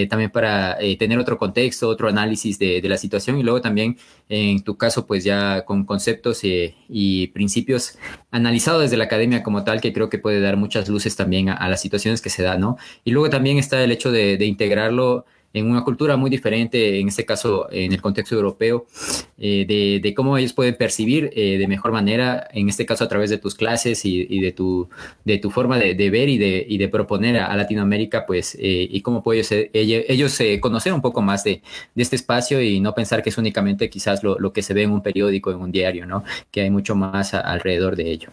también 0.09 0.31
para 0.31 0.77
tener 0.99 1.19
otro 1.19 1.37
contexto, 1.37 1.87
otro 1.87 2.09
análisis 2.09 2.59
de, 2.59 2.81
de, 2.81 2.89
la 2.89 2.97
situación 2.97 3.37
y 3.37 3.43
luego 3.43 3.61
también, 3.61 3.97
en 4.29 4.61
tu 4.63 4.75
caso, 4.77 5.05
pues 5.05 5.23
ya 5.23 5.63
con 5.63 5.85
conceptos 5.85 6.43
y 6.43 6.75
y 6.99 7.27
principios 7.27 7.99
analizados 8.31 8.81
desde 8.81 8.97
la 8.97 9.03
academia 9.03 9.43
como 9.43 9.63
tal, 9.63 9.81
que 9.81 9.93
creo 9.93 10.09
que 10.09 10.17
puede 10.17 10.41
dar 10.41 10.57
muchas 10.57 10.89
luces 10.89 11.15
también 11.15 11.49
a, 11.49 11.69
las 11.69 11.79
situaciones 11.79 12.21
que 12.21 12.31
se 12.31 12.41
dan, 12.41 12.61
¿no? 12.61 12.77
Y 13.03 13.11
luego 13.11 13.29
también 13.29 13.57
está 13.59 13.83
el 13.83 13.91
hecho 13.91 14.11
de 14.11 14.43
integrarlo 14.45 15.25
en 15.53 15.69
una 15.69 15.83
cultura 15.83 16.17
muy 16.17 16.29
diferente, 16.29 16.99
en 16.99 17.07
este 17.07 17.25
caso 17.25 17.67
en 17.71 17.93
el 17.93 18.01
contexto 18.01 18.35
europeo, 18.35 18.85
eh, 19.37 19.99
de, 20.01 20.13
cómo 20.13 20.37
ellos 20.37 20.53
pueden 20.53 20.75
percibir 20.75 21.31
eh, 21.33 21.57
de 21.57 21.67
mejor 21.67 21.91
manera, 21.91 22.47
en 22.51 22.69
este 22.69 22.85
caso 22.85 23.03
a 23.03 23.07
través 23.07 23.29
de 23.29 23.37
tus 23.37 23.55
clases 23.55 24.05
y, 24.05 24.39
de, 24.39 24.51
tu, 24.51 24.89
de 25.25 25.37
tu 25.37 25.49
forma 25.49 25.77
de, 25.77 26.09
ver 26.09 26.29
y 26.29 26.37
de, 26.37 26.65
y 26.67 26.77
de 26.77 26.87
proponer 26.87 27.37
a, 27.37 27.55
Latinoamérica, 27.55 28.25
pues, 28.25 28.55
eh, 28.55 28.87
y 28.89 29.01
cómo 29.01 29.23
pueden 29.23 29.45
ellos, 29.73 30.03
ellos 30.07 30.39
conocer 30.59 30.93
un 30.93 31.01
poco 31.01 31.21
más 31.21 31.43
de, 31.43 31.61
este 31.95 32.15
espacio 32.15 32.61
y 32.61 32.79
no 32.79 32.93
pensar 32.93 33.23
que 33.23 33.29
es 33.29 33.37
únicamente 33.37 33.89
quizás 33.89 34.23
lo, 34.23 34.37
lo, 34.39 34.53
que 34.53 34.61
se 34.61 34.73
ve 34.73 34.83
en 34.83 34.91
un 34.91 35.01
periódico, 35.01 35.51
en 35.51 35.57
un 35.57 35.71
diario, 35.71 36.05
¿no? 36.05 36.23
Que 36.51 36.61
hay 36.61 36.69
mucho 36.69 36.95
más 36.95 37.33
alrededor 37.33 37.95
de 37.95 38.11
ello. 38.11 38.29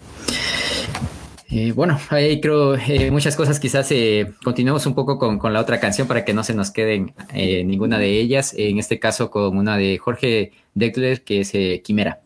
Eh, 1.56 1.70
bueno, 1.70 2.00
ahí 2.10 2.40
creo 2.40 2.74
eh, 2.74 3.12
muchas 3.12 3.36
cosas. 3.36 3.60
Quizás 3.60 3.88
eh, 3.92 4.32
continuemos 4.42 4.86
un 4.86 4.94
poco 4.96 5.20
con, 5.20 5.52
la 5.52 5.60
otra 5.60 5.78
canción 5.78 6.08
para 6.08 6.24
que 6.24 6.34
no 6.34 6.42
se 6.42 6.52
nos 6.52 6.72
queden 6.72 7.14
ninguna 7.32 7.96
de 7.96 8.18
ellas. 8.18 8.54
En 8.58 8.80
este 8.80 8.98
caso, 8.98 9.30
con 9.30 9.56
una 9.56 9.76
de 9.76 9.96
Jorge 9.98 10.50
Dexler, 10.74 11.22
que 11.22 11.42
es 11.42 11.52
Quimera. 11.84 12.18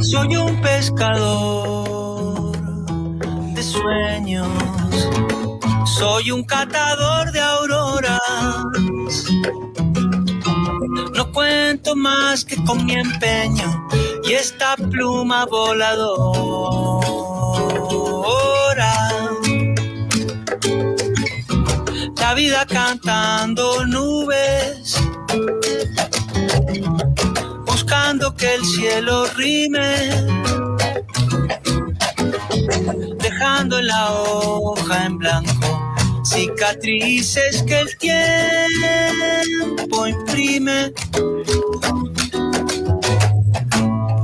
Soy 0.00 0.36
un 0.36 0.62
pescador 0.62 2.56
sueños. 3.62 4.48
Soy 5.98 6.30
un 6.30 6.44
catador 6.44 7.30
de 7.30 7.40
auroras. 7.40 8.20
No 10.94 11.32
cuento 11.32 11.96
más 11.96 12.44
que 12.44 12.56
con 12.64 12.84
mi 12.84 12.94
empeño 12.94 13.88
y 14.24 14.32
esta 14.32 14.76
pluma 14.76 15.44
voladora. 15.46 16.14
La 22.16 22.34
vida 22.34 22.66
cantando 22.66 23.84
nubes, 23.86 24.96
buscando 27.66 28.34
que 28.34 28.54
el 28.54 28.64
cielo 28.64 29.26
rime 29.36 30.10
dejando 33.18 33.80
la 33.82 34.12
hoja 34.12 35.06
en 35.06 35.18
blanco 35.18 35.83
cicatrices 36.24 37.62
que 37.62 37.80
el 37.80 37.96
tiempo 37.98 38.16
imprime. 40.06 40.92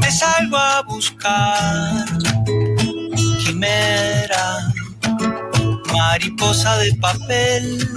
Me 0.01 0.11
salgo 0.11 0.57
a 0.57 0.83
buscar 0.83 2.07
quimera, 3.45 4.73
mariposa 5.93 6.79
de 6.79 6.95
papel. 6.95 7.89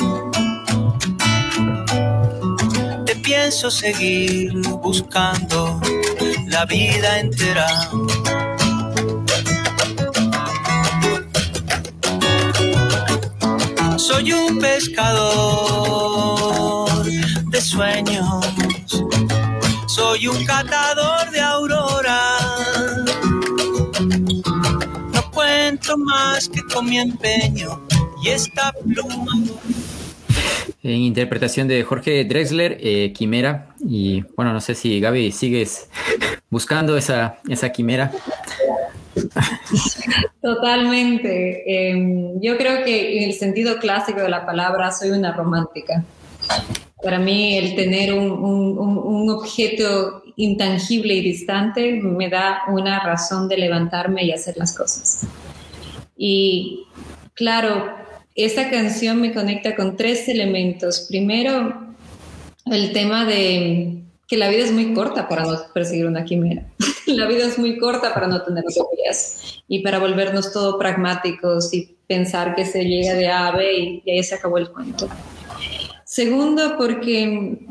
Te 3.06 3.16
pienso 3.18 3.70
seguir 3.72 4.54
buscando 4.82 5.80
la 6.48 6.66
vida 6.66 7.20
entera. 7.20 7.68
Soy 14.24 14.32
un 14.32 14.58
pescador 14.58 16.14
de 17.04 17.60
sueños, 17.60 18.26
soy 19.86 20.28
un 20.28 20.46
catador 20.46 21.30
de 21.30 21.42
aurora. 21.42 22.38
No 25.12 25.30
cuento 25.30 25.98
más 25.98 26.48
que 26.48 26.62
con 26.74 26.90
mi 26.90 27.00
empeño 27.00 27.86
y 28.24 28.30
esta 28.30 28.72
pluma. 28.72 29.34
En 30.84 31.02
interpretación 31.02 31.68
de 31.68 31.84
Jorge 31.84 32.24
Drexler, 32.24 32.78
eh, 32.80 33.12
Quimera. 33.12 33.76
Y 33.86 34.24
bueno, 34.38 34.54
no 34.54 34.62
sé 34.62 34.74
si 34.74 35.02
Gaby 35.02 35.34
sigues 35.34 35.90
buscando 36.50 36.96
esa, 36.96 37.40
esa 37.50 37.74
quimera. 37.74 38.14
Totalmente. 40.42 41.64
Em, 41.66 42.40
yo 42.42 42.58
creo 42.58 42.84
que 42.84 43.18
en 43.18 43.30
el 43.30 43.34
sentido 43.34 43.78
clásico 43.78 44.22
de 44.22 44.30
la 44.30 44.46
palabra 44.46 44.92
soy 44.92 45.12
una 45.12 45.34
romántica. 45.34 46.04
Para 47.02 47.20
mí 47.20 47.58
el 47.58 47.76
tener 47.76 48.14
un, 48.14 48.32
un, 48.32 49.30
objeto 49.30 50.24
intangible 50.36 51.14
y 51.16 51.22
distante 51.22 51.94
me 51.94 52.30
da 52.30 52.62
una 52.70 53.00
razón 53.02 53.48
de 53.48 53.58
levantarme 53.58 54.24
y 54.26 54.32
hacer 54.32 54.56
las 54.58 54.76
cosas. 54.76 55.26
Y 56.16 56.86
claro, 57.34 57.94
esta 58.36 58.70
canción 58.70 59.22
me 59.22 59.34
conecta 59.34 59.76
con 59.76 59.98
tres 59.98 60.28
elementos. 60.28 61.06
Primero, 61.10 61.94
el 62.66 62.94
tema 62.94 63.26
de 63.26 64.04
que 64.28 64.38
la 64.38 64.50
vida 64.50 64.64
es 64.64 64.72
muy 64.72 64.94
corta 64.94 65.28
para 65.28 65.44
no 65.44 65.58
perseguir 65.74 66.08
una 66.08 66.24
quimera. 66.24 66.66
la 67.08 67.28
vida 67.28 67.46
es 67.46 67.58
muy 67.58 67.78
corta 67.78 68.14
para 68.14 68.28
no 68.28 68.42
tener 68.44 68.64
utopías 68.66 69.62
y 69.68 69.80
para 69.84 70.00
volvernos 70.00 70.52
todo 70.52 70.78
pragmáticos 70.78 71.74
y 71.74 71.96
pensar 72.08 72.56
que 72.56 72.66
se 72.66 72.84
llega 72.84 73.14
de 73.14 73.30
ave 73.30 73.78
y, 73.78 74.04
y 74.06 74.12
ahí 74.12 74.24
se 74.24 74.36
acabó 74.36 74.58
el 74.58 74.70
cuento. 74.70 75.08
Segundo, 76.06 76.78
porque 76.78 77.66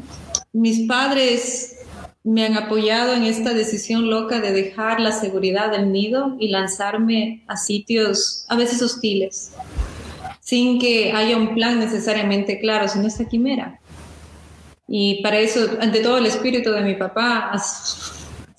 mis 0.53 0.89
padres 0.89 1.76
me 2.24 2.47
han 2.47 2.57
apoyado 2.57 3.14
en 3.14 3.24
esta 3.24 3.53
decisión 3.53 4.09
loca 4.09 4.41
de 4.41 4.53
dejar 4.53 5.01
la 5.01 5.12
seguridad 5.12 5.72
del 5.72 5.91
nido 5.91 6.37
y 6.39 6.49
lanzarme 6.49 7.43
a 7.49 7.57
sitios 7.57 8.45
a 8.49 8.57
veces 8.57 8.80
hostiles, 8.80 9.53
sin 10.41 10.78
que 10.78 11.12
haya 11.12 11.37
un 11.37 11.55
plan 11.55 11.80
necesariamente 11.80 12.61
claro, 12.61 12.89
sino 12.89 13.09
esta 13.09 13.24
quimera. 13.24 13.80
Y 14.87 15.22
para 15.22 15.39
eso, 15.39 15.68
ante 15.80 16.01
todo, 16.01 16.18
el 16.18 16.26
espíritu 16.26 16.70
de 16.70 16.83
mi 16.83 16.95
papá 16.95 17.51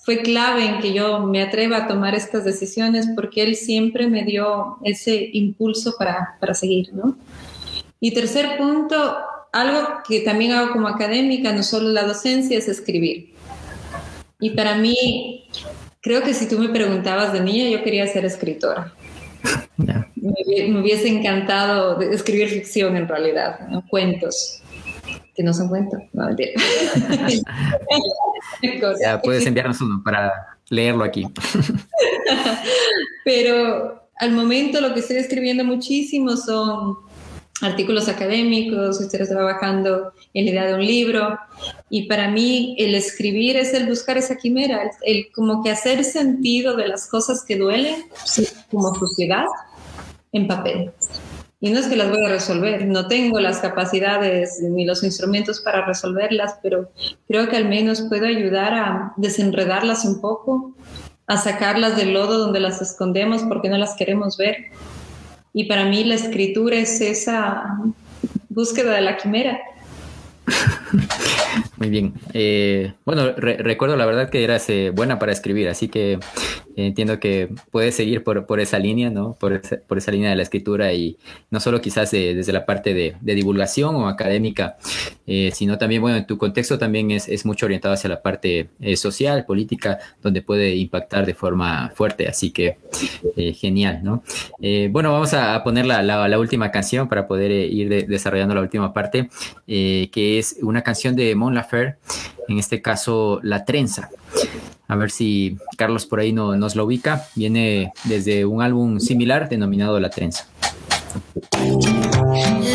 fue 0.04 0.18
clave 0.18 0.66
en 0.66 0.80
que 0.80 0.92
yo 0.92 1.20
me 1.20 1.42
atreva 1.42 1.78
a 1.78 1.88
tomar 1.88 2.14
estas 2.14 2.44
decisiones 2.44 3.08
porque 3.16 3.42
él 3.42 3.56
siempre 3.56 4.06
me 4.06 4.22
dio 4.22 4.76
ese 4.84 5.30
impulso 5.32 5.94
para, 5.98 6.36
para 6.40 6.52
seguir, 6.52 6.92
¿no? 6.92 7.16
Y 8.00 8.12
tercer 8.12 8.58
punto, 8.58 9.16
algo 9.50 10.02
que 10.06 10.20
también 10.20 10.52
hago 10.52 10.72
como 10.72 10.88
académica, 10.88 11.52
no 11.52 11.62
solo 11.62 11.88
la 11.88 12.02
docencia, 12.02 12.58
es 12.58 12.68
escribir. 12.68 13.32
Y 14.40 14.50
para 14.50 14.76
mí, 14.76 15.48
creo 16.02 16.22
que 16.22 16.34
si 16.34 16.46
tú 16.48 16.58
me 16.58 16.68
preguntabas 16.68 17.32
de 17.32 17.40
niña, 17.40 17.70
yo 17.70 17.82
quería 17.82 18.06
ser 18.06 18.26
escritora. 18.26 18.92
Me, 19.78 20.80
hubiese 20.80 21.08
encantado 21.08 21.98
escribir 22.02 22.48
ficción 22.48 22.96
en 22.96 23.08
realidad, 23.08 23.58
cuentos 23.88 24.62
que 25.34 25.42
no 25.42 25.52
son 25.52 25.68
cuentos, 25.68 26.00
no 26.12 26.26
mentira. 26.26 26.52
ya 29.02 29.20
puedes 29.20 29.46
enviarnos 29.46 29.80
uno 29.80 30.02
para 30.04 30.32
leerlo 30.68 31.04
aquí. 31.04 31.26
Pero 33.24 34.08
al 34.16 34.32
momento 34.32 34.80
lo 34.80 34.94
que 34.94 35.00
estoy 35.00 35.16
escribiendo 35.16 35.64
muchísimo 35.64 36.36
son 36.36 36.98
artículos 37.60 38.08
académicos, 38.08 39.00
estoy 39.00 39.26
trabajando 39.26 40.12
en 40.34 40.44
la 40.44 40.50
idea 40.50 40.66
de 40.66 40.74
un 40.74 40.84
libro 40.84 41.38
y 41.88 42.06
para 42.08 42.28
mí 42.28 42.74
el 42.78 42.94
escribir 42.94 43.56
es 43.56 43.72
el 43.74 43.86
buscar 43.86 44.18
esa 44.18 44.36
quimera, 44.36 44.90
el, 45.02 45.30
como 45.32 45.62
que 45.62 45.70
hacer 45.70 46.04
sentido 46.04 46.76
de 46.76 46.88
las 46.88 47.08
cosas 47.08 47.44
que 47.44 47.56
duelen 47.56 48.04
como 48.70 48.94
sociedad 48.94 49.46
en 50.32 50.48
papel. 50.48 50.90
Y 51.64 51.70
no 51.70 51.78
es 51.78 51.86
que 51.86 51.96
las 51.96 52.10
voy 52.10 52.22
a 52.22 52.28
resolver, 52.28 52.84
no 52.84 53.08
tengo 53.08 53.40
las 53.40 53.60
capacidades 53.60 54.60
ni 54.60 54.84
los 54.84 55.02
instrumentos 55.02 55.60
para 55.60 55.86
resolverlas, 55.86 56.58
pero 56.62 56.90
creo 57.26 57.48
que 57.48 57.56
al 57.56 57.66
menos 57.66 58.02
puedo 58.02 58.26
ayudar 58.26 58.74
a 58.74 59.14
desenredarlas 59.16 60.04
un 60.04 60.20
poco, 60.20 60.74
a 61.26 61.38
sacarlas 61.38 61.96
del 61.96 62.12
lodo 62.12 62.36
donde 62.36 62.60
las 62.60 62.82
escondemos 62.82 63.44
porque 63.44 63.70
no 63.70 63.78
las 63.78 63.94
queremos 63.94 64.36
ver. 64.36 64.72
Y 65.54 65.64
para 65.64 65.86
mí 65.86 66.04
la 66.04 66.16
escritura 66.16 66.76
es 66.76 67.00
esa 67.00 67.78
búsqueda 68.50 68.92
de 68.96 69.00
la 69.00 69.16
quimera. 69.16 69.58
Muy 71.84 71.90
bien. 71.90 72.14
Eh, 72.32 72.94
bueno, 73.04 73.32
recuerdo 73.36 73.94
la 73.98 74.06
verdad 74.06 74.30
que 74.30 74.42
eras 74.42 74.70
eh, 74.70 74.88
buena 74.88 75.18
para 75.18 75.32
escribir, 75.32 75.68
así 75.68 75.88
que 75.88 76.18
entiendo 76.76 77.20
que 77.20 77.50
puedes 77.70 77.94
seguir 77.94 78.24
por, 78.24 78.46
por 78.46 78.60
esa 78.60 78.78
línea, 78.78 79.10
¿no? 79.10 79.34
Por 79.34 79.52
esa, 79.52 79.76
por 79.86 79.98
esa 79.98 80.10
línea 80.10 80.30
de 80.30 80.36
la 80.36 80.42
escritura 80.42 80.92
y 80.92 81.16
no 81.50 81.60
solo 81.60 81.80
quizás 81.80 82.10
desde 82.10 82.52
la 82.52 82.66
parte 82.66 82.94
de, 82.94 83.16
divulgación 83.34 83.94
o 83.96 84.08
académica, 84.08 84.76
eh, 85.26 85.50
sino 85.52 85.78
también, 85.78 86.02
bueno, 86.02 86.16
en 86.16 86.26
tu 86.26 86.38
contexto 86.38 86.78
también 86.78 87.10
es, 87.10 87.28
es 87.28 87.44
mucho 87.44 87.66
orientado 87.66 87.94
hacia 87.94 88.10
la 88.10 88.22
parte 88.22 88.68
eh, 88.80 88.96
social, 88.96 89.44
política, 89.44 89.98
donde 90.22 90.42
puede 90.42 90.74
impactar 90.76 91.26
de 91.26 91.34
forma 91.34 91.90
fuerte, 91.94 92.28
así 92.28 92.50
que 92.50 92.78
eh, 93.36 93.52
genial, 93.52 94.00
¿no? 94.02 94.22
bueno, 94.90 95.12
vamos 95.12 95.34
a, 95.34 95.62
poner 95.62 95.86
la, 95.86 96.02
la, 96.02 96.38
última 96.38 96.70
canción 96.70 97.08
para 97.08 97.26
poder 97.26 97.50
ir 97.50 98.06
desarrollando 98.06 98.54
la 98.54 98.60
última 98.60 98.92
parte, 98.92 99.28
que 99.66 100.38
es 100.38 100.56
una 100.62 100.82
canción 100.82 101.14
de 101.14 101.34
Mon 101.34 101.54
Laferte, 101.54 101.73
en 101.76 102.58
este 102.58 102.80
caso 102.82 103.40
La 103.42 103.64
Trenza. 103.64 104.10
A 104.86 104.96
ver 104.96 105.10
si 105.10 105.56
Carlos 105.76 106.06
por 106.06 106.20
ahí 106.20 106.32
no, 106.32 106.56
nos 106.56 106.76
lo 106.76 106.84
ubica. 106.84 107.26
Viene 107.34 107.92
desde 108.04 108.44
un 108.44 108.62
álbum 108.62 109.00
similar 109.00 109.48
denominado 109.48 109.98
La 109.98 110.10
Trenza. 110.10 110.46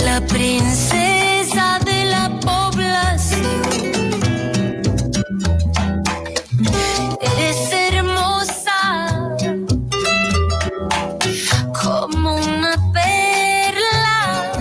La 0.05 0.21
princesa 0.27 1.79
de 1.85 2.05
la 2.05 2.29
población. 2.41 3.41
Es 7.37 7.71
hermosa 7.71 9.37
como 11.81 12.35
una 12.35 12.75
perla. 12.91 14.51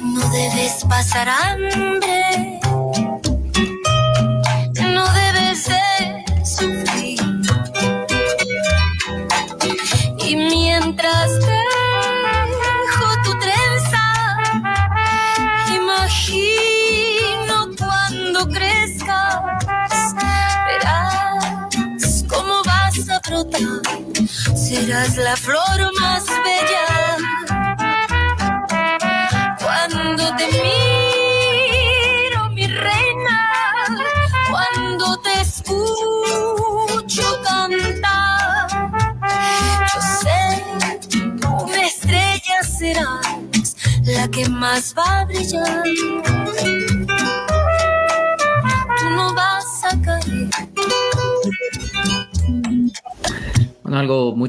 No 0.00 0.28
debes 0.30 0.84
pasar 0.88 1.28
hambre 1.28 1.43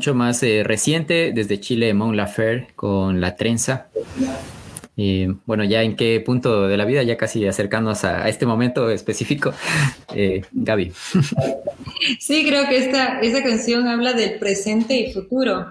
mucho 0.05 0.13
más 0.13 0.43
eh, 0.43 0.61
reciente 0.63 1.31
desde 1.33 1.59
Chile, 1.59 1.91
Mon 1.95 2.15
Lafer 2.15 2.67
con 2.75 3.21
La 3.21 3.35
Trenza. 3.35 3.87
Y 4.95 5.25
bueno, 5.47 5.63
ya 5.63 5.81
en 5.81 5.95
qué 5.95 6.21
punto 6.23 6.67
de 6.67 6.77
la 6.77 6.85
vida, 6.85 7.01
ya 7.01 7.17
casi 7.17 7.47
acercándonos 7.47 8.03
a, 8.03 8.29
este 8.29 8.45
momento 8.45 8.91
específico, 8.91 9.51
eh, 10.15 10.43
Gaby. 10.51 10.91
Sí, 12.19 12.45
creo 12.47 12.69
que 12.69 12.77
esta, 12.77 13.19
esta 13.19 13.41
canción 13.41 13.87
habla 13.87 14.13
del 14.13 14.37
presente 14.37 14.95
y 14.95 15.11
futuro, 15.11 15.65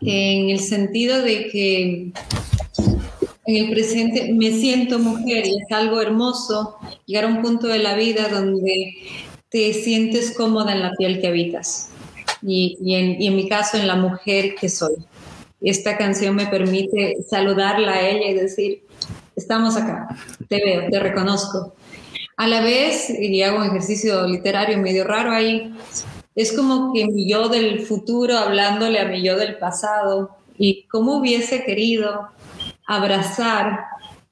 en 0.00 0.48
el 0.48 0.60
sentido 0.60 1.20
de 1.20 1.48
que 1.48 2.12
en 3.44 3.64
el 3.66 3.70
presente 3.70 4.32
me 4.32 4.50
siento 4.52 4.98
mujer 4.98 5.44
y 5.44 5.58
es 5.58 5.70
algo 5.72 6.00
hermoso 6.00 6.78
llegar 7.04 7.24
a 7.24 7.28
un 7.28 7.42
punto 7.42 7.66
de 7.66 7.80
la 7.80 7.96
vida 7.96 8.28
donde 8.30 8.94
te 9.50 9.74
sientes 9.74 10.32
cómoda 10.34 10.72
en 10.72 10.80
la 10.80 10.92
piel 10.96 11.20
que 11.20 11.26
habitas 11.26 11.89
y, 12.42 12.78
en, 12.94 13.36
mi 13.36 13.48
caso 13.48 13.76
en 13.76 13.86
la 13.86 13.96
mujer 13.96 14.54
que 14.54 14.68
soy. 14.68 14.94
Esta 15.60 15.96
canción 15.96 16.34
me 16.34 16.46
permite 16.46 17.18
saludarla 17.28 17.92
a 17.92 18.08
ella 18.08 18.30
y 18.30 18.34
decir, 18.34 18.82
estamos 19.36 19.76
acá, 19.76 20.08
te 20.48 20.56
veo, 20.64 20.90
te 20.90 20.98
reconozco. 21.00 21.74
A 22.36 22.46
la 22.46 22.62
vez, 22.62 23.10
y 23.10 23.42
hago 23.42 23.58
un 23.58 23.66
ejercicio 23.66 24.26
literario 24.26 24.78
medio 24.78 25.04
raro 25.04 25.30
ahí, 25.30 25.74
es 26.34 26.52
como 26.52 26.92
que 26.94 27.06
mi 27.06 27.28
yo 27.28 27.48
del 27.48 27.80
futuro 27.80 28.38
hablándole 28.38 28.98
a 28.98 29.04
mi 29.04 29.22
yo 29.22 29.36
del 29.36 29.58
pasado 29.58 30.30
y 30.56 30.84
cómo 30.84 31.16
hubiese 31.16 31.64
querido 31.64 32.28
abrazar 32.86 33.80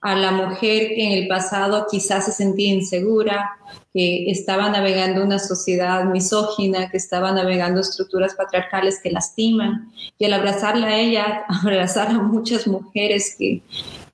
a 0.00 0.14
la 0.14 0.30
mujer 0.30 0.88
que 0.94 1.04
en 1.04 1.12
el 1.12 1.28
pasado 1.28 1.86
quizás 1.90 2.26
se 2.26 2.32
sentía 2.32 2.72
insegura, 2.72 3.50
que 3.92 4.30
estaba 4.30 4.68
navegando 4.68 5.24
una 5.24 5.38
sociedad 5.38 6.04
misógina, 6.04 6.88
que 6.90 6.96
estaba 6.96 7.32
navegando 7.32 7.80
estructuras 7.80 8.34
patriarcales 8.34 9.00
que 9.02 9.10
lastiman. 9.10 9.90
Y 10.18 10.24
al 10.26 10.34
abrazarla 10.34 10.88
a 10.88 10.98
ella, 10.98 11.44
abrazar 11.62 12.08
a 12.08 12.18
muchas 12.18 12.66
mujeres 12.66 13.34
que, 13.36 13.62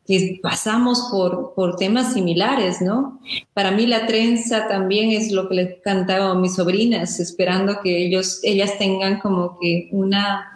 que 0.07 0.39
pasamos 0.43 1.09
por, 1.11 1.55
por 1.55 1.76
temas 1.76 2.14
similares, 2.14 2.80
¿no? 2.80 3.20
Para 3.53 3.70
mí 3.70 3.87
la 3.87 4.07
trenza 4.07 4.68
también 4.68 5.11
es 5.11 5.32
lo 5.32 5.49
que 5.49 5.55
le 5.55 5.80
cantaba 5.82 6.30
a 6.30 6.35
mis 6.35 6.55
sobrinas, 6.55 7.20
esperando 7.20 7.80
que 7.82 8.07
ellos, 8.07 8.41
ellas 8.43 8.78
tengan 8.78 9.20
como 9.20 9.59
que 9.59 9.89
una 9.93 10.53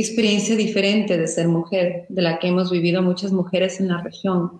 experiencia 0.00 0.56
diferente 0.56 1.16
de 1.16 1.26
ser 1.26 1.48
mujer, 1.48 2.06
de 2.08 2.22
la 2.22 2.38
que 2.38 2.48
hemos 2.48 2.70
vivido 2.70 3.02
muchas 3.02 3.32
mujeres 3.32 3.80
en 3.80 3.88
la 3.88 4.02
región. 4.02 4.52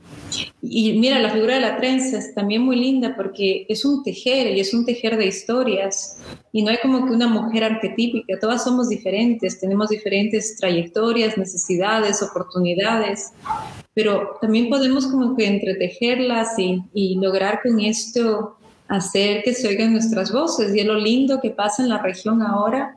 Y 0.63 0.99
mira, 0.99 1.19
la 1.19 1.31
figura 1.31 1.55
de 1.55 1.61
la 1.61 1.77
trenza 1.77 2.19
es 2.19 2.35
también 2.35 2.63
muy 2.63 2.77
linda 2.77 3.15
porque 3.17 3.67
es 3.69 3.85
un 3.85 4.03
tejer 4.03 4.57
y 4.57 4.61
es 4.61 4.75
un 4.75 4.85
tejer 4.85 5.17
de 5.17 5.27
historias. 5.27 6.19
Y 6.53 6.63
no 6.63 6.71
hay 6.71 6.79
como 6.83 7.07
que 7.07 7.13
una 7.13 7.29
mujer 7.29 7.65
arquetípica, 7.65 8.39
todas 8.41 8.65
somos 8.65 8.89
diferentes, 8.89 9.61
tenemos 9.61 9.89
diferentes 9.89 10.57
trayectorias, 10.57 11.39
necesidades, 11.39 12.23
oportunidades, 12.23 13.33
pero 13.95 14.39
también 14.41 14.69
podemos 14.69 15.07
como 15.07 15.37
que 15.37 15.47
entretejerlas 15.47 16.59
y, 16.59 16.83
y 16.93 17.17
lograr 17.17 17.61
con 17.63 17.81
esto 17.81 18.57
hacer 18.89 19.43
que 19.45 19.55
se 19.55 19.69
oigan 19.69 19.93
nuestras 19.93 20.33
voces. 20.33 20.75
Y 20.75 20.81
es 20.81 20.87
lo 20.87 20.97
lindo 20.97 21.41
que 21.41 21.51
pasa 21.51 21.83
en 21.83 21.89
la 21.89 22.03
región 22.03 22.43
ahora 22.43 22.97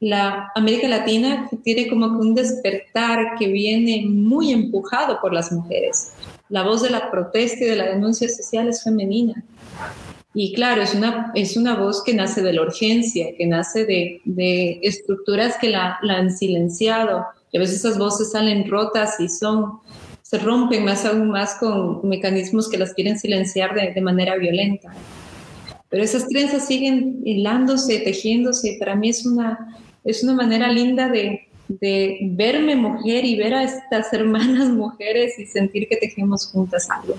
la 0.00 0.50
América 0.54 0.88
Latina 0.88 1.48
tiene 1.62 1.88
como 1.88 2.08
que 2.08 2.26
un 2.26 2.34
despertar 2.34 3.36
que 3.38 3.48
viene 3.48 4.06
muy 4.08 4.50
empujado 4.50 5.20
por 5.20 5.34
las 5.34 5.52
mujeres. 5.52 6.12
La 6.48 6.62
voz 6.62 6.82
de 6.82 6.90
la 6.90 7.10
protesta 7.10 7.62
y 7.62 7.68
de 7.68 7.76
la 7.76 7.84
denuncia 7.84 8.28
social 8.28 8.68
es 8.68 8.82
femenina. 8.82 9.44
Y 10.32 10.54
claro, 10.54 10.80
es 10.80 10.94
una, 10.94 11.30
es 11.34 11.56
una 11.56 11.74
voz 11.74 12.02
que 12.02 12.14
nace 12.14 12.40
de 12.40 12.54
la 12.54 12.62
urgencia, 12.62 13.34
que 13.36 13.46
nace 13.46 13.84
de, 13.84 14.80
estructuras 14.82 15.56
que 15.60 15.68
la, 15.68 15.98
la, 16.02 16.16
han 16.16 16.30
silenciado. 16.30 17.26
Y 17.52 17.58
a 17.58 17.60
veces 17.60 17.76
esas 17.76 17.98
voces 17.98 18.30
salen 18.30 18.70
rotas 18.70 19.20
y 19.20 19.28
son, 19.28 19.80
se 20.22 20.38
rompen 20.38 20.84
más 20.84 21.04
aún 21.04 21.30
más 21.30 21.56
con 21.56 22.08
mecanismos 22.08 22.70
que 22.70 22.78
las 22.78 22.94
quieren 22.94 23.18
silenciar 23.18 23.74
de, 23.74 23.92
de 23.92 24.00
manera 24.00 24.36
violenta. 24.36 24.94
Pero 25.90 26.04
esas 26.04 26.26
trenzas 26.28 26.66
siguen 26.66 27.20
hilándose, 27.24 27.98
tejiéndose. 27.98 28.76
Para 28.78 28.94
mí 28.94 29.08
es 29.08 29.26
una, 29.26 29.76
es 30.04 30.22
una 30.22 30.34
manera 30.34 30.68
linda 30.68 31.08
de, 31.08 31.46
verme 32.32 32.74
mujer 32.74 33.24
y 33.24 33.36
ver 33.36 33.54
a 33.54 33.62
estas 33.62 34.12
hermanas 34.12 34.68
mujeres 34.70 35.38
y 35.38 35.46
sentir 35.46 35.88
que 35.88 35.96
tejemos 35.96 36.46
juntas 36.50 36.88
algo. 36.90 37.14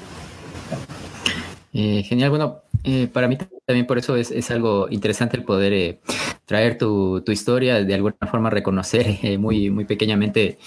Eh, 1.74 2.04
genial, 2.04 2.32
bueno, 2.32 2.60
eh, 2.84 3.08
para 3.08 3.30
mí 3.30 3.38
también 3.66 3.88
por 3.88 3.98
eso 3.98 4.18
es, 4.18 4.52
algo 4.52 4.88
interesante 4.90 5.38
el 5.38 5.46
poder 5.46 5.72
eh, 5.72 6.00
traer 6.46 6.78
tu, 6.78 7.24
historia, 7.28 7.82
de 7.82 7.94
alguna 7.94 8.16
forma 8.30 8.50
reconocer 8.50 9.18
muy, 9.40 9.70
muy 9.70 9.86
pequeñamente, 9.86 10.58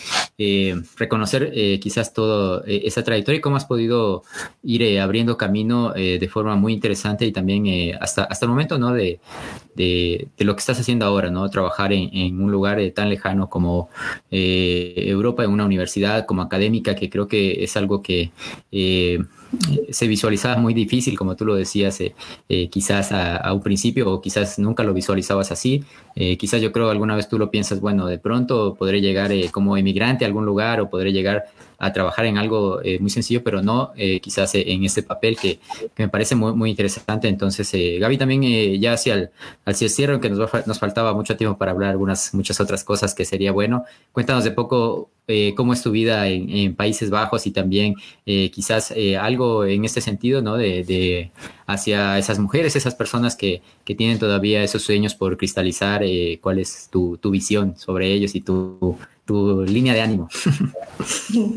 reconocer 0.97 1.53
quizás 1.81 2.13
toda 2.13 2.63
esa 2.67 3.05
trayectoria 3.05 3.39
y 3.39 3.41
cómo 3.41 3.57
has 3.57 3.65
podido 3.65 4.23
ir 4.63 4.99
abriendo 4.99 5.37
camino 5.37 5.93
de 5.93 6.29
forma 6.29 6.57
muy 6.57 6.73
interesante 6.73 7.25
y 7.25 7.33
también 7.33 7.97
hasta, 8.01 8.25
hasta 8.25 8.47
el 8.47 8.51
momento, 8.51 8.79
¿no? 8.79 8.93
De, 8.93 9.21
de, 9.77 10.29
lo 10.39 10.55
que 10.55 10.61
estás 10.61 10.81
haciendo 10.81 11.07
ahora, 11.07 11.31
¿no? 11.31 11.49
Trabajar 11.51 11.93
en, 11.93 12.41
un 12.41 12.51
lugar 12.51 12.81
tan 12.95 13.09
lejano 13.09 13.49
como 13.49 13.89
Europa, 14.31 15.45
en 15.45 15.51
una 15.51 15.65
universidad 15.65 16.27
como 16.27 16.43
académica, 16.43 16.95
que 16.95 17.09
creo 17.11 17.29
que 17.29 17.63
es 17.63 17.77
algo 17.77 18.03
que 18.03 18.33
se 19.91 20.07
visualizaba 20.07 20.57
muy 20.57 20.75
difícil, 20.75 21.17
como 21.17 21.37
tú 21.37 21.45
lo 21.45 21.55
decías, 21.55 22.01
eh, 22.01 22.15
eh, 22.49 22.69
quizás 22.69 23.13
a, 23.13 23.53
un 23.53 23.63
principio 23.63 24.11
o 24.11 24.21
quizás 24.21 24.59
nunca 24.59 24.83
lo 24.83 24.93
visualizabas 24.93 25.53
así. 25.53 25.85
Eh, 26.17 26.37
quizás 26.37 26.61
yo 26.61 26.73
creo 26.73 26.91
alguna 26.91 27.17
vez 27.17 27.29
tú 27.29 27.39
lo 27.39 27.51
piensas, 27.51 27.81
bueno, 27.81 28.07
de 28.07 28.19
pronto 28.19 28.75
podré 28.75 29.01
llegar 29.01 29.31
como 29.51 29.77
emigrante 29.77 30.25
a 30.25 30.29
algún 30.29 30.45
lugar 30.45 30.81
o 30.81 30.91
podré 30.91 31.13
llegar 31.13 31.45
a 31.79 31.93
trabajar 31.93 32.27
en 32.27 32.39
algo 32.39 32.81
muy 33.01 33.11
sencillo, 33.11 33.43
pero 33.43 33.63
no 33.63 33.93
quizás 34.23 34.55
en 34.55 34.85
este 34.85 35.03
papel 35.03 35.37
que, 35.37 35.61
me 35.97 36.09
parece 36.09 36.35
muy, 36.35 36.53
muy 36.53 36.71
interesante. 36.71 37.29
Entonces, 37.29 37.71
Gaby, 38.01 38.19
también 38.19 38.81
ya 38.81 38.93
hacia 38.93 39.15
el, 39.15 39.31
hacia 39.65 39.87
el 39.87 39.91
cierre, 39.91 40.13
aunque 40.13 40.31
nos, 40.31 40.67
nos 40.67 40.79
faltaba 40.79 41.15
mucho 41.15 41.37
tiempo 41.37 41.59
para 41.59 41.73
hablar 41.73 41.91
algunas, 41.91 42.35
muchas 42.35 42.61
otras 42.61 42.85
cosas 42.85 43.15
que 43.15 43.25
sería 43.25 43.53
bueno, 43.53 43.85
cuéntanos 44.13 44.45
de 44.45 44.51
poco 44.51 45.11
eh, 45.27 45.55
cómo 45.57 45.73
es 45.73 45.83
tu 45.83 45.91
vida 45.91 46.29
en, 46.29 46.75
Países 46.75 47.09
Bajos 47.09 47.47
y 47.47 47.51
también 47.51 47.95
eh, 48.27 48.51
quizás 48.51 48.91
eh, 48.91 49.17
algo 49.17 49.65
en 49.65 49.85
este 49.87 50.03
sentido, 50.03 50.43
¿no? 50.43 50.57
De, 50.57 51.31
hacia 51.67 52.19
esas 52.19 52.39
mujeres, 52.39 52.77
esas 52.77 52.95
personas 52.95 53.35
que, 53.35 53.63
tienen 53.85 54.19
todavía 54.19 54.63
esos 54.63 54.83
sueños 54.83 55.15
por 55.15 55.37
cristalizar, 55.39 56.03
cuál 56.41 56.59
es 56.59 56.89
tu, 56.91 57.19
visión 57.31 57.77
sobre 57.79 58.13
ellos 58.13 58.35
y 58.35 58.43
tu, 58.43 58.99
línea 59.29 59.95
de 59.95 60.01
ánimo. 60.01 60.29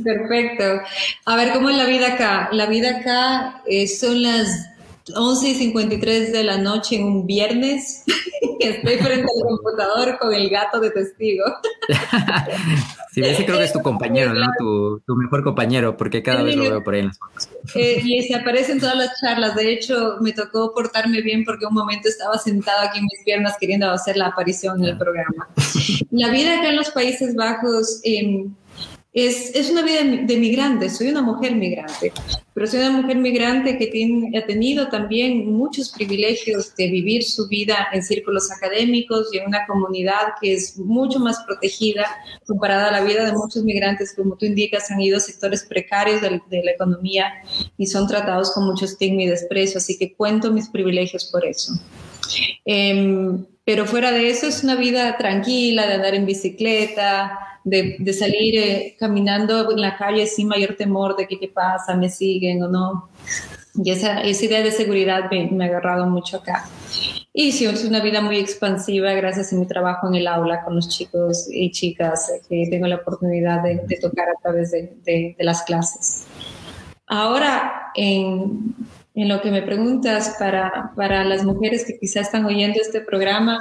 Perfecto. 0.04 0.82
A 1.26 1.36
ver, 1.36 1.54
¿cómo 1.54 1.70
es 1.70 1.78
la 1.78 1.86
vida 1.86 2.14
acá? 2.14 2.50
La 2.52 2.66
vida 2.66 3.00
acá 3.00 3.62
son 4.00 4.24
las 4.24 4.70
11 5.16 5.50
y 5.50 5.56
53 5.56 6.32
de 6.32 6.44
la 6.44 6.58
noche 6.58 6.96
en 6.96 7.04
un 7.04 7.26
viernes. 7.26 8.04
Estoy 8.60 8.98
frente 8.98 9.26
al 9.26 9.48
computador 9.48 10.18
con 10.20 10.34
el 10.34 10.50
gato 10.50 10.80
de 10.80 10.92
testigo. 10.92 11.46
Sí, 13.10 13.24
ese 13.24 13.46
creo 13.46 13.58
que 13.58 13.64
es 13.64 13.74
tu 13.74 13.82
compañero, 13.82 14.32
¿no? 14.32 14.46
Tu, 14.60 15.16
mejor 15.16 15.44
compañero, 15.44 15.98
porque 15.98 16.22
cada 16.22 16.44
vez 16.44 16.56
lo 16.56 16.62
veo 16.62 16.84
por 16.84 16.94
ahí 16.94 17.00
en 17.00 17.08
las 17.08 17.18
fotos. 17.18 17.50
Eh, 17.74 18.00
y 18.06 18.22
se 18.22 18.36
aparece 18.36 18.74
en 18.74 18.80
todas 18.80 18.96
las 18.96 19.20
charlas. 19.20 19.56
De 19.56 19.74
hecho, 19.74 20.18
me 20.22 20.34
tocó 20.34 20.72
portarme 20.72 21.24
bien 21.24 21.44
porque 21.44 21.66
un 21.66 21.74
momento 21.74 22.10
estaba 22.10 22.38
sentado 22.38 22.88
aquí 22.88 23.00
en 23.00 23.06
mis 23.06 23.24
piernas 23.26 23.56
queriendo 23.60 23.90
hacer 23.90 24.18
la 24.18 24.28
aparición 24.28 24.84
en 24.84 24.90
el 24.90 24.98
programa. 25.00 25.50
La 26.12 26.30
vida 26.30 26.60
acá 26.60 26.70
en 26.70 26.76
los 26.76 26.92
Países 26.92 27.34
Bajos... 27.34 28.02
Eh, 28.04 28.46
es, 29.26 29.72
una 29.72 29.82
vida 29.82 30.04
de 30.04 30.38
migrante, 30.38 30.92
soy 30.92 31.08
una 31.08 31.24
mujer 31.24 31.56
migrante, 31.56 32.14
pero 32.54 32.68
soy 32.68 32.82
una 32.82 33.02
mujer 33.02 33.18
migrante 33.18 33.76
que 33.80 33.88
tiene, 33.88 34.38
ha 34.38 34.46
tenido 34.46 34.90
también 34.90 35.52
muchos 35.52 35.90
privilegios 35.90 36.76
de 36.76 36.88
vivir 36.92 37.24
su 37.24 37.48
vida 37.48 37.88
en 37.94 38.04
círculos 38.04 38.52
académicos 38.52 39.30
y 39.34 39.40
en 39.40 39.48
una 39.48 39.66
comunidad 39.66 40.36
que 40.40 40.54
es 40.54 40.78
mucho 40.78 41.18
más 41.18 41.40
protegida 41.48 42.06
comparada 42.46 42.90
a 42.90 42.92
la 42.92 43.04
vida 43.04 43.26
de 43.26 43.32
muchos 43.32 43.64
migrantes, 43.64 44.14
como 44.16 44.38
tú 44.38 44.46
indicas, 44.46 44.92
han 44.92 45.02
ido 45.02 45.18
a 45.18 45.20
sectores 45.20 45.64
precarios 45.64 46.22
de, 46.22 46.40
la 46.64 46.72
economía 46.72 47.42
y 47.76 47.88
son 47.88 48.08
tratados 48.08 48.52
con 48.52 48.66
mucho 48.66 48.86
estigma 48.86 49.24
y 49.24 49.28
desprecio, 49.28 49.80
así 49.80 49.98
que 49.98 50.14
cuento 50.14 50.52
mis 50.52 50.70
privilegios 50.70 51.26
por 51.26 51.44
eso. 51.44 51.74
Em, 52.66 53.46
Pero 53.66 53.86
fuera 53.86 54.12
de 54.12 54.30
eso 54.30 54.48
es 54.48 54.64
una 54.64 54.76
vida 54.76 55.18
tranquila, 55.18 55.88
de 55.88 55.96
andar 55.96 56.16
en 56.16 56.26
bicicleta, 56.26 57.57
de, 57.68 57.98
de 58.00 58.14
salir 58.14 58.58
eh, 58.58 58.96
caminando 58.98 59.72
en 59.72 59.82
la 59.82 59.98
calle 59.98 60.26
sin 60.26 60.48
mayor 60.48 60.76
temor 60.76 61.18
de 61.18 61.28
que 61.28 61.38
qué 61.38 61.50
pasa, 61.50 61.96
me 61.96 62.10
siguen 62.10 62.64
o 62.64 62.70
no. 62.70 63.10
Y 63.84 63.92
esa, 63.92 64.22
esa 64.22 64.46
idea 64.46 64.62
de 64.64 64.72
seguridad 64.72 65.30
me, 65.30 65.50
me, 65.52 65.66
ha 65.66 65.68
agarrado 65.68 66.08
mucho 66.08 66.38
acá. 66.38 66.66
Y 67.34 67.52
sí, 67.52 67.66
es 67.66 67.84
una 67.84 68.00
vida 68.00 68.22
muy 68.22 68.38
expansiva 68.38 69.12
gracias 69.14 69.54
a 69.54 69.56
mi 69.58 69.68
trabajo 69.68 70.08
en 70.08 70.16
el 70.16 70.28
aula 70.28 70.64
con 70.64 70.76
los 70.76 70.88
chicos 70.88 71.48
y 71.52 71.72
chicas 71.72 72.30
eh, 72.30 72.42
que 72.48 72.68
tengo 72.72 72.88
la 72.88 72.96
oportunidad 72.96 73.62
de, 73.62 73.82
de 73.86 73.98
tocar 73.98 74.30
a 74.30 74.42
través 74.42 74.72
de, 74.72 74.94
de, 75.04 75.36
de 75.38 75.44
las 75.44 75.62
clases. 75.64 76.26
Ahora, 77.06 77.92
en, 77.96 78.76
en, 79.14 79.28
lo 79.30 79.42
que 79.42 79.52
me 79.52 79.62
preguntas 79.62 80.36
para, 80.40 80.92
para 80.96 81.24
las 81.26 81.44
mujeres 81.44 81.86
que 81.86 82.00
quizás 82.00 82.28
están 82.28 82.46
oyendo 82.46 82.80
este 82.82 83.02
programa, 83.02 83.60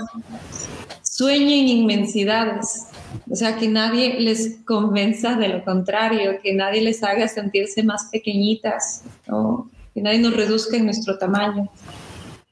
sueñen 1.17 1.69
inmensidades. 1.69 2.89
O 3.31 3.35
sea, 3.35 3.57
que 3.57 3.69
nadie 3.69 4.21
les 4.21 4.59
convenza 4.64 5.37
de 5.37 5.49
lo 5.49 5.64
contrario, 5.64 6.39
que 6.43 6.53
nadie 6.53 6.83
les 6.83 7.03
haga 7.03 7.27
sentirse 7.27 7.83
más 7.83 8.09
pequeñitas, 8.12 9.03
o 9.31 9.67
que 9.95 10.03
nadie 10.03 10.19
nos 10.19 10.35
reduzca 10.35 10.77
en 10.77 10.85
nuestro 10.85 11.17
tamaño. 11.17 11.71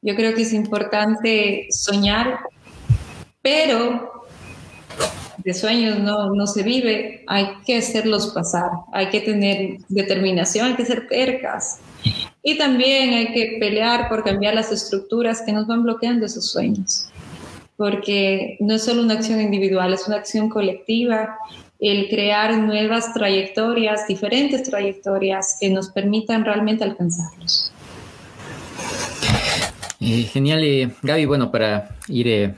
Yo 0.00 0.14
creo 0.16 0.34
que 0.34 0.42
es 0.42 0.52
importante 0.52 1.66
soñar, 1.70 2.38
pero 3.42 4.26
de 5.38 5.52
sueños 5.52 5.98
no, 5.98 6.34
no 6.34 6.46
se 6.46 6.62
vive, 6.62 7.22
hay 7.26 7.48
que 7.66 7.76
hacerlos 7.76 8.28
pasar, 8.28 8.70
hay 8.92 9.10
que 9.10 9.20
tener 9.20 9.78
determinación, 9.88 10.68
hay 10.68 10.76
que 10.76 10.86
ser 10.86 11.06
percas. 11.06 11.80
Y 12.42 12.56
también 12.56 13.12
hay 13.12 13.32
que 13.32 13.56
pelear 13.60 14.08
por 14.08 14.24
cambiar 14.24 14.54
las 14.54 14.72
estructuras 14.72 15.42
que 15.42 15.52
nos 15.52 15.66
van 15.66 15.82
bloqueando 15.82 16.24
esos 16.24 16.50
sueños. 16.50 17.08
Porque 17.76 18.56
no 18.60 18.74
es 18.74 18.84
solo 18.84 19.02
una 19.02 19.14
acción 19.14 19.40
individual, 19.40 19.92
es 19.92 20.06
una 20.06 20.16
acción 20.16 20.48
colectiva 20.48 21.36
el 21.80 22.08
crear 22.08 22.56
nuevas 22.56 23.12
trayectorias, 23.12 24.06
diferentes 24.06 24.62
trayectorias 24.62 25.58
que 25.60 25.68
nos 25.70 25.90
permitan 25.90 26.44
realmente 26.44 26.84
alcanzarlos. 26.84 27.72
Eh, 30.00 30.22
genial, 30.24 30.62
eh, 30.64 30.90
Gaby. 31.02 31.26
Bueno, 31.26 31.50
para 31.50 31.96
ir 32.08 32.28
eh, 32.28 32.54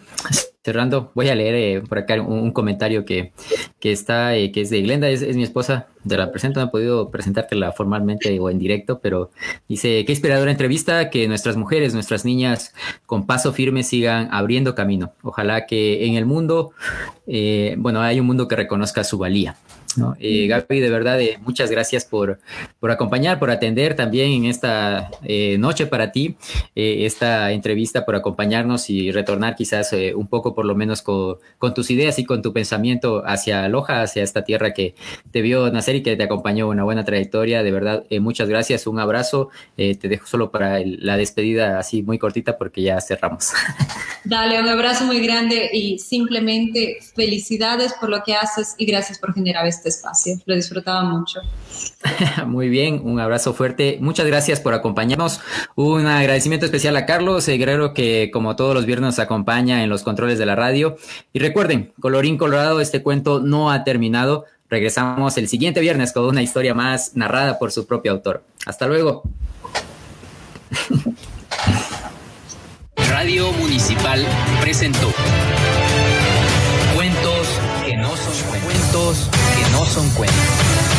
cerrando, 0.67 1.12
voy 1.14 1.29
a 1.29 1.37
leer 1.37 1.55
eh, 1.55 1.81
por 1.89 1.99
acá 1.99 2.21
un, 2.21 2.51
comentario 2.51 3.05
que, 3.05 3.33
que 3.79 3.93
está, 3.93 4.35
eh, 4.35 4.51
que 4.51 4.62
es 4.62 4.71
de 4.71 4.83
Glenda, 4.83 5.09
es, 5.09 5.23
es, 5.23 5.37
mi 5.37 5.45
esposa, 5.45 5.87
de 6.03 6.17
la 6.17 6.33
presento, 6.33 6.59
no 6.59 6.67
he 6.67 6.71
podido 6.71 7.09
presentártela 7.09 7.71
formalmente 7.71 8.41
o 8.41 8.51
en 8.51 8.59
directo, 8.59 8.99
pero 8.99 9.31
dice, 9.69 10.05
qué 10.05 10.11
inspiradora 10.11 10.51
entrevista, 10.51 11.09
que 11.09 11.29
nuestras 11.29 11.57
mujeres, 11.57 11.95
nuestras 11.95 12.25
niñas 12.25 12.75
con 13.07 13.27
paso 13.27 13.53
firme 13.53 13.85
sigan 13.85 14.29
abriendo 14.33 14.75
camino. 14.75 15.12
Ojalá 15.23 15.67
que 15.67 16.05
en 16.07 16.14
el 16.14 16.27
mundo, 16.27 16.73
eh, 17.29 17.77
bueno, 17.79 18.03
hay 18.03 18.19
un 18.19 18.27
mundo 18.27 18.49
que 18.49 18.57
reconozca 18.57 19.05
su 19.05 19.19
valía. 19.19 19.55
¿No? 19.99 20.16
Eh, 20.20 20.47
Gaby, 20.47 20.80
de 20.80 20.90
verdad, 20.90 21.20
eh, 21.20 21.38
muchas 21.42 21.70
gracias 21.70 22.05
por, 22.05 22.38
por, 22.80 22.90
acompañar, 22.90 23.38
por 23.38 23.51
atender 23.51 23.97
también 23.97 24.32
en 24.32 24.44
esta 24.47 25.11
eh, 25.24 25.57
noche 25.59 25.86
para 25.86 26.12
ti, 26.12 26.36
eh, 26.74 27.07
esta 27.07 27.53
entrevista, 27.53 28.05
por 28.05 28.16
acompañarnos 28.16 28.90
y 28.90 29.12
retornar 29.12 29.57
quizás 29.57 29.92
eh, 29.92 30.14
un 30.14 30.26
poco 30.28 30.55
por 30.55 30.64
lo 30.64 30.74
menos 30.74 31.03
con, 31.03 31.36
con, 31.59 31.74
tus 31.74 31.90
ideas 31.90 32.18
y 32.18 32.24
con 32.24 32.42
tu 32.42 32.53
pensamiento 32.53 33.22
hacia 33.26 33.68
Loja, 33.68 34.03
hacia 34.03 34.22
esta 34.22 34.44
tierra 34.44 34.72
que 34.72 34.94
te 35.30 35.42
vio 35.42 35.70
nacer 35.70 35.97
y 35.97 36.03
que 36.03 36.16
te 36.16 36.22
acompañó 36.22 36.68
una 36.68 36.84
buena 36.84 37.05
trayectoria. 37.05 37.62
De 37.62 37.70
verdad, 37.70 38.05
muchas 38.20 38.49
gracias, 38.49 38.86
un 38.86 38.99
abrazo. 38.99 39.51
te 39.76 39.97
dejo 39.97 40.26
solo 40.26 40.51
para 40.51 40.80
el, 40.80 40.99
la 41.01 41.16
despedida 41.16 41.78
así 41.78 42.03
muy 42.03 42.18
cortita 42.18 42.57
porque 42.59 42.82
ya 42.82 43.01
cerramos. 43.01 43.53
Dale, 44.24 44.61
un 44.61 44.68
abrazo 44.68 45.05
muy 45.05 45.20
grande 45.20 45.70
y 45.72 45.99
simplemente 45.99 46.99
felicidades 47.14 47.92
por 47.94 48.09
lo 48.09 48.22
que 48.24 48.34
haces 48.34 48.74
y 48.76 48.86
gracias 48.86 49.18
por 49.18 49.34
generar 49.34 49.66
este 49.66 49.86
espacio. 49.89 50.37
Lo 50.47 50.55
disfrutaba 50.55 51.03
mucho. 51.05 51.41
Muy 52.47 52.68
bien, 52.68 53.01
un 53.05 53.20
abrazo 53.20 53.55
fuerte. 53.55 53.99
Muchas 54.01 54.26
gracias 54.26 54.61
por 54.61 54.74
acompañarnos. 54.74 55.41
Un 55.74 56.07
agradecimiento 56.07 56.66
especial 56.66 56.97
a 56.97 57.07
Carlos 57.07 57.49
el 57.49 57.59
Guerrero 57.59 57.95
que 57.95 58.30
como 58.32 58.57
todos 58.57 58.74
los 58.74 58.87
viernes 58.87 59.07
nos 59.07 59.18
acompaña 59.18 59.82
en 59.82 59.91
los 59.91 60.03
controles 60.03 60.39
de 60.39 60.47
la 60.47 60.57
radio. 60.57 60.97
Y 61.32 61.39
recuerden, 61.39 61.93
colorín 62.01 62.39
colorado, 62.39 62.80
este 62.80 63.03
cuento 63.03 63.41
no 63.41 63.70
ha 63.70 63.84
terminado. 63.84 64.45
Regresamos 64.68 65.37
el 65.39 65.49
siguiente 65.49 65.80
viernes 65.80 66.12
con 66.12 66.24
una 66.24 66.43
historia 66.43 66.74
más 66.74 67.14
narrada 67.14 67.59
por 67.59 67.70
su 67.70 67.87
propio 67.87 68.12
autor. 68.12 68.43
Hasta 68.66 68.87
luego. 68.87 69.22
Radio 73.09 73.53
Municipal 73.53 74.26
presentó 74.61 75.12
Cuentos 76.95 77.49
que 77.84 77.97
no 77.97 78.09
son 78.16 78.61
cuentos, 78.61 79.30
no 79.79 79.85
son 79.85 80.09
cuentos. 80.11 80.95